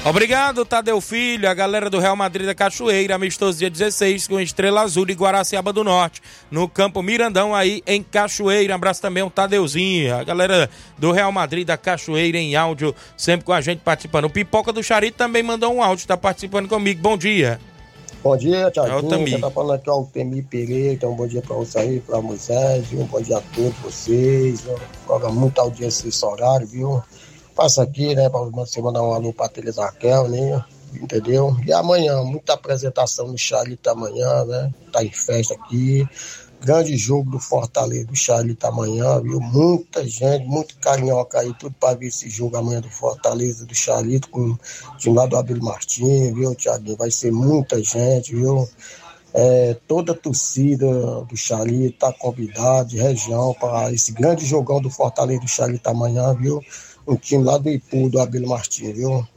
Obrigado, 0.06 0.64
Tadeu 0.64 1.02
Filho, 1.02 1.50
a 1.50 1.54
galera 1.54 1.90
do 1.90 2.00
Real 2.00 2.16
Madrid 2.16 2.46
da 2.46 2.56
Cachoeira, 2.56 3.16
amistoso 3.16 3.60
dia 3.60 3.70
16 3.70 4.30
com 4.30 4.40
Estrela 4.40 4.82
Azul 4.82 5.06
de 5.06 5.14
Guaraciaba 5.14 5.74
do 5.74 5.84
Norte, 5.84 6.22
no 6.50 6.70
campo 6.70 7.04
Mirandão 7.04 7.54
aí 7.54 7.84
em 7.86 8.02
Cachoeira. 8.02 8.72
Um 8.72 8.76
abraço 8.78 9.02
também 9.02 9.22
ao 9.22 9.30
Tadeuzinho, 9.30 10.16
a 10.16 10.24
galera 10.24 10.70
do 10.98 11.12
Real 11.12 11.34
Madrid 11.34 11.68
da 11.68 11.76
Cachoeira 11.76 12.38
em 12.38 12.56
áudio, 12.56 12.96
sempre 13.18 13.46
com 13.46 13.52
a 13.52 13.60
gente 13.60 13.80
participando. 13.80 14.26
O 14.26 14.30
Pipoca 14.30 14.72
do 14.72 14.82
Charito 14.82 15.18
também 15.18 15.44
mandou 15.44 15.74
um 15.74 15.84
áudio, 15.84 16.08
tá 16.08 16.16
participando 16.16 16.70
comigo. 16.70 17.02
Bom 17.02 17.18
dia. 17.18 17.60
Bom 18.24 18.36
dia, 18.38 18.72
Tiaguinho. 18.72 19.26
Quem 19.26 19.40
tá 19.40 19.52
falando 19.52 19.74
aqui 19.74 19.90
é 19.90 19.94
o 19.94 20.06
Temi 20.06 20.42
Pereira. 20.42 20.94
Então, 20.94 21.14
bom 21.14 21.28
dia 21.28 21.42
pra 21.42 21.56
você 21.56 21.78
aí, 21.78 22.00
pra 22.00 22.22
Moisés, 22.22 22.88
viu? 22.88 23.04
Bom 23.04 23.22
dia 23.22 23.38
a 23.38 23.42
todos 23.54 23.78
vocês. 23.80 24.64
Joga 25.06 25.30
muita 25.30 25.62
audiência 25.62 26.06
nesse 26.06 26.26
horário, 26.26 26.66
viu? 26.68 27.04
Passa 27.60 27.84
aqui, 27.84 28.16
né, 28.16 28.30
pra 28.30 28.40
você 28.40 28.82
mandar 28.82 29.04
um 29.04 29.14
alô 29.14 29.34
pra 29.34 29.50
Teresa 29.50 29.84
Raquel, 29.84 30.30
né? 30.30 30.64
Entendeu? 30.94 31.58
E 31.68 31.74
amanhã, 31.74 32.24
muita 32.24 32.54
apresentação 32.54 33.28
no 33.28 33.38
Charlito 33.38 33.90
amanhã, 33.90 34.46
né? 34.46 34.74
Tá 34.94 35.04
em 35.04 35.12
festa 35.12 35.56
aqui. 35.56 36.08
Grande 36.62 36.96
jogo 36.96 37.32
do 37.32 37.38
Fortaleza 37.38 38.06
do 38.06 38.16
Charlito 38.16 38.66
amanhã, 38.66 39.20
viu? 39.20 39.42
Muita 39.42 40.08
gente, 40.08 40.46
muito 40.46 40.78
carinhoca 40.78 41.38
aí, 41.38 41.54
tudo 41.60 41.76
pra 41.78 41.96
ver 41.96 42.08
esse 42.08 42.30
jogo 42.30 42.56
amanhã 42.56 42.80
do 42.80 42.90
Fortaleza 42.90 43.66
do 43.66 43.76
Charlito 43.76 44.30
com 44.30 44.52
o 44.52 44.58
time 44.98 45.18
lá 45.18 45.26
do 45.26 45.36
Abel 45.36 45.62
Martins, 45.62 46.34
viu, 46.34 46.56
Tiaguinho? 46.56 46.96
Vai 46.96 47.12
ser 47.12 47.30
muita 47.30 47.84
gente, 47.84 48.34
viu? 48.34 48.70
É, 49.34 49.76
toda 49.86 50.14
a 50.14 50.16
torcida 50.16 50.88
do 51.26 51.36
Charlito 51.36 52.00
tá 52.00 52.14
convidada 52.14 52.86
de 52.86 52.98
região 53.00 53.54
para 53.60 53.92
esse 53.92 54.14
grande 54.14 54.46
jogão 54.46 54.82
do 54.82 54.90
Fortaleza 54.90 55.42
do 55.42 55.48
Charlito 55.50 55.90
amanhã, 55.90 56.34
viu? 56.34 56.64
Um 57.10 57.16
time 57.16 57.44
lá 57.44 57.58
do 57.58 57.68
Ipu, 57.68 58.08
do 58.08 58.20
Abel 58.20 58.48
Martins, 58.48 58.96
viu? 58.96 59.28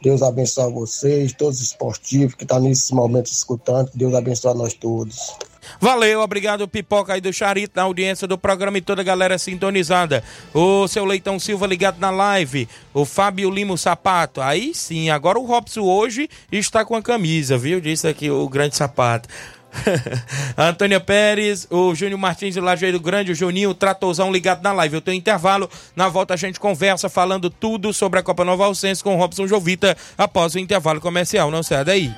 Deus 0.00 0.22
abençoe 0.22 0.72
vocês, 0.72 1.32
todos 1.32 1.56
os 1.58 1.66
esportivos 1.66 2.36
que 2.36 2.44
estão 2.44 2.60
nesse 2.60 2.94
momento 2.94 3.26
escutando. 3.26 3.90
Deus 3.92 4.14
abençoe 4.14 4.54
nós 4.54 4.72
todos. 4.72 5.34
Valeu, 5.80 6.20
obrigado 6.20 6.68
Pipoca 6.68 7.14
aí 7.14 7.20
do 7.20 7.32
Charito, 7.32 7.72
na 7.74 7.82
audiência 7.82 8.28
do 8.28 8.38
programa 8.38 8.78
e 8.78 8.80
toda 8.80 9.00
a 9.00 9.04
galera 9.04 9.36
sintonizada. 9.36 10.22
O 10.54 10.86
seu 10.86 11.04
Leitão 11.04 11.40
Silva 11.40 11.66
ligado 11.66 11.98
na 11.98 12.10
live, 12.10 12.68
o 12.94 13.04
Fábio 13.04 13.50
Limo 13.50 13.76
Sapato. 13.76 14.40
Aí 14.40 14.72
sim, 14.72 15.10
agora 15.10 15.36
o 15.36 15.44
Robson 15.44 15.82
hoje 15.82 16.28
está 16.52 16.84
com 16.84 16.94
a 16.94 17.02
camisa, 17.02 17.58
viu? 17.58 17.80
Disse 17.80 18.06
aqui 18.06 18.30
o 18.30 18.48
grande 18.48 18.76
sapato. 18.76 19.28
Antônia 20.56 21.00
Pérez, 21.00 21.66
o 21.70 21.94
Júnior 21.94 22.18
Martins 22.18 22.54
de 22.54 22.60
Lajeiro 22.60 23.00
Grande, 23.00 23.32
o 23.32 23.34
Juninho, 23.34 23.70
o 23.70 23.74
Tratozão 23.74 24.32
ligado 24.32 24.62
na 24.62 24.72
live. 24.72 24.96
Eu 24.96 25.00
tenho 25.00 25.16
intervalo, 25.16 25.68
na 25.94 26.08
volta 26.08 26.34
a 26.34 26.36
gente 26.36 26.60
conversa 26.60 27.08
falando 27.08 27.50
tudo 27.50 27.92
sobre 27.92 28.18
a 28.20 28.22
Copa 28.22 28.44
Nova 28.44 28.64
Alcense 28.64 29.02
com 29.02 29.14
o 29.14 29.18
Robson 29.18 29.46
Jovita 29.46 29.96
após 30.16 30.54
o 30.54 30.58
intervalo 30.58 31.00
comercial. 31.00 31.50
Não 31.50 31.62
sai 31.62 31.84
daí. 31.84 32.12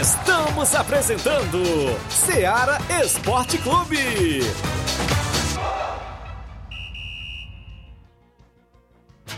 Estamos 0.00 0.74
apresentando 0.74 1.62
Seara 2.08 2.78
Esporte 3.02 3.58
Clube. 3.58 4.40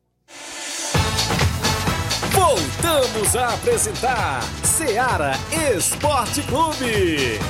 Voltamos 2.30 3.34
a 3.34 3.54
apresentar 3.54 4.44
Seara 4.62 5.32
Esporte 5.76 6.42
Clube. 6.42 7.40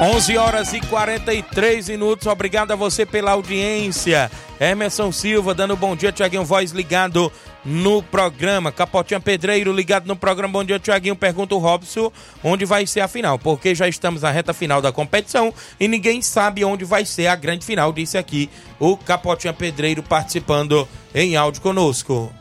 11 0.00 0.36
horas 0.36 0.72
e 0.72 0.80
43 0.80 1.88
minutos. 1.88 2.26
Obrigado 2.26 2.72
a 2.72 2.76
você 2.76 3.06
pela 3.06 3.30
audiência. 3.30 4.30
Emerson 4.60 5.12
Silva 5.12 5.54
dando 5.54 5.76
bom 5.76 5.94
dia, 5.94 6.10
Tiaguinho 6.10 6.44
Voz 6.44 6.72
ligado 6.72 7.30
no 7.64 8.02
programa. 8.02 8.72
Capotinha 8.72 9.20
Pedreiro 9.20 9.72
ligado 9.72 10.06
no 10.06 10.16
programa. 10.16 10.52
Bom 10.52 10.64
dia, 10.64 10.80
Tiaguinho. 10.80 11.14
Pergunta 11.14 11.54
o 11.54 11.58
Robson 11.58 12.12
onde 12.42 12.64
vai 12.64 12.86
ser 12.86 13.00
a 13.00 13.08
final, 13.08 13.38
porque 13.38 13.72
já 13.72 13.86
estamos 13.86 14.22
na 14.22 14.30
reta 14.30 14.52
final 14.52 14.82
da 14.82 14.90
competição 14.90 15.54
e 15.78 15.86
ninguém 15.86 16.20
sabe 16.20 16.64
onde 16.64 16.84
vai 16.84 17.04
ser 17.04 17.28
a 17.28 17.36
grande 17.36 17.64
final, 17.64 17.92
disse 17.92 18.18
aqui 18.18 18.50
o 18.80 18.96
Capotinha 18.96 19.52
Pedreiro 19.52 20.02
participando 20.02 20.88
em 21.14 21.36
áudio 21.36 21.62
conosco. 21.62 22.32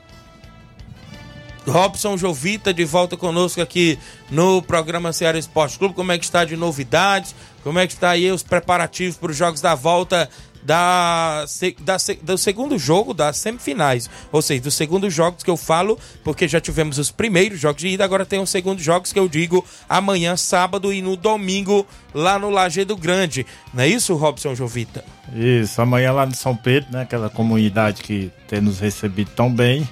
Robson 1.68 2.18
Jovita 2.18 2.74
de 2.74 2.84
volta 2.86 3.16
conosco 3.16 3.62
aqui 3.62 3.98
no 4.30 4.62
programa 4.62 5.14
Ceará 5.14 5.38
Esporte 5.38 5.78
Clube. 5.78 5.96
Como 5.96 6.12
é 6.12 6.18
que 6.18 6.26
está 6.26 6.44
de 6.44 6.56
novidades? 6.58 7.34
Como 7.64 7.80
é 7.80 7.88
que 7.88 7.94
está 7.94 8.10
aí 8.10 8.30
os 8.32 8.44
preparativos 8.44 9.18
para 9.18 9.32
os 9.32 9.38
jogos 9.38 9.62
da 9.62 9.74
volta 9.74 10.30
da, 10.62 11.46
da, 11.80 11.98
do 12.22 12.38
segundo 12.38 12.78
jogo 12.78 13.14
das 13.14 13.38
semifinais? 13.38 14.10
Ou 14.32 14.42
seja, 14.42 14.62
dos 14.62 14.74
segundos 14.74 15.14
jogos 15.14 15.44
que 15.44 15.50
eu 15.50 15.56
falo, 15.56 15.98
porque 16.24 16.48
já 16.48 16.60
tivemos 16.60 16.98
os 16.98 17.10
primeiros 17.10 17.60
jogos 17.60 17.82
de 17.82 17.88
ida, 17.88 18.04
agora 18.04 18.26
tem 18.26 18.40
os 18.40 18.50
segundos 18.50 18.84
jogos 18.84 19.14
que 19.14 19.20
eu 19.20 19.30
digo 19.30 19.64
amanhã, 19.88 20.36
sábado 20.36 20.92
e 20.92 21.02
no 21.02 21.16
domingo 21.16 21.88
lá 22.14 22.38
no 22.38 22.50
Lajeado 22.50 22.98
Grande. 22.98 23.46
Não 23.74 23.84
é 23.84 23.88
isso, 23.88 24.14
Robson 24.16 24.54
Jovita? 24.54 25.06
Isso, 25.34 25.82
amanhã 25.82 26.12
lá 26.12 26.26
no 26.26 26.36
São 26.36 26.56
Pedro, 26.56 26.92
né? 26.92 27.04
Aquela 27.04 27.30
comunidade 27.30 28.04
que 28.04 28.30
tem 28.48 28.60
nos 28.60 28.80
recebido 28.80 29.32
tão 29.32 29.50
bem. 29.50 29.88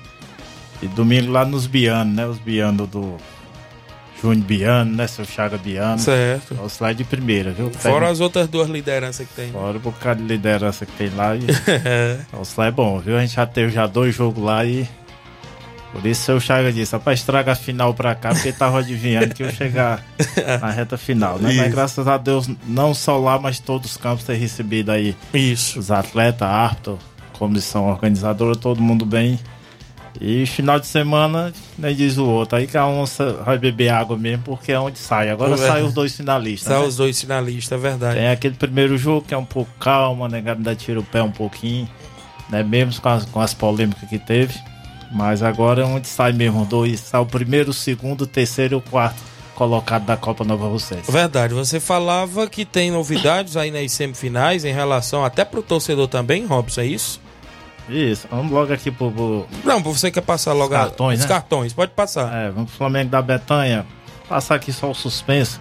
E 0.82 0.88
domingo 0.88 1.32
lá 1.32 1.46
nos 1.46 1.68
Bianos, 1.68 2.16
né? 2.16 2.26
Os 2.26 2.40
Bianos 2.40 2.90
do 2.90 3.18
Júnior 4.22 4.46
Biano, 4.46 4.96
né? 4.96 5.08
Seu 5.08 5.26
Chaga 5.26 5.58
Biano. 5.58 6.00
Certo. 6.00 6.54
Os 6.64 6.80
lá 6.80 6.94
de 6.94 7.04
primeira, 7.04 7.52
viu? 7.52 7.72
Fora 7.72 8.10
as 8.10 8.20
outras 8.20 8.48
duas 8.48 8.70
lideranças 8.70 9.28
que 9.28 9.34
tem. 9.34 9.52
Fora 9.52 9.78
o 9.78 9.80
bocado 9.80 10.22
de 10.22 10.28
liderança 10.28 10.86
que 10.86 10.92
tem 10.94 11.10
lá. 11.10 11.36
E... 11.36 11.42
Os 12.40 12.56
lá 12.56 12.68
é 12.68 12.72
bom, 12.72 13.00
viu? 13.00 13.18
A 13.18 13.22
gente 13.22 13.36
já 13.36 13.46
teve 13.48 13.72
já 13.72 13.88
dois 13.88 14.16
jogos 14.16 14.44
lá 14.44 14.64
e. 14.64 14.88
Por 15.92 16.06
isso 16.06 16.24
seu 16.24 16.40
Chaga 16.40 16.72
disse, 16.72 16.94
rapaz, 16.94 17.20
estraga 17.20 17.52
a 17.52 17.56
final 17.56 17.94
pra 17.94 18.16
cá, 18.16 18.30
porque 18.30 18.54
tava 18.54 18.80
adivinhando 18.80 19.36
que 19.36 19.44
eu 19.44 19.52
chegar 19.52 20.02
na 20.62 20.70
reta 20.72 20.98
final, 20.98 21.38
né? 21.38 21.54
Mas 21.54 21.70
graças 21.70 22.08
a 22.08 22.18
Deus, 22.18 22.50
não 22.66 22.94
só 22.94 23.18
lá, 23.18 23.38
mas 23.38 23.60
todos 23.60 23.92
os 23.92 23.98
campos 23.98 24.24
ter 24.24 24.36
recebido 24.36 24.90
aí. 24.90 25.18
Isso. 25.34 25.80
Os 25.80 25.92
atletas, 25.92 26.48
árbitro, 26.48 26.98
comissão 27.34 27.90
organizadora, 27.90 28.56
todo 28.56 28.82
mundo 28.82 29.06
bem. 29.06 29.38
E 30.20 30.46
final 30.46 30.80
de 30.80 30.88
semana, 30.88 31.54
nem 31.78 31.96
diz 31.96 32.18
o 32.18 32.26
outro. 32.26 32.58
Aí 32.58 32.68
que 32.68 32.78
a 32.78 32.86
onça 32.86 33.34
vai 33.46 33.58
beber 33.58 33.90
água 33.90 34.18
mesmo, 34.18 34.44
porque 34.44 34.72
é 34.72 34.80
onde 34.80 35.00
sai. 35.00 35.30
Agora 35.30 35.56
sai 35.58 35.84
os 35.84 35.94
dois 35.94 36.16
finalistas. 36.16 36.68
Sai 36.68 36.82
né? 36.82 36.88
os 36.88 36.96
dois 36.96 37.20
finalistas, 37.20 37.78
é 37.78 37.82
verdade. 37.82 38.16
Tem 38.16 38.30
aquele 38.30 38.56
primeiro 38.56 38.98
jogo 38.98 39.26
que 39.26 39.34
é 39.34 39.38
um 39.38 39.46
pouco 39.46 39.72
calma, 39.80 40.28
né? 40.28 40.44
Ainda 40.46 40.76
tira 40.76 41.00
o 41.00 41.04
pé 41.04 41.24
um 41.24 41.32
pouquinho, 41.32 41.88
né? 42.50 42.62
Mesmo 42.62 43.02
com 43.02 43.10
as, 43.10 43.26
com 43.26 43.40
as 43.40 43.54
polêmicas 43.54 44.08
que 44.10 44.20
teve. 44.20 44.54
Mas 45.12 45.42
agora 45.44 45.82
é 45.82 45.86
onde 45.86 46.08
sai 46.08 46.34
mesmo. 46.34 46.66
Dois, 46.66 47.00
sai 47.00 47.22
o 47.22 47.26
primeiro, 47.26 47.72
o 47.72 47.74
segundo, 47.74 48.22
o 48.22 48.28
terceiro 48.28 48.76
e 48.76 48.78
o 48.78 48.82
quarto 48.82 49.32
colocado 49.56 50.06
da 50.06 50.18
Copa 50.18 50.44
Nova 50.44 50.68
Rocense. 50.68 51.12
Verdade, 51.12 51.54
você 51.54 51.80
falava 51.80 52.48
que 52.48 52.66
tem 52.66 52.90
novidades 52.90 53.56
aí 53.56 53.70
nas 53.70 53.92
semifinais 53.92 54.66
em 54.66 54.74
relação 54.74 55.24
até 55.24 55.46
pro 55.46 55.62
torcedor 55.62 56.08
também, 56.08 56.46
Robson, 56.46 56.82
é 56.82 56.86
isso? 56.86 57.22
Isso, 57.90 58.28
vamos 58.30 58.52
logo 58.52 58.72
aqui 58.74 58.92
pro. 58.92 59.12
pro... 59.12 59.48
Não, 59.64 59.82
você 59.82 60.12
quer 60.12 60.22
passar 60.22 60.54
logo 60.54 60.74
os 60.74 60.80
cartões, 60.80 61.20
a... 61.20 61.22
né? 61.22 61.26
Os 61.26 61.30
cartões, 61.30 61.74
pode 61.74 61.92
passar. 61.92 62.34
É, 62.34 62.52
vamos 62.52 62.70
pro 62.70 62.78
Flamengo 62.78 63.10
da 63.10 63.22
Betanha. 63.22 63.86
Passar 64.30 64.56
aqui 64.56 64.72
só 64.72 64.90
o 64.90 64.96
suspenso. 64.96 65.60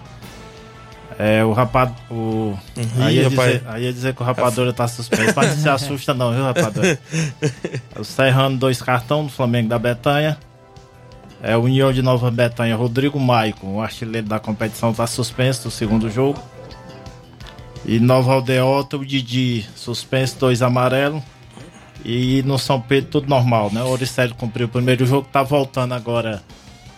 É, 1.19 1.43
o 1.43 1.51
rapaz. 1.51 1.91
O... 2.09 2.15
Uhum, 2.15 2.57
aí, 2.99 3.17
ia 3.17 3.29
rapaz. 3.29 3.53
dizer, 3.53 3.63
aí 3.67 3.83
ia 3.83 3.93
dizer 3.93 4.15
que 4.15 4.21
o 4.21 4.25
rapadura 4.25 4.73
tá 4.73 4.87
suspenso. 4.87 5.33
Mas 5.35 5.49
não 5.49 5.57
se 5.57 5.69
assusta, 5.69 6.13
não, 6.13 6.33
viu, 6.33 6.43
rapadura? 6.43 6.97
o 7.99 8.03
Serrano, 8.03 8.57
dois 8.57 8.81
cartões 8.81 9.25
do 9.25 9.31
Flamengo 9.31 9.69
da 9.69 9.77
Betanha. 9.77 10.37
É 11.43 11.57
o 11.57 11.61
União 11.61 11.91
de 11.91 12.01
Nova 12.01 12.29
Betanha, 12.29 12.75
Rodrigo 12.75 13.19
Maicon, 13.19 13.75
o 13.75 13.81
artilheiro 13.81 14.27
da 14.27 14.39
competição, 14.39 14.93
tá 14.93 15.07
suspenso 15.07 15.63
do 15.63 15.71
segundo 15.71 16.09
jogo. 16.09 16.41
E 17.83 17.99
Nova 17.99 18.33
Aldeota, 18.33 18.95
o 18.97 19.05
Didi, 19.05 19.67
suspenso, 19.75 20.37
dois 20.39 20.61
amarelo. 20.61 21.21
E 22.03 22.41
no 22.43 22.57
São 22.57 22.81
Pedro 22.81 23.09
tudo 23.11 23.29
normal, 23.29 23.69
né? 23.71 23.81
O 23.83 23.87
Oricélio 23.89 24.33
cumpriu 24.35 24.65
o 24.67 24.69
primeiro 24.69 25.05
jogo, 25.05 25.27
tá 25.31 25.43
voltando 25.43 25.93
agora. 25.93 26.41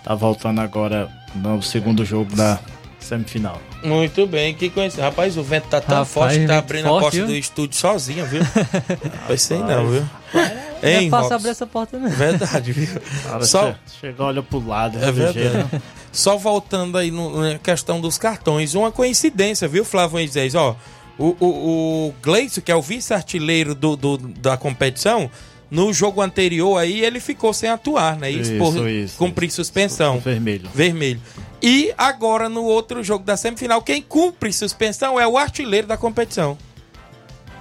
Tá 0.03 0.13
voltando 0.15 0.59
agora 0.59 1.09
no 1.35 1.61
segundo 1.61 2.03
jogo 2.05 2.35
da 2.35 2.59
semifinal. 2.99 3.61
Muito 3.83 4.25
bem, 4.27 4.53
que 4.53 4.69
coincidência. 4.69 5.03
Rapaz, 5.03 5.37
o 5.37 5.43
vento 5.43 5.67
tá 5.67 5.79
tão 5.81 5.95
Rapaz, 5.97 6.09
forte 6.09 6.39
que 6.39 6.47
tá 6.47 6.57
abrindo 6.57 6.85
a 6.85 6.89
forte, 6.89 7.01
porta 7.01 7.17
viu? 7.17 7.27
do 7.27 7.33
estúdio 7.35 7.77
sozinho, 7.77 8.25
viu? 8.25 8.41
Pensei 9.27 9.59
não, 9.59 9.87
viu? 9.89 10.05
Não 10.33 10.41
Hein, 10.89 11.07
é 11.07 11.09
fácil 11.09 11.11
Robson? 11.11 11.33
abrir 11.35 11.49
essa 11.49 11.67
porta, 11.67 11.97
não. 11.97 12.09
Verdade, 12.09 12.71
viu? 12.73 13.01
Cara, 13.23 13.43
Só, 13.45 13.71
che- 13.71 13.77
Chega, 14.01 14.23
olha 14.23 14.43
pro 14.43 14.65
lado, 14.67 14.97
é 15.01 15.11
verdade. 15.11 15.39
né? 15.39 15.81
Só 16.11 16.37
voltando 16.37 16.97
aí 16.97 17.09
no- 17.11 17.41
na 17.41 17.57
questão 17.57 17.99
dos 18.01 18.17
cartões, 18.17 18.73
uma 18.75 18.91
coincidência, 18.91 19.67
viu, 19.67 19.85
Flávio 19.85 20.13
Moisés? 20.17 20.53
Ó, 20.55 20.75
o, 21.17 21.35
o, 21.39 22.07
o 22.09 22.13
Gleison, 22.21 22.61
que 22.61 22.71
é 22.71 22.75
o 22.75 22.81
vice-artilheiro 22.81 23.73
do, 23.75 23.95
do- 23.95 24.17
da 24.17 24.57
competição, 24.57 25.29
no 25.69 25.91
jogo 25.91 26.21
anterior 26.21 26.77
aí 26.77 27.03
ele 27.03 27.19
ficou 27.19 27.51
sem 27.53 27.69
atuar, 27.69 28.17
né? 28.17 28.29
Isso, 28.29 28.53
Isso, 28.53 28.59
por 28.73 28.87
isso, 28.89 29.17
cumprir 29.17 29.49
suspensão. 29.51 30.19
Vermelho. 30.19 30.69
Vermelho. 30.73 31.19
E 31.61 31.93
agora, 31.97 32.47
no 32.49 32.63
outro 32.63 33.03
jogo 33.03 33.23
da 33.25 33.35
semifinal, 33.37 33.81
quem 33.81 34.01
cumpre 34.01 34.51
suspensão 34.53 35.19
é 35.19 35.27
o 35.27 35.37
artilheiro 35.37 35.87
da 35.87 35.97
competição. 35.97 36.57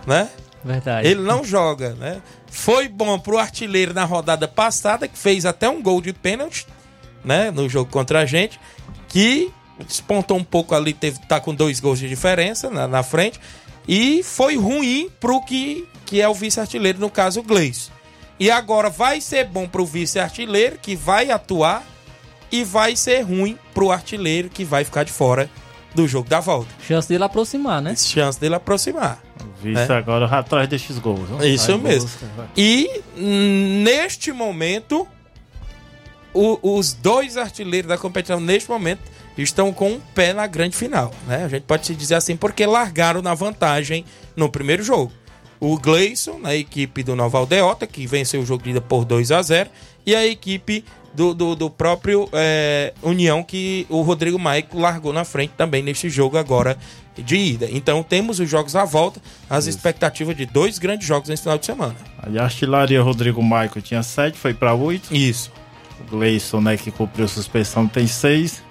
Né? 0.06 0.28
Verdade. 0.64 1.08
Ele 1.08 1.20
não 1.22 1.44
joga, 1.44 1.94
né? 1.94 2.20
Foi 2.50 2.88
bom 2.88 3.18
pro 3.18 3.38
artilheiro 3.38 3.94
na 3.94 4.04
rodada 4.04 4.46
passada, 4.46 5.08
que 5.08 5.16
fez 5.16 5.46
até 5.46 5.68
um 5.68 5.80
gol 5.82 6.00
de 6.00 6.12
pênalti, 6.12 6.66
né? 7.24 7.50
No 7.50 7.68
jogo 7.68 7.90
contra 7.90 8.20
a 8.20 8.26
gente, 8.26 8.60
que 9.08 9.50
despontou 9.82 10.36
um 10.36 10.44
pouco 10.44 10.74
ali, 10.74 10.92
teve, 10.92 11.18
tá 11.28 11.40
com 11.40 11.54
dois 11.54 11.80
gols 11.80 11.98
de 11.98 12.08
diferença 12.08 12.70
na, 12.70 12.86
na 12.88 13.02
frente. 13.02 13.38
E 13.86 14.22
foi 14.22 14.56
ruim 14.56 15.10
pro 15.20 15.40
que, 15.44 15.86
que 16.06 16.20
é 16.20 16.28
o 16.28 16.34
vice-artilheiro, 16.34 16.98
no 17.00 17.10
caso 17.10 17.40
o 17.40 17.42
Gleis. 17.42 17.90
E 18.38 18.50
agora 18.50 18.88
vai 18.90 19.20
ser 19.20 19.44
bom 19.46 19.68
pro 19.68 19.84
vice-artilheiro, 19.84 20.78
que 20.80 20.94
vai 20.96 21.30
atuar, 21.30 21.84
e 22.50 22.64
vai 22.64 22.94
ser 22.96 23.20
ruim 23.22 23.58
pro 23.74 23.90
artilheiro, 23.90 24.48
que 24.48 24.64
vai 24.64 24.84
ficar 24.84 25.04
de 25.04 25.12
fora 25.12 25.48
do 25.94 26.06
jogo 26.08 26.28
da 26.28 26.40
volta. 26.40 26.68
Chance 26.86 27.08
dele 27.08 27.24
aproximar, 27.24 27.80
né? 27.82 27.94
Chance 27.96 28.38
dele 28.40 28.54
aproximar. 28.54 29.22
Visto 29.62 29.92
É. 29.92 29.96
agora 29.96 30.26
vai 30.26 30.38
atrás 30.40 30.68
desses 30.68 30.98
gols. 30.98 31.28
Isso 31.44 31.76
mesmo. 31.78 32.08
busca, 32.08 32.26
vai. 32.36 32.46
E 32.56 33.02
hum, 33.16 33.82
neste 33.84 34.32
momento, 34.32 35.06
o- 36.34 36.76
os 36.78 36.92
dois 36.92 37.36
artilheiros 37.36 37.88
da 37.88 37.98
competição, 37.98 38.40
neste 38.40 38.70
momento, 38.70 39.00
estão 39.36 39.72
com 39.72 39.92
um 39.92 40.00
pé 40.14 40.32
na 40.32 40.46
grande 40.46 40.76
final. 40.76 41.12
Né? 41.26 41.44
A 41.44 41.48
gente 41.48 41.62
pode 41.62 41.86
se 41.86 41.94
dizer 41.94 42.16
assim, 42.16 42.36
porque 42.36 42.66
largaram 42.66 43.22
na 43.22 43.34
vantagem 43.34 44.04
no 44.36 44.48
primeiro 44.48 44.82
jogo. 44.82 45.12
o 45.60 45.78
Gleison, 45.78 46.38
na 46.38 46.54
equipe 46.54 47.02
do 47.02 47.14
Nova 47.14 47.38
Aldeota, 47.38 47.86
que 47.86 48.06
venceu 48.06 48.40
o 48.40 48.46
jogo 48.46 48.64
de 48.64 48.70
ida 48.70 48.80
por 48.80 49.04
2 49.04 49.30
a 49.30 49.40
0 49.40 49.70
e 50.04 50.14
a 50.14 50.26
equipe 50.26 50.84
do, 51.14 51.34
do, 51.34 51.54
do 51.54 51.70
próprio 51.70 52.28
é, 52.32 52.92
União, 53.02 53.42
que 53.42 53.86
o 53.88 54.02
Rodrigo 54.02 54.38
Maico 54.38 54.78
largou 54.78 55.12
na 55.12 55.24
frente 55.24 55.52
também 55.56 55.82
neste 55.82 56.08
jogo 56.08 56.36
agora 56.36 56.76
de 57.16 57.36
ida. 57.36 57.68
Então 57.70 58.02
temos 58.02 58.40
os 58.40 58.48
jogos 58.48 58.74
à 58.74 58.84
volta, 58.84 59.20
as 59.48 59.66
expectativas 59.66 60.36
de 60.36 60.46
dois 60.46 60.78
grandes 60.78 61.06
jogos 61.06 61.28
nesse 61.28 61.42
final 61.42 61.58
de 61.58 61.66
semana. 61.66 61.94
A 62.18 62.42
artilharia 62.42 63.02
Rodrigo 63.02 63.42
Maico 63.42 63.80
tinha 63.80 64.02
7, 64.02 64.38
foi 64.38 64.54
para 64.54 64.74
8. 64.74 65.14
Isso. 65.14 65.52
O 66.00 66.10
Gleison, 66.10 66.60
né, 66.60 66.76
que 66.76 66.90
cumpriu 66.90 67.28
suspensão, 67.28 67.86
tem 67.86 68.06
6. 68.06 68.62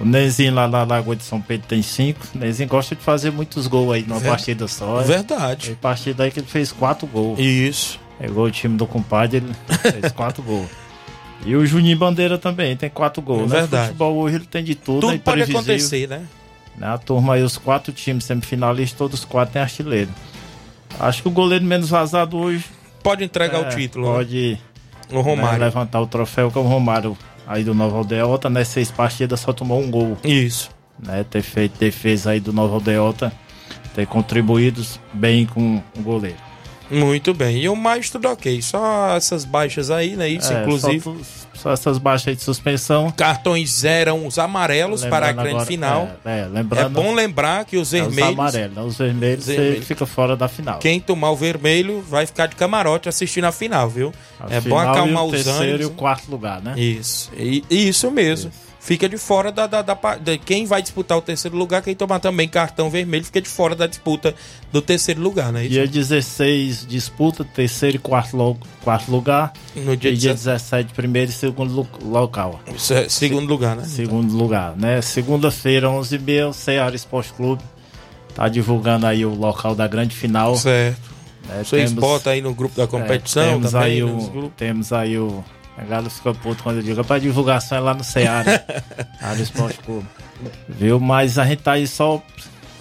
O 0.00 0.04
Nezinho 0.04 0.54
lá 0.54 0.66
na 0.66 0.82
Lagoa 0.82 1.14
de 1.14 1.22
São 1.22 1.40
Pedro 1.40 1.66
tem 1.68 1.82
5. 1.82 2.28
O 2.34 2.38
Nezinho 2.38 2.68
gosta 2.68 2.96
de 2.96 3.02
fazer 3.02 3.30
muitos 3.30 3.66
gols 3.66 3.92
aí 3.94 4.02
numa 4.06 4.20
partida 4.20 4.66
só. 4.66 5.02
Verdade. 5.02 5.66
Tem 5.66 5.74
partida 5.74 6.24
aí 6.24 6.30
que 6.30 6.40
ele 6.40 6.46
fez 6.46 6.72
4 6.72 7.06
gols. 7.06 7.38
Isso. 7.38 8.00
Pegou 8.18 8.44
o 8.46 8.50
time 8.50 8.76
do 8.76 8.86
compadre, 8.86 9.38
ele 9.38 9.52
fez 10.00 10.12
4 10.12 10.42
gols. 10.42 10.68
E 11.44 11.54
o 11.54 11.64
Juninho 11.66 11.96
Bandeira 11.98 12.38
também 12.38 12.76
tem 12.76 12.88
4 12.88 13.20
gols, 13.22 13.50
É 13.50 13.54
né? 13.54 13.60
verdade. 13.60 13.86
Futebol 13.88 14.16
hoje 14.16 14.36
ele 14.36 14.46
tem 14.46 14.64
de 14.64 14.74
tudo, 14.74 15.00
Tudo 15.00 15.12
é 15.14 15.18
pode 15.18 15.42
acontecer, 15.42 16.08
né? 16.08 16.22
Né, 16.76 16.86
A 16.86 16.96
turma 16.98 17.34
aí, 17.34 17.42
os 17.42 17.58
quatro 17.58 17.92
times 17.92 18.24
semifinalistas, 18.24 18.96
todos 18.96 19.20
os 19.20 19.24
quatro 19.26 19.52
têm 19.52 19.60
artilheiro. 19.62 20.10
Acho 20.98 21.22
que 21.22 21.28
o 21.28 21.30
goleiro 21.30 21.64
menos 21.64 21.90
vazado 21.90 22.36
hoje. 22.38 22.64
Pode 23.02 23.22
entregar 23.24 23.62
é, 23.64 23.66
o 23.66 23.70
título. 23.70 24.06
né? 24.08 24.14
Pode 24.14 24.58
O 25.10 25.20
Romário. 25.20 25.58
né, 25.58 25.64
levantar 25.66 26.00
o 26.00 26.06
troféu, 26.06 26.50
que 26.50 26.58
é 26.58 26.60
o 26.60 26.64
Romário 26.64 27.16
aí 27.50 27.64
do 27.64 27.74
Nova 27.74 27.96
Aldeota, 27.98 28.48
né? 28.48 28.62
Seis 28.62 28.92
partidas 28.92 29.40
só 29.40 29.52
tomou 29.52 29.80
um 29.80 29.90
gol. 29.90 30.16
Isso. 30.22 30.70
Né, 31.04 31.24
ter 31.28 31.42
feito 31.42 31.78
defesa 31.78 32.30
aí 32.30 32.40
do 32.40 32.52
Nova 32.52 32.74
Aldeota, 32.74 33.32
ter 33.94 34.06
contribuído 34.06 34.84
bem 35.12 35.46
com 35.46 35.82
o 35.98 36.02
goleiro. 36.02 36.36
Muito 36.90 37.32
bem. 37.32 37.56
E 37.62 37.68
o 37.68 37.74
mais 37.74 38.10
tudo 38.10 38.28
ok. 38.28 38.60
Só 38.60 39.16
essas 39.16 39.44
baixas 39.44 39.90
aí, 39.90 40.14
né? 40.14 40.28
Isso, 40.28 40.52
É, 40.52 40.60
inclusive. 40.62 41.00
Só, 41.00 41.14
só 41.60 41.72
essas 41.72 41.98
baixas 41.98 42.28
aí 42.28 42.36
de 42.36 42.42
suspensão. 42.42 43.10
Cartões 43.10 43.84
eram 43.84 44.26
os 44.26 44.38
amarelos 44.38 45.04
para 45.04 45.26
a 45.26 45.28
Lembrando 45.28 45.36
grande 45.44 45.50
agora- 45.56 45.66
final. 45.66 46.10
É, 46.24 46.40
é, 46.40 46.46
lembrando- 46.46 46.98
É 46.98 47.02
bom 47.02 47.14
lembrar 47.14 47.64
que 47.64 47.76
os 47.76 47.92
É, 47.92 48.00
os 48.02 48.06
vermelhos. 48.14 48.38
amarelos, 48.38 48.76
né? 48.76 48.82
Os 48.82 48.96
vermelhos 48.98 49.44
você 49.44 49.56
Vermelho. 49.56 49.82
fica 49.82 50.06
fora 50.06 50.36
da 50.36 50.48
final. 50.48 50.78
Quem 50.78 51.00
tomar 51.00 51.30
o 51.30 51.36
vermelho 51.36 52.02
vai 52.08 52.26
ficar 52.26 52.46
de 52.46 52.56
camarote 52.56 53.08
assistindo 53.08 53.44
a 53.44 53.52
final, 53.52 53.88
viu? 53.88 54.12
A 54.38 54.46
é 54.54 54.60
bom 54.60 54.78
final 54.78 54.92
acalmar 54.92 55.22
e 55.22 55.26
o 55.26 55.26
os 55.26 55.32
terceiro 55.32 55.60
ânimos. 55.62 55.80
e 55.82 55.84
o 55.86 55.90
quarto 55.90 56.30
lugar, 56.30 56.60
né? 56.62 56.74
Isso, 56.78 57.30
e, 57.36 57.64
isso 57.70 58.10
mesmo. 58.10 58.50
Fica 58.82 59.06
de 59.08 59.18
fora 59.18 59.52
da, 59.52 59.66
da, 59.66 59.82
da, 59.82 59.92
da- 59.94 60.38
Quem 60.38 60.64
vai 60.64 60.80
disputar 60.80 61.18
o 61.18 61.20
terceiro 61.20 61.54
lugar, 61.54 61.82
quem 61.82 61.94
tomar 61.94 62.18
também 62.18 62.48
cartão 62.48 62.88
vermelho, 62.88 63.22
fica 63.26 63.38
de 63.40 63.48
fora 63.48 63.76
da 63.76 63.86
disputa 63.86 64.34
do 64.72 64.80
terceiro 64.80 65.20
lugar, 65.20 65.52
né? 65.52 65.68
Dia 65.68 65.86
16 65.86 66.86
disputa, 66.86 67.44
terceiro 67.44 67.96
e 67.96 67.98
quarto, 68.00 68.36
lo- 68.38 68.56
quarto 68.82 69.10
lugar. 69.10 69.52
No 69.76 69.94
dia 69.96 70.10
e 70.10 70.16
dia 70.16 70.32
17, 70.32 70.88
17, 70.88 70.94
primeiro 70.94 71.30
e 71.30 71.34
segundo 71.34 71.72
lo- 71.74 71.88
local. 72.02 72.58
É 72.66 73.08
segundo 73.08 73.46
lugar, 73.46 73.76
né? 73.76 73.84
Segundo 73.84 74.34
lugar, 74.34 74.74
né? 74.76 75.02
Segunda-feira, 75.02 75.88
11h30, 75.88 76.48
o 76.48 76.52
Ceará 76.54 76.96
Esporte 76.96 77.32
Clube 77.34 77.62
tá 78.34 78.48
divulgando 78.48 79.06
aí 79.06 79.26
o 79.26 79.34
local 79.34 79.74
da 79.74 79.86
grande 79.86 80.16
final. 80.16 80.56
Certo. 80.56 81.10
Né, 81.46 81.62
Vocês 81.64 81.90
temos- 81.90 82.00
botam 82.02 82.32
aí 82.32 82.40
no 82.40 82.54
grupo 82.54 82.76
da 82.76 82.86
competição 82.86 83.42
é, 83.42 83.52
temos 83.52 83.72
também, 83.72 83.92
aí 83.92 84.02
nos 84.02 84.24
o. 84.28 84.52
Temos 84.56 84.92
aí 84.92 85.18
o... 85.18 85.44
A 85.80 85.84
galera 85.84 86.10
fica 86.10 86.34
puto 86.34 86.62
quando 86.62 86.76
eu 86.76 86.82
digo, 86.82 87.02
para 87.04 87.18
divulgação 87.18 87.78
é 87.78 87.80
lá 87.80 87.94
no 87.94 88.04
Ceará. 88.04 88.44
Ceará 89.18 89.40
Esporte 89.40 89.78
Clube. 89.78 90.06
Viu? 90.68 91.00
Mas 91.00 91.38
a 91.38 91.46
gente 91.46 91.62
tá 91.62 91.72
aí 91.72 91.86
só... 91.86 92.22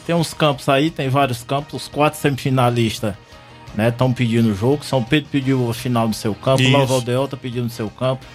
Tem 0.06 0.16
uns 0.16 0.34
campos 0.34 0.68
aí, 0.68 0.90
tem 0.90 1.08
vários 1.08 1.44
campos. 1.44 1.84
Os 1.84 1.88
quatro 1.88 2.20
semifinalistas 2.20 3.14
né? 3.76 3.90
Estão 3.90 4.12
pedindo 4.12 4.50
o 4.50 4.56
jogo. 4.56 4.84
São 4.84 5.04
Pedro 5.04 5.30
pediu 5.32 5.70
a 5.70 5.74
final 5.74 6.08
no 6.08 6.14
seu 6.14 6.34
campo, 6.36 6.62
Isso. 6.62 6.72
Nova 6.72 6.94
Aldeota 6.94 7.38
pediu 7.38 7.64
no 7.64 7.70
seu 7.70 7.90
campo. 7.90 8.26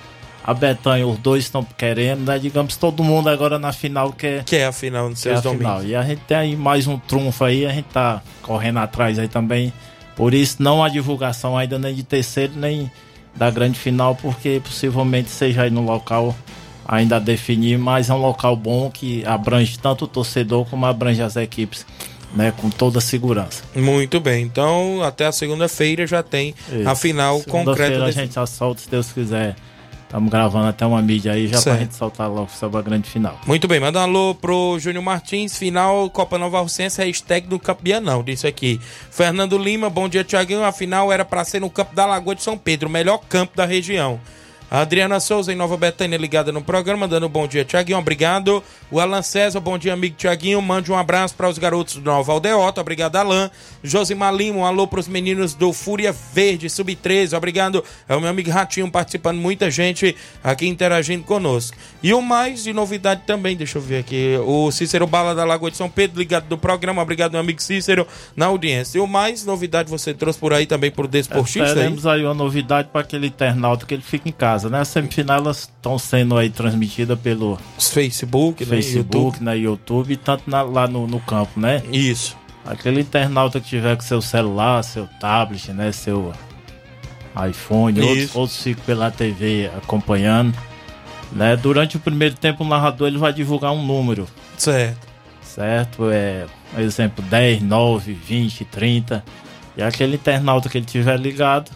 A 0.43 0.53
Betanha, 0.53 1.07
os 1.07 1.19
dois 1.19 1.45
estão 1.45 1.65
querendo, 1.65 2.27
né? 2.27 2.39
Digamos, 2.39 2.77
todo 2.77 3.03
mundo 3.03 3.29
agora 3.29 3.59
na 3.59 3.73
final 3.73 4.13
quer. 4.13 4.45
Que 4.45 4.57
é 4.57 4.67
a 4.67 4.73
final 4.73 5.09
nos 5.09 5.23
quer 5.23 5.35
a 5.35 5.43
seus 5.43 5.55
final. 5.55 5.77
domingos. 5.77 5.91
E 5.91 5.97
a 5.97 6.03
gente 6.03 6.21
tem 6.21 6.37
aí 6.37 6.57
mais 6.57 6.87
um 6.87 6.99
trunfo 6.99 7.45
aí, 7.45 7.65
a 7.65 7.71
gente 7.71 7.87
tá 7.87 8.23
correndo 8.43 8.79
atrás 8.79 9.19
aí 9.19 9.29
também. 9.29 9.73
Por 10.15 10.35
isso, 10.35 10.63
não 10.63 10.85
há 10.85 10.89
divulgação 10.89 11.57
ainda 11.57 11.79
nem 11.79 11.95
de 11.95 12.03
terceiro, 12.03 12.53
nem 12.57 12.91
da 13.37 13.51
grande 13.51 13.79
final, 13.79 14.15
porque 14.15 14.61
possivelmente 14.63 15.31
seja 15.31 15.63
aí 15.63 15.71
no 15.71 15.85
local 15.85 16.35
ainda 16.87 17.17
a 17.17 17.19
definir, 17.19 17.79
mas 17.79 18.11
é 18.11 18.15
um 18.15 18.21
local 18.21 18.55
bom 18.57 18.91
que 18.91 19.25
abrange 19.27 19.79
tanto 19.79 20.05
o 20.05 20.09
torcedor 20.09 20.67
como 20.67 20.85
abrange 20.87 21.23
as 21.23 21.35
equipes, 21.37 21.87
né? 22.35 22.53
Com 22.57 22.69
toda 22.69 22.99
a 22.99 23.03
segurança. 23.03 23.63
Muito 23.75 24.21
bem. 24.21 24.45
Então, 24.45 25.03
até 25.03 25.27
a 25.27 25.33
segunda-feira 25.33 26.07
já 26.07 26.23
tem 26.23 26.55
a 26.85 26.93
Isso. 26.93 26.97
final 26.97 27.41
concreta. 27.41 27.55
Segunda-feira 27.55 28.05
a 28.05 28.11
gente 28.11 28.35
já 28.35 28.47
solta, 28.47 28.83
se 28.83 28.91
Deus 28.91 29.11
quiser. 29.13 29.57
Estamos 30.15 30.31
gravando 30.31 30.69
até 30.69 30.87
uma 30.87 31.03
mídia 31.03 31.33
aí 31.33 31.49
já 31.49 31.57
Certo. 31.59 31.75
pra 31.75 31.85
gente 31.85 31.97
soltar 31.97 32.31
logo 32.31 32.49
sobre 32.49 32.79
a 32.79 32.83
grande 32.83 33.11
final. 33.11 33.37
Muito 33.49 33.67
bem, 33.67 33.81
manda 33.81 33.99
um 33.99 34.03
alô 34.03 34.33
pro 34.33 34.79
Júnior 34.79 35.03
Martins, 35.03 35.59
final 35.59 36.09
Copa 36.09 36.39
Nova 36.39 36.61
Rocense, 36.61 37.03
hashtag 37.03 37.49
do 37.49 37.59
campeão, 37.59 38.23
disse 38.23 38.47
aqui. 38.47 38.81
Fernando 39.11 39.59
Lima, 39.59 39.91
bom 39.91 40.09
dia, 40.09 40.23
Tiaguinho. 40.23 40.63
A 40.63 40.71
final 40.71 41.13
era 41.13 41.25
pra 41.25 41.45
ser 41.45 41.61
no 41.61 41.69
campo 41.69 41.97
da 41.97 42.07
Lagoa 42.07 42.37
de 42.37 42.45
São 42.45 42.57
Pedro, 42.57 42.89
o 42.89 42.93
melhor 42.93 43.19
campo 43.29 43.57
da 43.57 43.65
região. 43.65 44.21
A 44.75 44.81
Adriana 44.81 45.21
Souza, 45.21 45.53
em 45.53 45.55
Nova 45.55 45.77
Betânia, 45.77 46.19
ligada 46.19 46.51
no 46.51 46.61
programa, 46.61 47.07
dando 47.07 47.27
um 47.27 47.29
bom 47.29 47.47
dia, 47.47 47.65
Tiaguinho, 47.65 47.97
obrigado. 47.97 48.61
O 48.91 48.99
Alan 48.99 49.23
César, 49.23 49.61
bom 49.61 49.79
dia, 49.79 49.93
amigo 49.93 50.17
Tiaguinho. 50.17 50.61
Mande 50.61 50.91
um 50.91 50.97
abraço 50.99 51.33
para 51.37 51.49
os 51.49 51.59
garotos 51.59 51.95
do 51.95 52.03
Nova 52.03 52.33
Aldeota, 52.33 52.81
obrigado, 52.81 53.15
Alan. 53.15 53.53
Josimar 53.85 54.35
Lima, 54.35 54.59
um 54.59 54.65
alô 54.65 54.89
para 54.89 54.99
os 54.99 55.07
meninos 55.07 55.55
do 55.55 55.73
Fúria 55.73 56.13
Verde, 56.13 56.69
Sub-13, 56.69 57.37
obrigado. 57.37 57.85
É 58.09 58.17
o 58.17 58.21
meu 58.21 58.29
amigo 58.29 58.51
Ratinho 58.51 58.91
participando, 58.91 59.39
muita 59.39 59.71
gente 59.71 60.17
aqui 60.43 60.67
interagindo 60.67 61.23
conosco. 61.23 61.77
E 62.03 62.13
o 62.13 62.21
mais 62.21 62.65
de 62.65 62.73
novidade 62.73 63.23
também, 63.25 63.57
deixa 63.57 63.79
eu 63.79 63.83
ver 63.83 63.99
aqui, 63.99 64.37
o 64.45 64.73
Cícero 64.73 65.07
Bala 65.07 65.37
da 65.37 65.45
Lagoa 65.45 65.71
de 65.71 65.77
São 65.77 65.89
Pedro, 65.89 66.19
ligado 66.19 66.49
do 66.49 66.59
programa, 66.59 67.01
obrigado, 67.01 67.31
meu 67.31 67.41
amigo 67.41 67.63
Cícero, 67.63 68.09
na 68.35 68.47
audiência. 68.47 68.99
E 68.99 69.01
o 69.01 69.07
mais 69.07 69.45
novidade 69.45 69.89
você 69.89 70.13
trouxe 70.13 70.41
por 70.41 70.53
aí 70.53 70.67
também 70.67 70.91
pro 70.91 71.07
Desportista, 71.07 71.69
hein? 71.69 71.75
Teremos 71.75 72.07
aí 72.09 72.25
uma 72.25 72.35
novidade 72.35 72.89
para 72.93 73.03
aquele 73.03 73.29
internauta 73.29 73.87
que 73.87 73.95
ele 73.95 74.03
fica 74.03 74.29
em 74.29 74.33
casa, 74.33 74.64
né? 74.71 74.81
As 74.81 74.89
semifinais 74.89 75.59
estão 75.59 75.99
sendo 75.99 76.37
aí 76.37 76.51
transmitidas 76.51 77.19
pelo 77.19 77.59
Facebook, 77.79 78.65
né? 78.65 78.71
Facebook, 78.71 79.43
na 79.43 79.53
YouTube, 79.53 80.13
e 80.13 80.17
tanto 80.17 80.49
na- 80.51 80.63
lá 80.63 80.87
no, 80.87 81.07
no 81.07 81.21
campo, 81.21 81.59
né? 81.59 81.83
Isso. 81.93 82.37
Aquele 82.65 83.01
internauta 83.01 83.61
que 83.61 83.69
tiver 83.69 83.95
com 83.97 84.03
seu 84.03 84.23
celular, 84.23 84.83
seu 84.83 85.07
tablet, 85.21 85.71
né? 85.73 85.93
Seu 85.93 86.33
iPhone, 87.49 88.01
outros, 88.01 88.19
Isso. 88.19 88.39
outros 88.39 88.63
ficam 88.63 88.85
pela 88.85 89.11
TV 89.11 89.71
acompanhando. 89.77 90.57
Né? 91.33 91.57
Durante 91.57 91.97
o 91.97 92.01
primeiro 92.01 92.35
tempo, 92.37 92.63
o 92.65 92.67
narrador 92.69 93.09
ele 93.09 93.19
vai 93.19 93.33
divulgar 93.33 93.73
um 93.73 93.85
número. 93.85 94.27
Certo. 94.57 95.07
Certo? 95.43 96.11
É, 96.11 96.47
por 96.73 96.81
exemplo, 96.81 97.25
10, 97.25 97.63
9, 97.63 98.13
20, 98.13 98.65
30. 98.65 99.25
E 99.77 99.83
aquele 99.83 100.15
internauta 100.15 100.69
que 100.69 100.79
ele 100.79 100.87
tiver 100.87 101.19
ligado, 101.19 101.71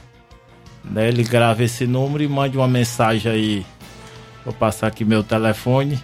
né? 0.84 1.08
Ele 1.08 1.22
grava 1.22 1.62
esse 1.62 1.86
número 1.86 2.22
e 2.22 2.28
mande 2.28 2.56
uma 2.56 2.68
mensagem 2.68 3.30
aí. 3.30 3.66
Vou 4.44 4.54
passar 4.54 4.88
aqui 4.88 5.04
meu 5.04 5.22
telefone. 5.22 6.02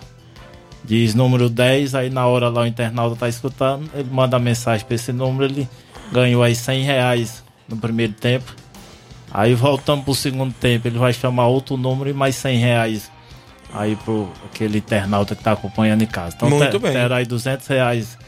diz 0.84 1.14
número 1.14 1.48
10, 1.48 1.94
aí 1.94 2.10
na 2.10 2.26
hora 2.26 2.48
lá 2.48 2.62
o 2.62 2.66
internauta 2.66 3.16
tá 3.16 3.28
escutando, 3.28 3.90
ele 3.94 4.08
manda 4.10 4.36
a 4.36 4.40
mensagem 4.40 4.86
para 4.86 4.94
esse 4.94 5.12
número, 5.12 5.52
ele 5.52 5.68
ganhou 6.10 6.42
aí 6.42 6.54
100 6.54 6.84
reais 6.84 7.44
no 7.68 7.76
primeiro 7.76 8.14
tempo. 8.14 8.56
Aí 9.30 9.52
voltamos 9.54 10.04
pro 10.04 10.14
segundo 10.14 10.54
tempo, 10.54 10.88
ele 10.88 10.98
vai 10.98 11.12
chamar 11.12 11.48
outro 11.48 11.76
número 11.76 12.08
e 12.08 12.14
mais 12.14 12.34
100 12.36 12.58
reais 12.58 13.10
aí 13.74 13.96
pro 13.96 14.28
aquele 14.52 14.78
internauta 14.78 15.34
que 15.36 15.42
tá 15.42 15.52
acompanhando 15.52 16.02
em 16.02 16.06
casa. 16.06 16.34
Então 16.36 16.48
Muito 16.50 16.78
bem. 16.80 16.92
terá 16.92 17.16
aí 17.16 17.26
200 17.26 17.66
reais 17.66 18.18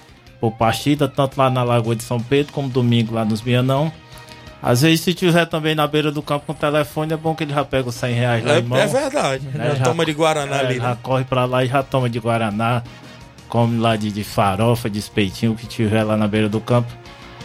por 0.41 0.53
partida, 0.53 1.07
tanto 1.09 1.39
lá 1.39 1.51
na 1.51 1.63
Lagoa 1.63 1.95
de 1.97 2.03
São 2.03 2.19
Pedro 2.21 2.53
como 2.53 2.69
domingo 2.69 3.15
lá 3.15 3.25
nos 3.25 3.41
Bianão. 3.41 3.93
Às 4.63 4.83
vezes, 4.83 5.01
se 5.01 5.15
tiver 5.15 5.47
também 5.47 5.75
na 5.75 5.87
beira 5.87 6.13
do 6.13 6.21
campo 6.23 6.45
com 6.47 6.53
o 6.53 6.55
telefone, 6.55 7.15
é 7.15 7.17
bom 7.17 7.35
que 7.35 7.45
ele 7.45 7.55
já 7.55 7.65
pega 7.65 7.89
os 7.89 7.95
100 7.95 8.15
reais 8.15 8.45
lá 8.45 8.55
É, 8.55 8.59
em 8.59 8.63
mão. 8.63 8.79
é 8.79 8.87
verdade. 8.87 9.47
né? 9.55 9.75
Já 9.79 9.85
toma 9.85 10.05
de 10.05 10.13
Guaraná 10.13 10.57
é, 10.57 10.61
ali. 10.67 10.77
Já 10.77 10.91
né? 10.91 10.99
corre 11.03 11.25
pra 11.25 11.47
lá 11.47 11.65
e 11.65 11.69
já 11.69 11.83
toma 11.83 12.11
de 12.11 12.19
Guaraná. 12.19 12.83
Come 13.49 13.79
lá 13.81 13.97
de, 13.97 14.13
de 14.13 14.23
farofa, 14.23 14.89
de 14.91 14.99
espetinho, 14.99 15.55
que 15.55 15.67
tiver 15.67 16.05
lá 16.05 16.15
na 16.17 16.29
beira 16.29 16.49
do 16.49 16.61
campo. 16.61 16.93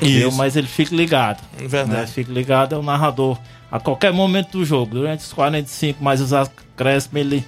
Isso. 0.02 0.30
Mas 0.34 0.58
ele 0.58 0.68
fica 0.68 0.94
ligado. 0.94 1.42
Verdade. 1.58 2.02
Né? 2.02 2.06
Fica 2.08 2.32
ligado, 2.34 2.76
é 2.76 2.78
o 2.78 2.84
narrador. 2.84 3.38
A 3.72 3.80
qualquer 3.80 4.12
momento 4.12 4.52
do 4.58 4.66
jogo, 4.66 4.96
durante 4.96 5.22
os 5.22 5.32
45 5.32 6.04
mais 6.04 6.20
os 6.20 6.34
acréscimos, 6.34 7.16
ele 7.22 7.46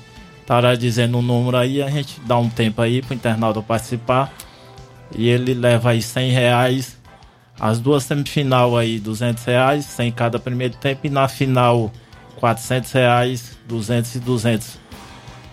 estará 0.48 0.76
dizendo 0.76 1.18
um 1.18 1.22
número 1.22 1.58
aí, 1.58 1.84
a 1.84 1.90
gente 1.90 2.22
dá 2.22 2.38
um 2.38 2.50
tempo 2.50 2.82
aí 2.82 3.02
pro 3.02 3.14
internauta 3.14 3.62
participar. 3.62 4.32
E 5.14 5.28
ele 5.28 5.54
leva 5.54 5.90
aí 5.90 6.02
100 6.02 6.32
reais. 6.32 6.98
As 7.60 7.82
duas 7.82 8.06
semifinal 8.06 8.78
aí, 8.78 8.98
200 8.98 9.44
reais, 9.44 9.84
100 9.84 10.12
cada 10.14 10.40
primeiro 10.40 10.76
tempo. 10.78 11.06
E 11.06 11.10
na 11.10 11.28
final, 11.28 11.92
400 12.38 12.92
reais, 12.94 13.58
200 13.68 14.16
e 14.16 14.20
200 14.22 14.80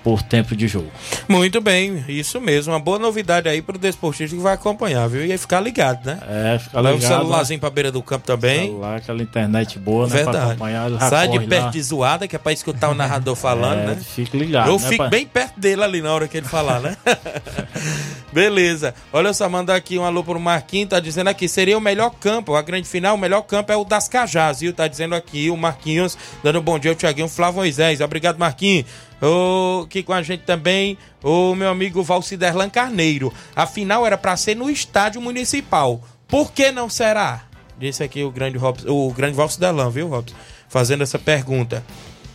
por 0.05 0.21
tempo 0.23 0.55
de 0.55 0.69
jogo. 0.69 0.91
Muito 1.27 1.63
bem, 1.63 2.05
isso 2.07 2.39
mesmo. 2.39 2.75
Uma 2.75 2.79
boa 2.79 2.99
novidade 2.99 3.49
aí 3.49 3.63
pro 3.63 3.79
desportista 3.79 4.37
que 4.37 4.43
vai 4.43 4.53
acompanhar, 4.53 5.09
viu? 5.09 5.25
E 5.25 5.33
aí 5.33 5.39
ficar 5.39 5.61
ligado, 5.61 6.05
né? 6.05 6.19
É, 6.29 6.59
fica 6.59 6.79
Leva 6.79 6.95
ligado. 6.97 7.11
o 7.13 7.17
celularzinho 7.17 7.59
pra 7.59 7.71
beira 7.71 7.91
do 7.91 8.03
campo 8.03 8.27
também. 8.27 8.67
Celular, 8.67 8.97
aquela 8.99 9.23
internet 9.23 9.79
boa, 9.79 10.07
né? 10.07 10.11
Pra 10.23 10.25
Verdade. 10.25 10.51
acompanhar. 10.53 10.87
ele 10.91 10.99
já 10.99 11.09
Sai 11.09 11.29
de 11.29 11.41
perto 11.41 11.65
lá. 11.65 11.71
de 11.71 11.83
zoada, 11.83 12.29
que 12.29 12.37
é 12.37 12.39
pra 12.39 12.53
escutar 12.53 12.91
o 12.91 12.95
narrador 12.95 13.35
falando, 13.35 13.81
É, 13.81 13.87
né? 13.95 13.97
Fique 13.97 14.37
ligado. 14.37 14.69
Eu 14.69 14.79
né, 14.79 14.89
fico 14.89 15.09
bem 15.09 15.27
perto 15.27 15.59
dele 15.59 15.83
ali 15.83 16.03
na 16.03 16.13
hora 16.13 16.29
que 16.29 16.37
ele 16.37 16.47
falar, 16.47 16.81
né? 16.81 16.97
Beleza. 18.33 18.95
Olha 19.13 19.33
só, 19.33 19.49
mandar 19.49 19.77
aqui 19.77 19.99
um 19.99 20.05
alô 20.05 20.23
pro 20.25 20.39
Marquinhos, 20.41 20.91
tá 20.91 21.01
dizendo 21.01 21.29
aqui, 21.29 21.49
seria 21.49 21.79
o 21.79 21.81
melhor 21.81 22.11
campo, 22.21 22.55
a 22.55 22.63
grande 22.63 22.89
final, 22.89 23.15
o 23.15 23.19
melhor 23.19 23.43
campo 23.43 23.73
é 23.73 23.77
o 23.77 23.85
das 23.85 24.09
Cajás, 24.09 24.61
viu? 24.61 24.73
Tá 24.73 24.89
dizendo 24.89 25.15
aqui 25.15 25.49
o 25.51 25.57
Marquinhos, 25.57 26.19
dando 26.43 26.59
um 26.59 26.63
bom 26.63 26.79
dia 26.79 26.91
ao 26.91 26.95
Tiaguinho 26.97 27.29
Flávio 27.29 27.57
Moisés. 27.61 28.01
Obrigado, 28.01 28.37
Marquinhos. 28.39 28.87
O, 29.25 29.85
aqui 29.85 30.03
com 30.03 30.13
a 30.13 30.23
gente 30.23 30.43
também, 30.43 30.99
o 31.23 31.55
meu 31.55 31.71
amigo 31.71 32.03
Valciderlan 32.03 32.69
Carneiro. 32.69 33.33
A 33.57 33.67
final 33.67 34.07
era 34.07 34.19
pra 34.19 34.37
ser 34.37 34.55
no 34.55 34.69
estádio 34.69 35.21
municipal. 35.21 36.03
Por 36.29 36.53
que 36.53 36.71
não 36.71 36.89
será? 36.89 37.45
Disse 37.79 38.03
aqui 38.03 38.23
o 38.23 38.31
grande, 38.31 38.59
Robson, 38.59 38.89
o 38.89 39.13
grande 39.13 39.37
Valciderlan, 39.37 39.91
viu, 39.91 40.09
Robson? 40.09 40.37
Fazendo 40.69 41.03
essa 41.03 41.19
pergunta. 41.19 41.85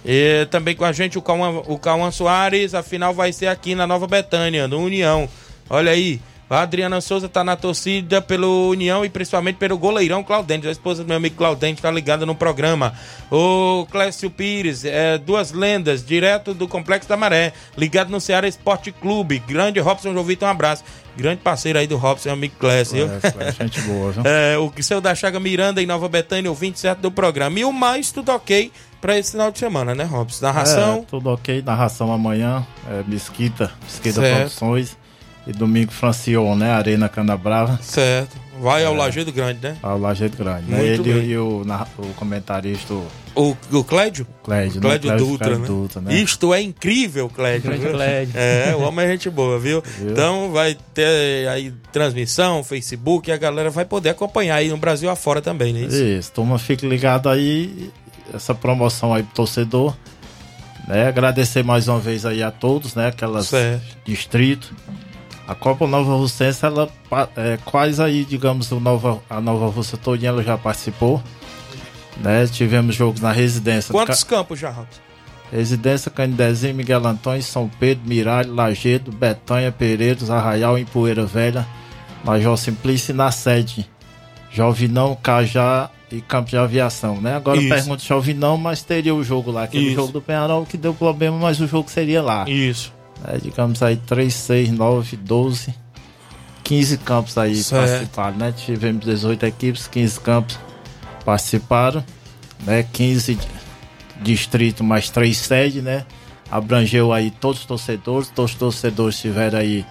E 0.04 0.48
também 0.50 0.76
com 0.76 0.86
a 0.86 0.92
gente 0.92 1.18
o 1.18 1.22
Cauã, 1.22 1.62
o 1.68 1.78
Cauã 1.78 2.10
Soares, 2.10 2.74
a 2.74 2.82
final 2.82 3.14
vai 3.14 3.32
ser 3.34 3.48
aqui 3.48 3.76
na 3.76 3.86
Nova 3.86 4.08
Betânia, 4.08 4.68
no 4.68 4.80
União. 4.80 5.30
Olha 5.70 5.92
aí, 5.92 6.20
a 6.50 6.62
Adriana 6.62 7.00
Souza 7.00 7.30
tá 7.30 7.43
na 7.43 7.56
torcida 7.56 8.22
pelo 8.22 8.70
União 8.70 9.06
e 9.06 9.10
principalmente 9.10 9.58
pelo 9.58 9.78
goleirão 9.78 10.24
Claudente. 10.24 10.68
A 10.68 10.72
esposa 10.72 11.04
do 11.04 11.08
meu 11.08 11.18
amigo 11.18 11.36
Claudente 11.36 11.82
tá 11.82 11.91
ligada 11.91 12.26
no 12.26 12.34
programa. 12.34 12.93
O 13.32 13.86
Clécio 13.91 14.32
Pires, 14.32 14.84
é, 14.84 15.18
duas 15.18 15.52
lendas, 15.52 16.04
direto 16.04 16.54
do 16.54 16.68
Complexo 16.68 17.08
da 17.08 17.16
Maré, 17.16 17.54
ligado 17.78 18.10
no 18.10 18.20
Ceará 18.20 18.47
Esporte 18.47 18.91
Clube. 18.91 19.39
Grande 19.39 19.80
Robson 19.80 20.12
João 20.12 20.26
Vitor, 20.26 20.47
um 20.47 20.52
abraço. 20.52 20.84
Grande 21.16 21.41
parceiro 21.41 21.78
aí 21.78 21.86
do 21.86 21.97
Robson, 21.97 22.32
amigo 22.32 22.56
Clécio. 22.58 22.95
viu? 22.95 23.16
É, 23.22 23.32
Clécio, 23.32 23.54
gente 23.64 23.82
boa, 23.82 24.12
viu? 24.12 24.24
É, 24.30 24.58
o 24.58 24.72
seu 24.82 25.00
da 25.00 25.14
Chaga 25.14 25.39
Miranda 25.39 25.82
em 25.82 25.86
Nova 25.86 26.08
Betânia, 26.10 26.52
o 26.52 26.56
27 26.56 27.00
do 27.00 27.12
programa. 27.12 27.60
E 27.60 27.66
o 27.66 27.72
mais 27.72 28.12
tudo 28.12 28.32
ok 28.32 28.72
pra 29.00 29.18
esse 29.18 29.32
final 29.32 29.52
de 29.52 29.60
semana, 29.60 29.93
né, 29.93 30.04
Robson? 30.04 30.45
Narração. 30.45 31.00
É, 31.00 31.10
tudo 31.10 31.30
ok. 31.30 31.62
Narração 31.62 32.12
amanhã. 32.12 32.66
É, 32.89 33.04
Mesquita, 33.08 33.72
Mesquita 33.84 34.22
Certo. 34.22 34.38
Produções. 34.38 34.97
E 35.50 35.54
domingo 35.54 35.91
Francion, 35.91 36.56
né? 36.56 36.72
Arena 36.72 37.10
Canabrava. 37.10 37.80
Certo. 37.82 38.38
Vai 38.62 38.84
ao 38.86 38.93
É. 38.93 38.97
Lajeado 38.97 39.32
Grande, 39.32 39.60
né? 39.64 39.78
Ao 39.82 39.97
Lajeado 39.97 40.36
Grande. 40.38 40.70
Né? 40.70 40.78
Muito 40.78 41.02
Ele 41.10 41.14
bem. 41.22 41.30
e 41.30 41.38
o, 41.38 41.64
narra- 41.66 41.88
o 41.97 42.08
comentarista, 42.14 42.93
o 42.93 43.08
O, 43.34 43.56
o 43.72 43.84
Clédio? 43.86 44.28
Clédio, 44.43 44.80
O 44.80 44.82
Clédio 44.82 45.10
né? 45.12 45.18
Dutra, 45.18 45.38
Clédio 45.47 45.60
né? 45.62 45.68
Dutra, 45.68 46.02
né? 46.02 46.14
Isto 46.16 46.54
é 46.54 46.62
incrível, 46.62 47.30
Clédio. 47.30 47.62
Grande 47.70 47.82
viu? 47.84 47.91
Clédio. 47.93 48.34
É, 48.36 48.76
o 48.76 48.82
homem 48.82 49.06
é 49.06 49.12
gente 49.12 49.30
boa, 49.30 49.58
viu? 49.60 49.82
Então 50.02 50.52
vai 50.52 50.76
ter 50.93 51.47
aí 51.47 51.74
transmissão, 51.91 52.62
Facebook, 52.64 53.30
e 53.30 53.34
a 53.34 53.38
galera 53.38 53.70
vai 53.70 53.86
poder 53.86 54.10
acompanhar 54.10 54.56
aí 54.58 54.68
no 54.68 54.78
Brasil 54.78 55.10
afora 55.10 55.41
também, 55.41 55.72
né? 55.74 55.80
Isso. 55.82 56.04
Isso, 56.04 56.32
turma, 56.34 56.60
fique 56.60 56.86
ligado 56.86 57.30
aí. 57.30 57.89
Essa 58.34 58.54
promoção 58.54 59.14
aí 59.14 59.24
pro 59.24 59.36
torcedor. 59.36 59.95
Né? 60.86 61.08
Agradecer 61.08 61.64
mais 61.64 61.88
uma 61.88 62.00
vez 62.00 62.26
aí 62.26 62.43
a 62.43 62.52
todos, 62.52 62.93
né? 62.93 63.08
Aquelas 63.08 63.47
Certo. 63.47 63.82
distrito. 64.06 64.76
A 65.50 65.56
Copa 65.56 65.88
Nova 65.88 66.14
Russense, 66.14 66.64
ela 66.64 66.88
é, 67.36 67.58
quase 67.66 68.00
aí, 68.04 68.24
digamos, 68.24 68.72
o 68.72 68.80
Nova, 68.80 69.20
a 69.28 69.41
Nova 69.41 69.66
Rússia 69.68 69.97
todinha 69.97 70.30
ela 70.30 70.43
já 70.43 70.56
participou. 70.56 71.24
Né? 72.18 72.45
Tivemos 72.45 72.93
jogos 72.93 73.20
na 73.20 73.32
residência. 73.32 73.91
Quantos 73.91 74.24
Ca- 74.24 74.36
campos 74.38 74.60
já, 74.60 74.70
Robson? 74.70 75.00
Residência 75.52 76.12
Candezinho, 76.12 76.76
Miguel 76.76 77.04
Antônio, 77.08 77.41
São 77.41 77.68
Pedro, 77.80 78.08
Miralho, 78.08 78.54
Lagedo, 78.54 79.12
Betanha, 79.12 79.72
Pereiros, 79.72 80.30
Arraial, 80.30 80.78
em 80.78 80.86
Poeira 80.86 81.26
Velha, 81.26 81.66
Major 82.24 82.56
Simplício 82.56 83.12
e 83.12 83.16
na 83.16 83.32
sede. 83.32 83.89
Jovinão, 84.52 85.18
Cajá 85.22 85.89
e 86.12 86.22
Campo 86.22 86.52
de 86.52 86.58
Aviação, 86.58 87.20
né? 87.20 87.36
Agora 87.36 87.58
eu 87.58 87.62
Isso. 87.64 87.74
pergunto 87.74 88.04
Jovinão, 88.04 88.56
mas 88.56 88.84
teria 88.84 89.16
o 89.16 89.24
jogo 89.24 89.50
lá, 89.50 89.64
aquele 89.64 89.86
Isso. 89.88 89.95
jogo 89.95 90.12
do 90.12 90.22
Penharol 90.22 90.64
que 90.66 90.78
deu 90.78 90.93
problema, 90.93 91.38
mas 91.39 91.60
o 91.60 91.66
jogo 91.66 91.89
seria 91.89 92.22
lá. 92.22 92.47
Isso. 92.47 92.93
É, 93.28 93.38
digamos 93.38 93.82
aí 93.84 93.97
3, 93.97 94.34
6, 94.34 94.72
9, 94.72 95.17
12, 95.17 95.74
15 96.63 96.97
campos 96.99 97.38
aí 97.38 97.55
Certo. 97.55 97.88
participaram, 97.89 98.38
né? 98.38 98.53
Tivemos 98.55 99.05
18 99.05 99.45
equipes, 99.45 99.88
15 99.88 100.20
campos 100.22 100.57
participaram, 101.26 102.03
né? 102.65 102.84
15 102.93 103.36
di- 103.36 103.47
distritos 104.22 104.86
mais 104.86 105.09
3 105.09 105.38
sedes, 105.38 105.84
né? 105.84 106.05
Abrangeu 106.49 107.11
aí 107.13 107.30
todos 107.30 107.59
os 107.61 107.65
torcedores, 107.65 108.30
todos 108.30 108.53
os 108.53 108.57
torcedores 108.57 109.20
tiveram 109.20 109.59
aí 109.59 109.86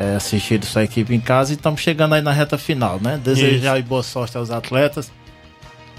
é, 0.00 0.16
assistido 0.16 0.64
sua 0.66 0.82
equipe 0.84 1.14
em 1.14 1.20
casa 1.20 1.52
e 1.52 1.56
estamos 1.56 1.80
chegando 1.80 2.14
aí 2.14 2.22
na 2.22 2.32
reta 2.32 2.56
final, 2.58 2.98
né? 3.00 3.20
Desejar 3.22 3.74
aí 3.74 3.82
boa 3.82 4.02
sorte 4.02 4.36
aos 4.36 4.50
atletas. 4.50 5.12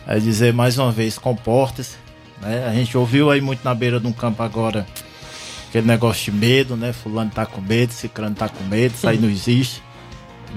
É 0.07 0.17
dizer 0.19 0.53
mais 0.53 0.77
uma 0.77 0.91
vez, 0.91 1.17
comporte-se. 1.17 1.95
Né? 2.41 2.65
A 2.67 2.73
gente 2.73 2.97
ouviu 2.97 3.29
aí 3.31 3.41
muito 3.41 3.63
na 3.63 3.73
beira 3.75 3.99
de 3.99 4.07
um 4.07 4.11
campo 4.13 4.41
agora 4.43 4.85
aquele 5.69 5.87
negócio 5.87 6.31
de 6.31 6.37
medo, 6.37 6.75
né? 6.75 6.93
Fulano 6.93 7.31
tá 7.31 7.45
com 7.45 7.61
medo, 7.61 7.91
Cicrano 7.93 8.35
tá 8.35 8.47
com 8.49 8.63
medo, 8.65 8.95
isso 8.95 9.07
aí 9.07 9.17
não 9.17 9.29
existe. 9.29 9.81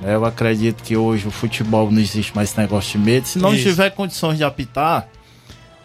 Né? 0.03 0.15
Eu 0.15 0.25
acredito 0.25 0.83
que 0.83 0.97
hoje 0.97 1.27
o 1.27 1.31
futebol 1.31 1.91
não 1.91 2.01
existe 2.01 2.35
mais 2.35 2.51
esse 2.51 2.59
negócio 2.59 2.99
de 2.99 3.05
medo. 3.05 3.27
Se 3.27 3.39
não 3.39 3.55
Isso. 3.55 3.65
tiver 3.65 3.91
condições 3.91 4.39
de 4.39 4.45
apitar, 4.45 5.09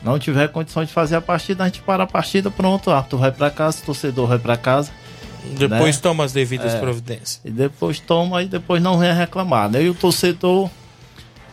não 0.04 0.20
tiver 0.20 0.48
condições 0.50 0.88
de 0.88 0.94
fazer 0.94 1.16
a 1.16 1.22
partida, 1.22 1.64
a 1.64 1.68
gente 1.68 1.82
para 1.82 2.04
a 2.04 2.08
partida, 2.08 2.52
pronto, 2.52 2.90
o 2.90 2.94
árbitro 2.94 3.18
vai 3.18 3.32
para 3.32 3.50
casa, 3.50 3.80
o 3.82 3.86
torcedor 3.86 4.28
vai 4.28 4.40
para 4.40 4.56
casa. 4.58 4.92
Depois 5.58 5.96
né? 5.96 6.02
toma 6.02 6.24
as 6.24 6.32
devidas 6.34 6.74
É. 6.74 6.80
providências. 6.80 7.42
E 7.46 7.52
depois 7.52 8.00
toma 8.00 8.42
e 8.42 8.48
depois 8.48 8.82
não 8.82 8.98
vem 8.98 9.14
reclamar, 9.14 9.70
né? 9.70 9.84
E 9.84 9.90
o 9.90 9.94
torcedor, 9.94 10.70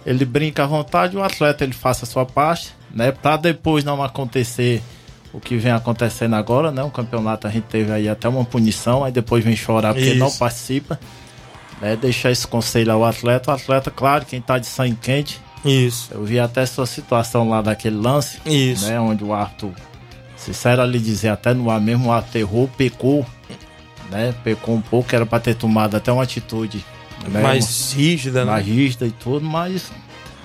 ele 0.07 0.25
brinca 0.25 0.65
à 0.65 0.67
vontade, 0.67 1.17
o 1.17 1.23
atleta 1.23 1.63
ele 1.65 1.75
faça 1.75 2.05
a 2.05 2.09
sua 2.09 2.25
parte, 2.25 2.71
né? 2.91 3.13
Pra 3.13 3.37
depois 3.37 3.85
não 3.85 4.03
acontecer 4.03 4.83
o 5.33 5.41
que 5.41 5.57
vem 5.57 5.73
acontecendo 5.73 6.35
agora, 6.35 6.71
né? 6.71 6.83
O 6.83 6.91
campeonato 6.91 7.47
a 7.47 7.51
gente 7.51 7.65
teve 7.65 7.91
aí 7.91 8.09
até 8.09 8.29
uma 8.29 8.45
punição, 8.45 9.03
aí 9.03 9.11
depois 9.11 9.45
vem 9.45 9.57
chorar 9.57 9.95
porque 9.95 10.11
Isso. 10.11 10.19
não 10.19 10.31
participa. 10.31 11.01
Né? 11.81 11.97
Deixar 11.97 12.31
esse 12.31 12.47
conselho 12.47 12.93
ao 12.93 13.05
atleta. 13.05 13.51
O 13.51 13.55
atleta, 13.55 13.91
claro, 13.91 14.25
quem 14.25 14.41
tá 14.41 14.59
de 14.59 14.67
sangue 14.67 14.97
quente. 15.01 15.41
Isso. 15.65 16.11
Eu 16.13 16.25
vi 16.25 16.39
até 16.39 16.67
sua 16.67 16.87
situação 16.87 17.49
lá 17.49 17.63
daquele 17.63 17.97
lance. 17.97 18.39
Isso. 18.45 18.87
Né? 18.87 19.01
Onde 19.01 19.25
o 19.25 19.33
árbitro, 19.33 19.73
sincero 20.37 20.85
lhe 20.85 20.99
dizer, 20.99 21.29
até 21.29 21.55
no 21.55 21.71
ar 21.71 21.81
mesmo, 21.81 22.09
o 22.09 22.13
árbitro 22.13 22.39
errou, 22.39 22.69
pecou. 22.69 23.27
Né? 24.11 24.35
Pecou 24.45 24.75
um 24.75 24.83
pouco, 24.83 25.15
era 25.15 25.25
pra 25.25 25.41
ter 25.41 25.55
tomado 25.55 25.97
até 25.97 26.13
uma 26.13 26.23
atitude 26.23 26.85
né? 27.29 27.41
Mais 27.41 27.93
rígida, 27.93 28.45
né? 28.45 28.51
mais 28.51 28.67
rígida 28.67 29.07
e 29.07 29.11
tudo, 29.11 29.45
mas 29.45 29.91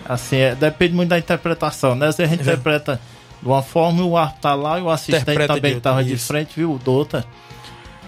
assim, 0.08 0.38
é, 0.38 0.56
depende 0.56 0.94
muito 0.94 1.10
da 1.10 1.18
interpretação, 1.18 1.96
né? 1.96 2.12
Se 2.12 2.24
a 2.24 2.28
gente 2.28 2.42
interpreta 2.42 3.00
de 3.42 3.48
uma 3.48 3.62
forma 3.62 4.04
o 4.04 4.18
árbitro 4.18 4.42
tá 4.42 4.56
lá 4.56 4.80
e 4.80 4.82
o 4.82 4.90
assistente 4.90 5.22
Interpreta 5.22 5.54
de 5.54 5.60
também 5.60 5.78
estava 5.78 6.04
de 6.04 6.14
isso. 6.14 6.28
frente, 6.28 6.52
viu? 6.56 6.74
O 6.74 6.80
Dota. 6.80 7.26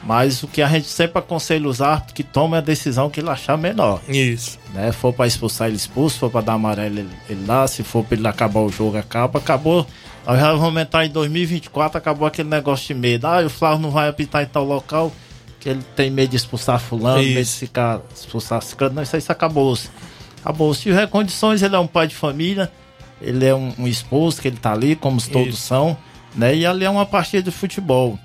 Mas 0.03 0.43
o 0.43 0.47
que 0.47 0.61
a 0.61 0.67
gente 0.67 0.87
sempre 0.87 1.19
aconselha 1.19 1.67
os 1.67 1.81
árbitros 1.81 2.13
que 2.13 2.23
tomem 2.23 2.57
a 2.57 2.61
decisão 2.61 3.09
que 3.09 3.19
ele 3.19 3.29
achar 3.29 3.57
melhor. 3.57 3.99
Isso. 4.07 4.57
Né? 4.73 4.91
For 4.91 5.11
pra 5.13 5.27
expulsar 5.27 5.67
ele 5.67 5.75
expulso, 5.75 6.13
se 6.15 6.19
for 6.19 6.29
pra 6.29 6.41
dar 6.41 6.53
amarelo 6.53 6.99
ele, 6.99 7.09
ele 7.29 7.43
dá, 7.45 7.67
se 7.67 7.83
for 7.83 8.03
pra 8.03 8.17
ele 8.17 8.27
acabar 8.27 8.61
o 8.61 8.69
jogo, 8.69 8.97
acaba. 8.97 9.39
Acabou. 9.39 9.85
Nós 10.25 10.39
já 10.39 10.53
vamos 10.53 10.81
entrar 10.81 11.05
em 11.05 11.09
2024, 11.09 11.97
acabou 11.97 12.27
aquele 12.27 12.49
negócio 12.49 12.87
de 12.87 12.93
medo. 12.93 13.25
Ah, 13.27 13.41
o 13.45 13.49
Flávio 13.49 13.79
não 13.79 13.91
vai 13.91 14.07
apitar 14.07 14.43
em 14.43 14.45
tal 14.45 14.63
local, 14.63 15.11
que 15.59 15.67
ele 15.69 15.81
tem 15.95 16.09
medo 16.09 16.29
de 16.29 16.37
expulsar 16.37 16.79
fulano, 16.79 17.17
medo 17.17 17.33
de 17.33 17.41
Isso. 17.41 17.57
ficar 17.57 17.99
expulsar 18.15 18.61
ciclano. 18.61 18.95
Não, 18.95 19.03
isso 19.03 19.15
aí 19.15 19.23
acabou-se. 19.27 19.89
Acabou. 20.41 20.73
Se 20.73 20.83
tiver 20.83 21.07
condições, 21.07 21.61
ele 21.61 21.75
é 21.75 21.79
um 21.79 21.87
pai 21.87 22.07
de 22.07 22.15
família, 22.15 22.71
ele 23.21 23.45
é 23.45 23.53
um, 23.53 23.73
um 23.77 23.87
esposo 23.87 24.41
que 24.41 24.47
ele 24.47 24.57
tá 24.57 24.73
ali, 24.73 24.95
como 24.95 25.21
todos 25.21 25.55
Isso. 25.55 25.67
são, 25.67 25.97
né? 26.35 26.55
E 26.55 26.65
ali 26.65 26.85
é 26.85 26.89
uma 26.89 27.05
partida 27.05 27.43
de 27.43 27.55
futebol. 27.55 28.17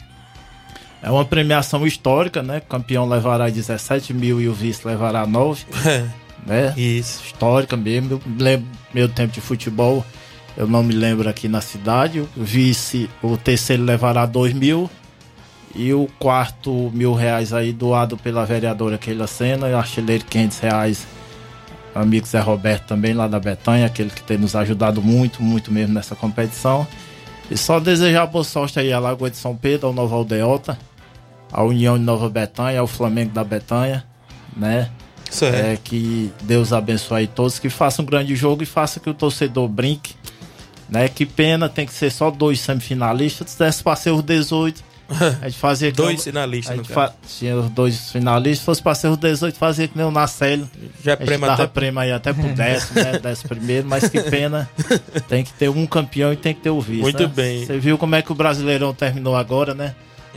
É 1.03 1.11
uma 1.11 1.25
premiação 1.25 1.87
histórica, 1.87 2.43
né? 2.43 2.59
O 2.59 2.63
campeão 2.63 3.07
levará 3.07 3.51
17 3.51 4.15
mil 4.15 4.41
e 4.41 4.49
o 4.49 4.55
vice 4.55 4.87
levará 4.87 5.27
9. 5.27 5.67
né? 6.47 6.73
Isso. 6.77 7.23
Histórica 7.25 7.77
mesmo. 7.77 8.13
Eu 8.13 8.21
lembro 8.39 8.67
meu 8.93 9.09
tempo 9.09 9.33
de 9.33 9.41
futebol. 9.41 10.05
Eu 10.57 10.67
não 10.67 10.83
me 10.83 10.95
lembro 10.95 11.29
aqui 11.29 11.49
na 11.49 11.61
cidade. 11.61 12.21
O 12.21 12.31
vice, 12.37 13.11
o 13.23 13.37
terceiro 13.37 13.83
levará 13.83 14.25
2 14.25 14.55
mil. 14.55 14.89
E 15.75 15.93
o 15.93 16.09
quarto 16.19 16.91
mil 16.95 17.13
reais 17.13 17.53
aí 17.53 17.73
doado 17.73 18.17
pela 18.17 18.47
vereadora 18.47 18.97
Keila 18.97 19.27
Sena. 19.27 19.69
E 19.69 19.73
o 19.73 19.77
artilheiro 19.77 20.25
500 20.25 20.59
reais. 20.61 21.07
Amigo 21.95 22.27
Zé 22.27 22.41
Roberto 22.41 22.87
também 22.89 23.15
lá 23.15 23.29
da 23.29 23.39
Betanha, 23.39 23.87
aquele 23.87 24.11
que 24.11 24.23
tem 24.23 24.37
nos 24.37 24.57
ajudado 24.57 25.01
muito, 25.01 25.43
muito 25.43 25.73
mesmo 25.73 25.95
nessa 25.95 26.17
competição. 26.17 26.87
E 27.51 27.57
só 27.57 27.79
desejar 27.79 28.27
boa 28.27 28.43
sorte 28.43 28.81
aí 28.81 28.93
à 28.93 28.99
Lagoa 28.99 29.31
de 29.31 29.37
São 29.37 29.55
Pedro, 29.55 29.89
ao 29.89 29.93
Nova 29.93 30.17
Aldeota, 30.17 30.79
à 31.53 31.63
União 31.63 31.97
de 31.97 32.05
Nova 32.05 32.29
Betanha, 32.29 32.81
ao 32.81 32.87
Flamengo 32.87 33.33
da 33.33 33.45
Betanha, 33.45 34.05
né? 34.57 34.91
Certo. 35.31 35.55
É, 35.55 35.77
que 35.77 36.33
Deus 36.43 36.73
abençoe 36.73 37.21
aí 37.21 37.27
todos, 37.27 37.59
que 37.59 37.69
façam 37.69 38.03
um 38.05 38.07
grande 38.07 38.35
jogo 38.35 38.63
e 38.63 38.67
faça 38.67 38.99
que 38.99 39.11
o 39.11 39.15
torcedor 39.15 39.69
brinque, 39.69 40.15
né? 40.89 41.09
Que 41.09 41.27
pena, 41.27 41.69
tem 41.69 41.87
que 41.87 41.93
ser 41.93 42.11
só 42.11 42.31
dois 42.31 42.61
semifinalistas, 42.61 43.51
se 43.51 43.59
desse 43.59 43.83
para 43.83 43.97
ser 43.97 44.11
os 44.11 44.23
18, 44.23 44.83
A 45.43 45.49
gente 45.49 45.59
fazia 45.59 45.93
Dois 45.93 46.25
finalistas, 46.25 46.73
a 46.73 46.77
gente 46.77 46.93
fa- 46.93 47.13
Tinha 47.39 47.57
os 47.57 47.69
dois 47.71 48.11
finalistas. 48.11 48.61
Se 48.61 48.65
fosse 48.65 48.83
pra 48.83 48.95
ser 48.95 49.09
os 49.09 49.17
18, 49.19 49.57
fazia 49.59 49.87
que 49.87 49.97
nem 49.97 50.07
o 50.07 50.11
Nacélio. 50.11 50.69
Já 51.03 51.13
é 51.13 51.15
A 51.15 51.19
gente 51.19 51.27
prêmio 51.27 51.47
dava 51.47 51.63
até- 51.65 51.73
prêmio 51.73 52.01
aí 52.01 52.11
até 52.13 52.33
pro 52.33 52.49
décimo, 52.55 53.01
né? 53.03 53.19
Décimo 53.19 53.49
primeiro, 53.51 53.87
mas 53.89 54.09
que 54.09 54.21
pena. 54.23 54.69
Tem 55.29 55.45
que 55.45 55.53
ter 55.53 55.69
um 55.69 55.87
campeão 55.87 56.33
e 56.33 56.37
tem 56.37 56.55
que 56.55 56.61
ter 56.63 56.71
o 56.71 56.81
vice. 56.81 57.03
Muito 57.03 57.23
né? 57.23 57.27
bem. 57.35 57.67
Você 57.67 57.79
viu 57.79 57.99
como 57.99 58.15
é 58.15 58.23
que 58.23 58.33
o 58.33 58.35
Brasileirão 58.35 58.95
terminou 58.95 59.37
agora, 59.37 59.75
né? 59.75 59.95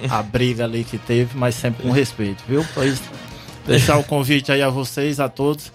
A 0.09 0.21
briga 0.21 0.65
ali 0.65 0.83
que 0.83 0.97
teve, 0.97 1.35
mas 1.35 1.55
sempre 1.55 1.83
com 1.83 1.91
respeito, 1.91 2.43
viu? 2.47 2.63
Pois 2.75 3.01
deixar 3.65 3.97
o 3.97 4.03
convite 4.03 4.51
aí 4.51 4.61
a 4.61 4.69
vocês, 4.69 5.19
a 5.19 5.27
todos. 5.27 5.71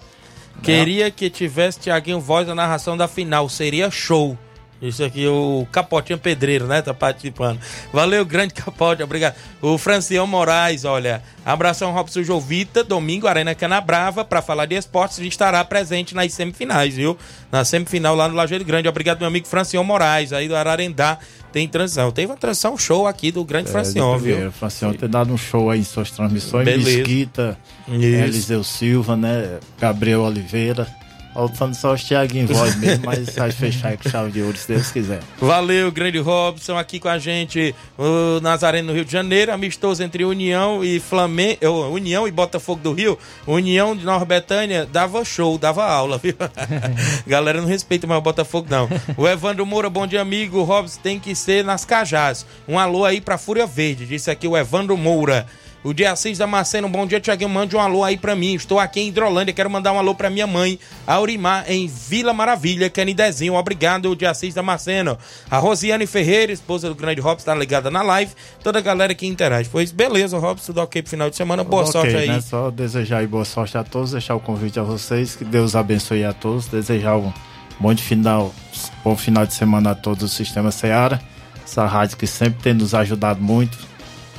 Queria 0.61 1.11
que 1.11 1.29
tivesse 1.29 1.79
Tiaguinho 1.79 2.21
Voz 2.21 2.47
na 2.47 2.55
narração 2.55 2.95
da 2.95 3.07
final, 3.07 3.49
seria 3.49 3.89
show. 3.91 4.37
Isso 4.81 5.01
aqui, 5.01 5.25
o 5.25 5.65
Capotinho 5.71 6.19
Pedreiro, 6.19 6.67
né? 6.67 6.81
Tá 6.81 6.93
participando. 6.93 7.57
Valeu, 7.93 8.25
grande 8.25 8.53
Capote, 8.53 9.01
obrigado. 9.01 9.35
O 9.61 9.77
Francião 9.77 10.27
Moraes, 10.27 10.83
olha. 10.83 11.23
Abração, 11.45 11.93
Robson 11.93 12.21
Jovita. 12.21 12.83
Domingo, 12.83 13.25
Arena 13.25 13.55
Canabrava, 13.55 14.25
para 14.25 14.41
falar 14.41 14.65
de 14.65 14.75
esportes. 14.75 15.19
A 15.19 15.23
gente 15.23 15.31
estará 15.31 15.63
presente 15.63 16.13
nas 16.13 16.33
semifinais, 16.33 16.95
viu? 16.95 17.17
Na 17.49 17.63
semifinal 17.63 18.13
lá 18.13 18.27
no 18.27 18.35
Lajeiro 18.35 18.65
Grande. 18.65 18.89
Obrigado, 18.89 19.19
meu 19.19 19.27
amigo 19.27 19.47
Francião 19.47 19.85
Moraes, 19.85 20.33
aí 20.33 20.49
do 20.49 20.55
Ararendá. 20.55 21.17
Tem 21.53 21.65
transição. 21.67 22.11
Teve 22.11 22.31
uma 22.31 22.37
transição 22.37 22.77
show 22.77 23.07
aqui 23.07 23.31
do 23.31 23.45
grande 23.45 23.69
Francião, 23.71 24.15
É, 24.15 24.17
primeiro. 24.17 24.41
viu? 24.41 24.51
Francião 24.51 24.91
tem 24.93 25.07
dado 25.07 25.31
um 25.31 25.37
show 25.37 25.69
aí 25.69 25.79
em 25.79 25.83
suas 25.83 26.11
transmissões. 26.11 26.65
Beleza. 26.65 26.97
Mesquita, 26.97 27.57
Isso. 27.87 27.95
Eliseu 28.03 28.63
Silva, 28.63 29.15
né? 29.15 29.59
Gabriel 29.79 30.23
Oliveira. 30.23 30.87
Faltando 31.33 31.75
só 31.75 31.93
os 31.93 32.03
Thiaguinho 32.03 32.47
Voz 32.47 32.75
mesmo, 32.75 33.05
mas 33.05 33.29
vai 33.35 33.51
fechar 33.51 33.89
aí 33.89 33.97
com 33.97 34.09
chave 34.09 34.31
de 34.31 34.41
ouro, 34.41 34.55
se 34.55 34.67
Deus 34.67 34.91
quiser. 34.91 35.19
Valeu, 35.39 35.91
grande 35.91 36.19
Robson, 36.19 36.77
aqui 36.77 36.99
com 36.99 37.09
a 37.09 37.17
gente, 37.17 37.73
o 37.97 38.39
Nazareno 38.41 38.89
no 38.89 38.93
Rio 38.93 39.03
de 39.03 39.11
Janeiro, 39.11 39.51
amistoso 39.51 40.03
entre 40.03 40.23
União 40.23 40.83
e 40.83 40.99
Flamengo, 40.99 41.89
União 41.91 42.27
e 42.27 42.31
Botafogo 42.31 42.81
do 42.81 42.93
Rio, 42.93 43.17
União 43.47 43.95
de 43.95 44.05
Nova 44.05 44.25
Betânia 44.25 44.87
dava 44.91 45.23
show, 45.25 45.57
dava 45.57 45.85
aula, 45.85 46.17
viu? 46.17 46.35
Galera 47.25 47.59
não 47.59 47.67
respeita 47.67 48.05
mais 48.05 48.19
o 48.19 48.23
Botafogo 48.23 48.67
não. 48.69 48.87
O 49.17 49.27
Evandro 49.27 49.65
Moura, 49.65 49.89
bom 49.89 50.05
dia 50.05 50.21
amigo, 50.21 50.59
o 50.59 50.63
Robson 50.63 50.99
tem 51.01 51.19
que 51.19 51.35
ser 51.35 51.63
nas 51.63 51.83
Cajás. 51.83 52.45
Um 52.67 52.77
alô 52.77 53.05
aí 53.05 53.19
pra 53.19 53.37
Fúria 53.37 53.65
Verde, 53.65 54.05
disse 54.05 54.29
aqui 54.29 54.47
o 54.47 54.57
Evandro 54.57 54.95
Moura. 54.95 55.47
O 55.83 55.93
dia 55.93 56.13
Assis 56.13 56.37
Damasceno, 56.37 56.87
bom 56.87 57.05
dia, 57.05 57.19
Tiaguinho. 57.19 57.49
Mande 57.49 57.75
um 57.75 57.79
alô 57.79 58.05
aí 58.05 58.15
pra 58.15 58.37
mim. 58.37 58.53
Estou 58.53 58.79
aqui 58.79 59.01
em 59.01 59.09
Hidrolândia. 59.09 59.53
Quero 59.53 59.69
mandar 59.69 59.91
um 59.91 59.99
alô 59.99 60.15
pra 60.15 60.29
minha 60.29 60.47
mãe, 60.47 60.79
Aurimar, 61.05 61.65
em 61.69 61.87
Vila 61.87 62.33
Maravilha, 62.33 62.89
Canidezinho. 62.89 63.55
Obrigado, 63.55 64.15
dia 64.15 64.29
Assis 64.29 64.53
Damasceno. 64.53 65.17
A 65.51 65.57
Rosiane 65.57 66.07
Ferreira, 66.07 66.53
esposa 66.53 66.87
do 66.87 66.95
grande 66.95 67.19
Robson, 67.19 67.45
tá 67.47 67.53
ligada 67.53 67.91
na 67.91 68.01
live. 68.01 68.31
Toda 68.63 68.79
a 68.79 68.81
galera 68.81 69.13
que 69.13 69.27
interage. 69.27 69.67
Pois 69.69 69.91
beleza, 69.91 70.37
Robson, 70.37 70.67
tudo 70.67 70.81
ok 70.81 71.01
pro 71.01 71.09
final 71.11 71.29
de 71.29 71.35
semana. 71.35 71.65
Boa 71.65 71.81
Ok, 71.81 71.91
sorte 71.91 72.15
aí. 72.15 72.27
Né? 72.29 72.39
Só 72.39 72.71
desejar 72.71 73.17
aí 73.17 73.27
boa 73.27 73.43
sorte 73.43 73.77
a 73.77 73.83
todos, 73.83 74.11
deixar 74.11 74.35
o 74.35 74.39
convite 74.39 74.79
a 74.79 74.83
vocês, 74.83 75.35
que 75.35 75.43
Deus 75.43 75.75
abençoe 75.75 76.23
a 76.23 76.31
todos, 76.31 76.67
desejar 76.67 77.17
um 77.17 77.33
bom 77.77 77.93
final, 77.97 78.55
bom 79.03 79.17
final 79.17 79.45
de 79.45 79.53
semana 79.53 79.91
a 79.91 79.95
todos 79.95 80.19
do 80.19 80.27
Sistema 80.29 80.71
Seara, 80.71 81.19
essa 81.61 81.85
rádio 81.85 82.15
que 82.15 82.25
sempre 82.25 82.63
tem 82.63 82.73
nos 82.73 82.93
ajudado 82.93 83.41
muito, 83.41 83.77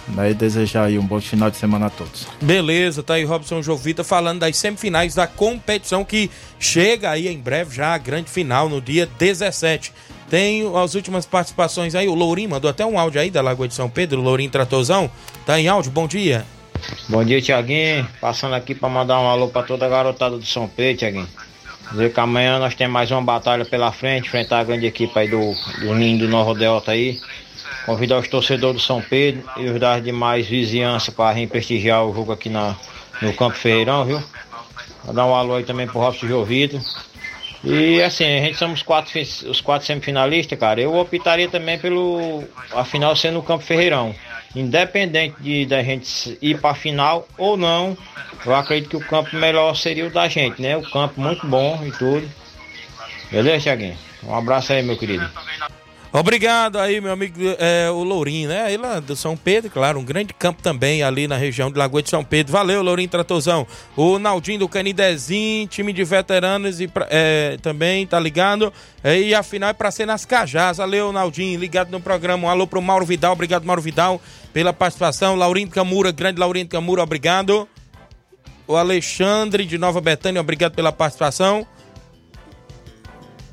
né? 0.09 0.31
E 0.31 0.35
desejar 0.35 0.85
aí 0.85 0.99
um 0.99 1.07
bom 1.07 1.21
final 1.21 1.51
de 1.51 1.57
semana 1.57 1.87
a 1.87 1.91
todos. 1.91 2.27
Beleza, 2.41 3.03
tá 3.03 3.15
aí 3.15 3.25
Robson 3.25 3.63
Jovita 3.63 4.05
falando 4.05 4.41
das 4.41 4.57
semifinais 4.57 5.15
da 5.15 5.27
competição 5.27 6.05
que 6.05 6.31
chega 6.59 7.11
aí 7.11 7.29
em 7.29 7.39
breve 7.39 7.75
já 7.75 7.95
a 7.95 7.99
grande 7.99 8.31
final 8.31 8.69
no 8.69 8.81
dia 8.81 9.09
17. 9.19 9.93
Tem 10.29 10.63
as 10.77 10.95
últimas 10.95 11.27
participações 11.27 11.95
aí, 11.95 12.09
o 12.09 12.15
Lourinho 12.15 12.51
mandou 12.51 12.71
até 12.71 12.85
um 12.85 12.99
áudio 12.99 13.21
aí 13.21 13.31
da 13.31 13.41
Lagoa 13.41 13.69
de 13.69 13.75
São 13.75 13.89
Pedro, 13.89 14.21
o 14.21 14.25
Lourinho 14.25 14.51
Tratozão. 14.51 15.11
Tá 15.47 15.61
em 15.61 15.69
áudio, 15.69 15.93
bom 15.93 16.07
dia. 16.07 16.45
Bom 17.09 17.25
dia, 17.25 17.41
Tiaguinho. 17.41 18.07
Passando 18.21 18.55
aqui 18.55 18.75
para 18.75 18.89
mandar 18.89 19.21
um 19.21 19.29
alô 19.29 19.49
para 19.49 19.67
toda 19.67 19.87
a 19.87 19.89
garotada 19.89 20.37
do 20.37 20.45
São 20.45 20.69
Pedro, 20.69 20.99
Tiaguinho. 20.99 21.29
Dizer 21.91 22.13
que 22.13 22.21
amanhã 22.21 22.59
nós 22.59 22.75
temos 22.75 22.93
mais 22.93 23.11
uma 23.11 23.23
batalha 23.23 23.65
pela 23.65 23.93
frente, 23.93 24.27
enfrentar 24.27 24.61
a 24.61 24.65
grande 24.65 24.87
equipe 24.87 25.17
aí 25.19 25.29
do, 25.29 25.55
do 25.81 25.95
Ninho 25.95 26.19
do 26.19 26.29
Nova 26.29 26.55
Delta 26.55 26.93
aí. 26.93 27.21
Convidar 27.85 28.19
os 28.19 28.29
torcedores 28.29 28.77
do 28.77 28.83
São 28.83 29.03
Pedro 29.03 29.45
e 29.57 29.69
os 29.69 29.79
das 29.79 30.03
demais 30.03 30.47
vizinhanças 30.47 31.13
para 31.13 31.35
prestigiar 31.47 32.05
o 32.05 32.15
jogo 32.15 32.33
aqui 32.33 32.49
na, 32.49 32.75
no 33.21 33.33
Campo 33.35 33.57
Ferreirão, 33.57 34.05
viu? 34.05 34.23
Mandar 35.07 35.27
um 35.27 35.35
alô 35.35 35.57
aí 35.57 35.65
também 35.65 35.87
pro 35.87 36.01
Robson 36.01 36.27
Jovito. 36.27 36.81
E 37.63 38.03
assim, 38.03 38.25
a 38.25 38.41
gente 38.41 38.59
somos 38.59 38.83
quatro, 38.83 39.19
os 39.21 39.61
quatro 39.61 39.87
semifinalistas, 39.87 40.59
cara. 40.59 40.81
Eu 40.81 40.95
optaria 40.97 41.49
também 41.49 41.79
pelo 41.79 42.45
a 42.73 42.85
final 42.85 43.15
sendo 43.17 43.35
no 43.35 43.43
Campo 43.43 43.65
Ferreirão. 43.65 44.15
Independente 44.55 45.35
de 45.41 45.67
da 45.67 45.83
gente 45.83 46.39
ir 46.41 46.61
para 46.61 46.71
a 46.71 46.75
final 46.75 47.27
ou 47.37 47.57
não, 47.57 47.97
eu 48.45 48.55
acredito 48.55 48.91
que 48.91 48.97
o 48.97 49.07
campo 49.09 49.35
melhor 49.37 49.75
seria 49.75 50.07
o 50.07 50.11
da 50.11 50.29
gente, 50.29 50.61
né? 50.61 50.77
O 50.77 50.83
campo 50.91 51.21
muito 51.21 51.47
bom 51.47 51.83
e 51.85 51.91
tudo. 51.91 52.29
Beleza, 53.31 53.65
Thiaguinho? 53.65 53.97
Um 54.23 54.35
abraço 54.35 54.73
aí, 54.73 54.83
meu 54.83 54.97
querido. 54.97 55.29
Obrigado 56.17 56.79
aí, 56.79 57.01
meu 57.01 57.11
amigo, 57.11 57.41
é, 57.59 57.91
o 57.91 58.05
Lourinho, 58.05 58.49
né? 58.49 58.63
Aí 58.63 58.77
lá 58.77 59.01
do 59.01 59.17
São 59.17 59.37
Pedro, 59.37 59.69
claro, 59.69 59.99
um 59.99 60.05
grande 60.05 60.33
campo 60.33 60.63
também 60.63 61.03
ali 61.03 61.27
na 61.27 61.37
região 61.37 61.73
de 61.73 61.77
Lagoa 61.77 62.01
de 62.01 62.09
São 62.09 62.23
Pedro. 62.23 62.53
Valeu, 62.53 62.85
Lourinho 62.85 63.09
Tratozão. 63.09 63.67
O 63.97 64.17
Naldinho 64.17 64.61
do 64.61 64.69
Canidezinho, 64.69 65.67
time 65.67 65.93
de 65.93 66.05
veteranos 66.05 66.81
e 66.81 66.89
é, 67.11 67.59
também, 67.61 68.07
tá 68.07 68.21
ligado? 68.21 68.73
É, 69.03 69.19
e 69.19 69.35
a 69.35 69.43
final 69.43 69.71
é 69.71 69.73
pra 69.73 69.91
ser 69.91 70.07
nas 70.07 70.25
Cajás. 70.25 70.77
Valeu, 70.77 71.11
Naldinho, 71.11 71.59
ligado 71.59 71.91
no 71.91 72.01
programa. 72.01 72.47
Um 72.47 72.49
alô 72.49 72.65
pro 72.65 72.81
Mauro 72.81 73.05
Vidal, 73.05 73.33
obrigado, 73.33 73.65
Mauro 73.65 73.83
Vidal, 73.83 74.23
pela 74.53 74.73
participação. 74.73 75.35
Laurindo 75.35 75.73
Camura, 75.73 76.13
grande 76.13 76.39
Laurindo 76.39 76.71
Camura, 76.71 77.03
obrigado. 77.03 77.69
O 78.69 78.77
Alexandre 78.77 79.65
de 79.65 79.79
Nova 79.79 80.01
Betânia, 80.01 80.41
obrigado 80.41 80.77
pela 80.77 80.93
participação. 80.93 81.67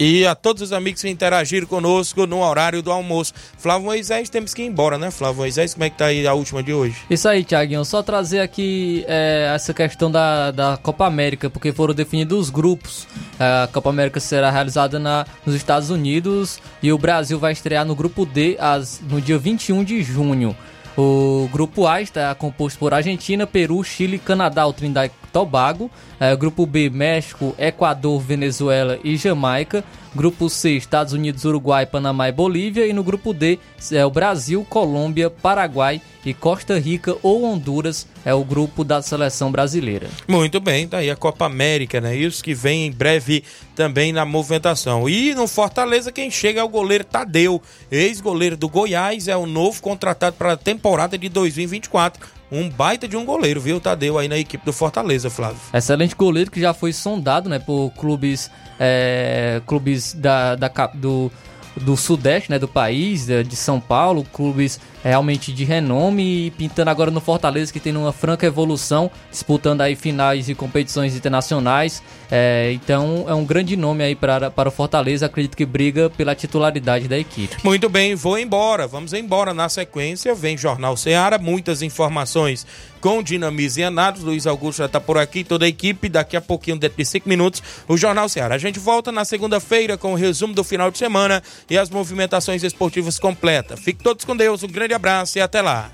E 0.03 0.25
a 0.25 0.33
todos 0.33 0.63
os 0.63 0.73
amigos 0.73 0.99
que 0.99 1.07
interagiram 1.07 1.67
conosco 1.67 2.25
no 2.25 2.41
horário 2.41 2.81
do 2.81 2.91
almoço. 2.91 3.35
Flávio 3.55 3.85
Moisés, 3.85 4.31
temos 4.31 4.51
que 4.51 4.63
ir 4.63 4.65
embora, 4.65 4.97
né, 4.97 5.11
Flávio 5.11 5.37
Moisés? 5.37 5.75
Como 5.75 5.83
é 5.83 5.91
que 5.91 5.97
tá 5.99 6.07
aí 6.07 6.25
a 6.25 6.33
última 6.33 6.63
de 6.63 6.73
hoje? 6.73 6.95
Isso 7.07 7.29
aí, 7.29 7.43
Thiaguinho. 7.43 7.85
Só 7.85 8.01
trazer 8.01 8.39
aqui 8.39 9.05
é, 9.07 9.51
essa 9.53 9.75
questão 9.75 10.09
da, 10.09 10.49
da 10.49 10.75
Copa 10.75 11.05
América, 11.05 11.51
porque 11.51 11.71
foram 11.71 11.93
definidos 11.93 12.39
os 12.39 12.49
grupos. 12.49 13.07
É, 13.39 13.43
A 13.43 13.69
Copa 13.71 13.91
América 13.91 14.19
será 14.19 14.49
realizada 14.49 14.97
na, 14.97 15.23
nos 15.45 15.53
Estados 15.53 15.91
Unidos 15.91 16.59
e 16.81 16.91
o 16.91 16.97
Brasil 16.97 17.37
vai 17.37 17.51
estrear 17.51 17.85
no 17.85 17.93
grupo 17.93 18.25
D 18.25 18.57
as, 18.59 18.99
no 19.07 19.21
dia 19.21 19.37
21 19.37 19.83
de 19.83 20.01
junho. 20.01 20.57
O 20.97 21.47
grupo 21.51 21.85
A 21.85 22.01
está 22.01 22.33
composto 22.33 22.79
por 22.79 22.91
Argentina, 22.91 23.45
Peru, 23.45 23.83
Chile, 23.83 24.17
Canadá, 24.17 24.65
o 24.65 24.73
Trindade 24.73 25.13
Tobago. 25.31 25.89
É, 26.19 26.35
grupo 26.35 26.65
B, 26.65 26.89
México, 26.89 27.55
Equador, 27.57 28.19
Venezuela 28.19 28.99
e 29.03 29.17
Jamaica. 29.17 29.83
Grupo 30.13 30.49
C, 30.49 30.71
Estados 30.71 31.13
Unidos, 31.13 31.45
Uruguai, 31.45 31.85
Panamá 31.85 32.27
e 32.27 32.31
Bolívia. 32.33 32.85
E 32.85 32.91
no 32.91 33.03
grupo 33.03 33.33
D, 33.33 33.57
é 33.91 34.05
o 34.05 34.11
Brasil, 34.11 34.65
Colômbia, 34.69 35.29
Paraguai 35.29 36.01
e 36.25 36.33
Costa 36.33 36.77
Rica 36.77 37.15
ou 37.23 37.45
Honduras. 37.45 38.05
É 38.25 38.33
o 38.33 38.43
grupo 38.43 38.83
da 38.83 39.01
seleção 39.01 39.51
brasileira. 39.51 40.09
Muito 40.27 40.59
bem, 40.59 40.87
tá 40.87 40.97
aí 40.97 41.09
a 41.09 41.15
Copa 41.15 41.45
América, 41.45 42.01
né? 42.01 42.15
Isso 42.15 42.43
que 42.43 42.53
vem 42.53 42.87
em 42.87 42.91
breve 42.91 43.43
também 43.73 44.11
na 44.11 44.25
movimentação. 44.25 45.07
E 45.07 45.33
no 45.33 45.47
Fortaleza, 45.47 46.11
quem 46.11 46.29
chega 46.29 46.59
é 46.59 46.63
o 46.63 46.69
goleiro 46.69 47.05
Tadeu, 47.05 47.61
ex-goleiro 47.89 48.57
do 48.57 48.67
Goiás, 48.67 49.27
é 49.27 49.35
o 49.35 49.45
novo 49.45 49.81
contratado 49.81 50.35
para 50.35 50.53
a 50.53 50.57
temporada 50.57 51.17
de 51.17 51.29
2024. 51.29 52.40
Um 52.51 52.69
baita 52.69 53.07
de 53.07 53.15
um 53.15 53.23
goleiro, 53.23 53.61
viu, 53.61 53.79
Tadeu, 53.79 54.17
aí 54.17 54.27
na 54.27 54.37
equipe 54.37 54.65
do 54.65 54.73
Fortaleza, 54.73 55.29
Flávio. 55.29 55.57
Excelente 55.73 56.13
goleiro 56.15 56.51
que 56.51 56.59
já 56.59 56.73
foi 56.73 56.91
sondado 56.91 57.49
né, 57.49 57.59
por 57.59 57.91
clubes, 57.91 58.51
é, 58.77 59.61
clubes 59.65 60.13
da, 60.13 60.55
da 60.55 60.69
do, 60.93 61.31
do 61.77 61.95
sudeste 61.95 62.51
né, 62.51 62.59
do 62.59 62.67
país, 62.67 63.27
de 63.27 63.55
São 63.55 63.79
Paulo, 63.79 64.25
clubes 64.33 64.79
realmente 65.03 65.51
de 65.51 65.63
renome 65.63 66.47
e 66.47 66.51
pintando 66.51 66.89
agora 66.89 67.11
no 67.11 67.21
Fortaleza 67.21 67.71
que 67.71 67.79
tem 67.79 67.95
uma 67.95 68.13
franca 68.13 68.45
evolução, 68.45 69.09
disputando 69.29 69.81
aí 69.81 69.95
finais 69.95 70.49
e 70.49 70.55
competições 70.55 71.15
internacionais. 71.15 72.03
É, 72.29 72.71
então 72.73 73.25
é 73.27 73.33
um 73.33 73.43
grande 73.43 73.75
nome 73.75 74.03
aí 74.03 74.15
para, 74.15 74.49
para 74.49 74.69
o 74.69 74.71
Fortaleza, 74.71 75.25
acredito 75.25 75.57
que 75.57 75.65
briga 75.65 76.09
pela 76.09 76.33
titularidade 76.33 77.07
da 77.07 77.17
equipe. 77.17 77.55
Muito 77.63 77.89
bem, 77.89 78.15
vou 78.15 78.37
embora. 78.37 78.87
Vamos 78.87 79.13
embora. 79.13 79.53
Na 79.53 79.67
sequência, 79.67 80.33
vem 80.33 80.57
Jornal 80.57 80.95
Ceará, 80.95 81.37
muitas 81.37 81.81
informações 81.81 82.65
com 83.01 83.21
Dinamize 83.21 83.81
e 83.81 83.83
Anados. 83.83 84.21
Luiz 84.21 84.45
Augusto 84.45 84.77
já 84.79 84.85
está 84.85 84.99
por 84.99 85.17
aqui, 85.17 85.43
toda 85.43 85.65
a 85.65 85.67
equipe. 85.67 86.07
Daqui 86.07 86.37
a 86.37 86.41
pouquinho, 86.41 86.77
dentro 86.77 86.97
de 86.97 87.05
cinco 87.05 87.27
minutos, 87.27 87.61
o 87.87 87.97
Jornal 87.97 88.29
Ceará. 88.29 88.55
A 88.55 88.59
gente 88.59 88.79
volta 88.79 89.11
na 89.11 89.25
segunda-feira 89.25 89.97
com 89.97 90.13
o 90.13 90.15
resumo 90.15 90.53
do 90.53 90.63
final 90.63 90.91
de 90.91 90.97
semana 90.97 91.41
e 91.69 91.77
as 91.77 91.89
movimentações 91.89 92.63
esportivas 92.63 93.19
completas. 93.19 93.79
Fiquem 93.79 94.03
todos 94.03 94.23
com 94.23 94.37
Deus, 94.37 94.63
um 94.63 94.67
grande 94.91 94.93
abraço 94.93 95.37
e 95.37 95.41
até 95.41 95.61
lá. 95.61 95.89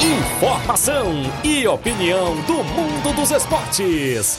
Informação 0.00 1.30
e 1.44 1.66
opinião 1.66 2.36
do 2.42 2.64
mundo 2.64 3.14
dos 3.14 3.30
esportes. 3.30 4.38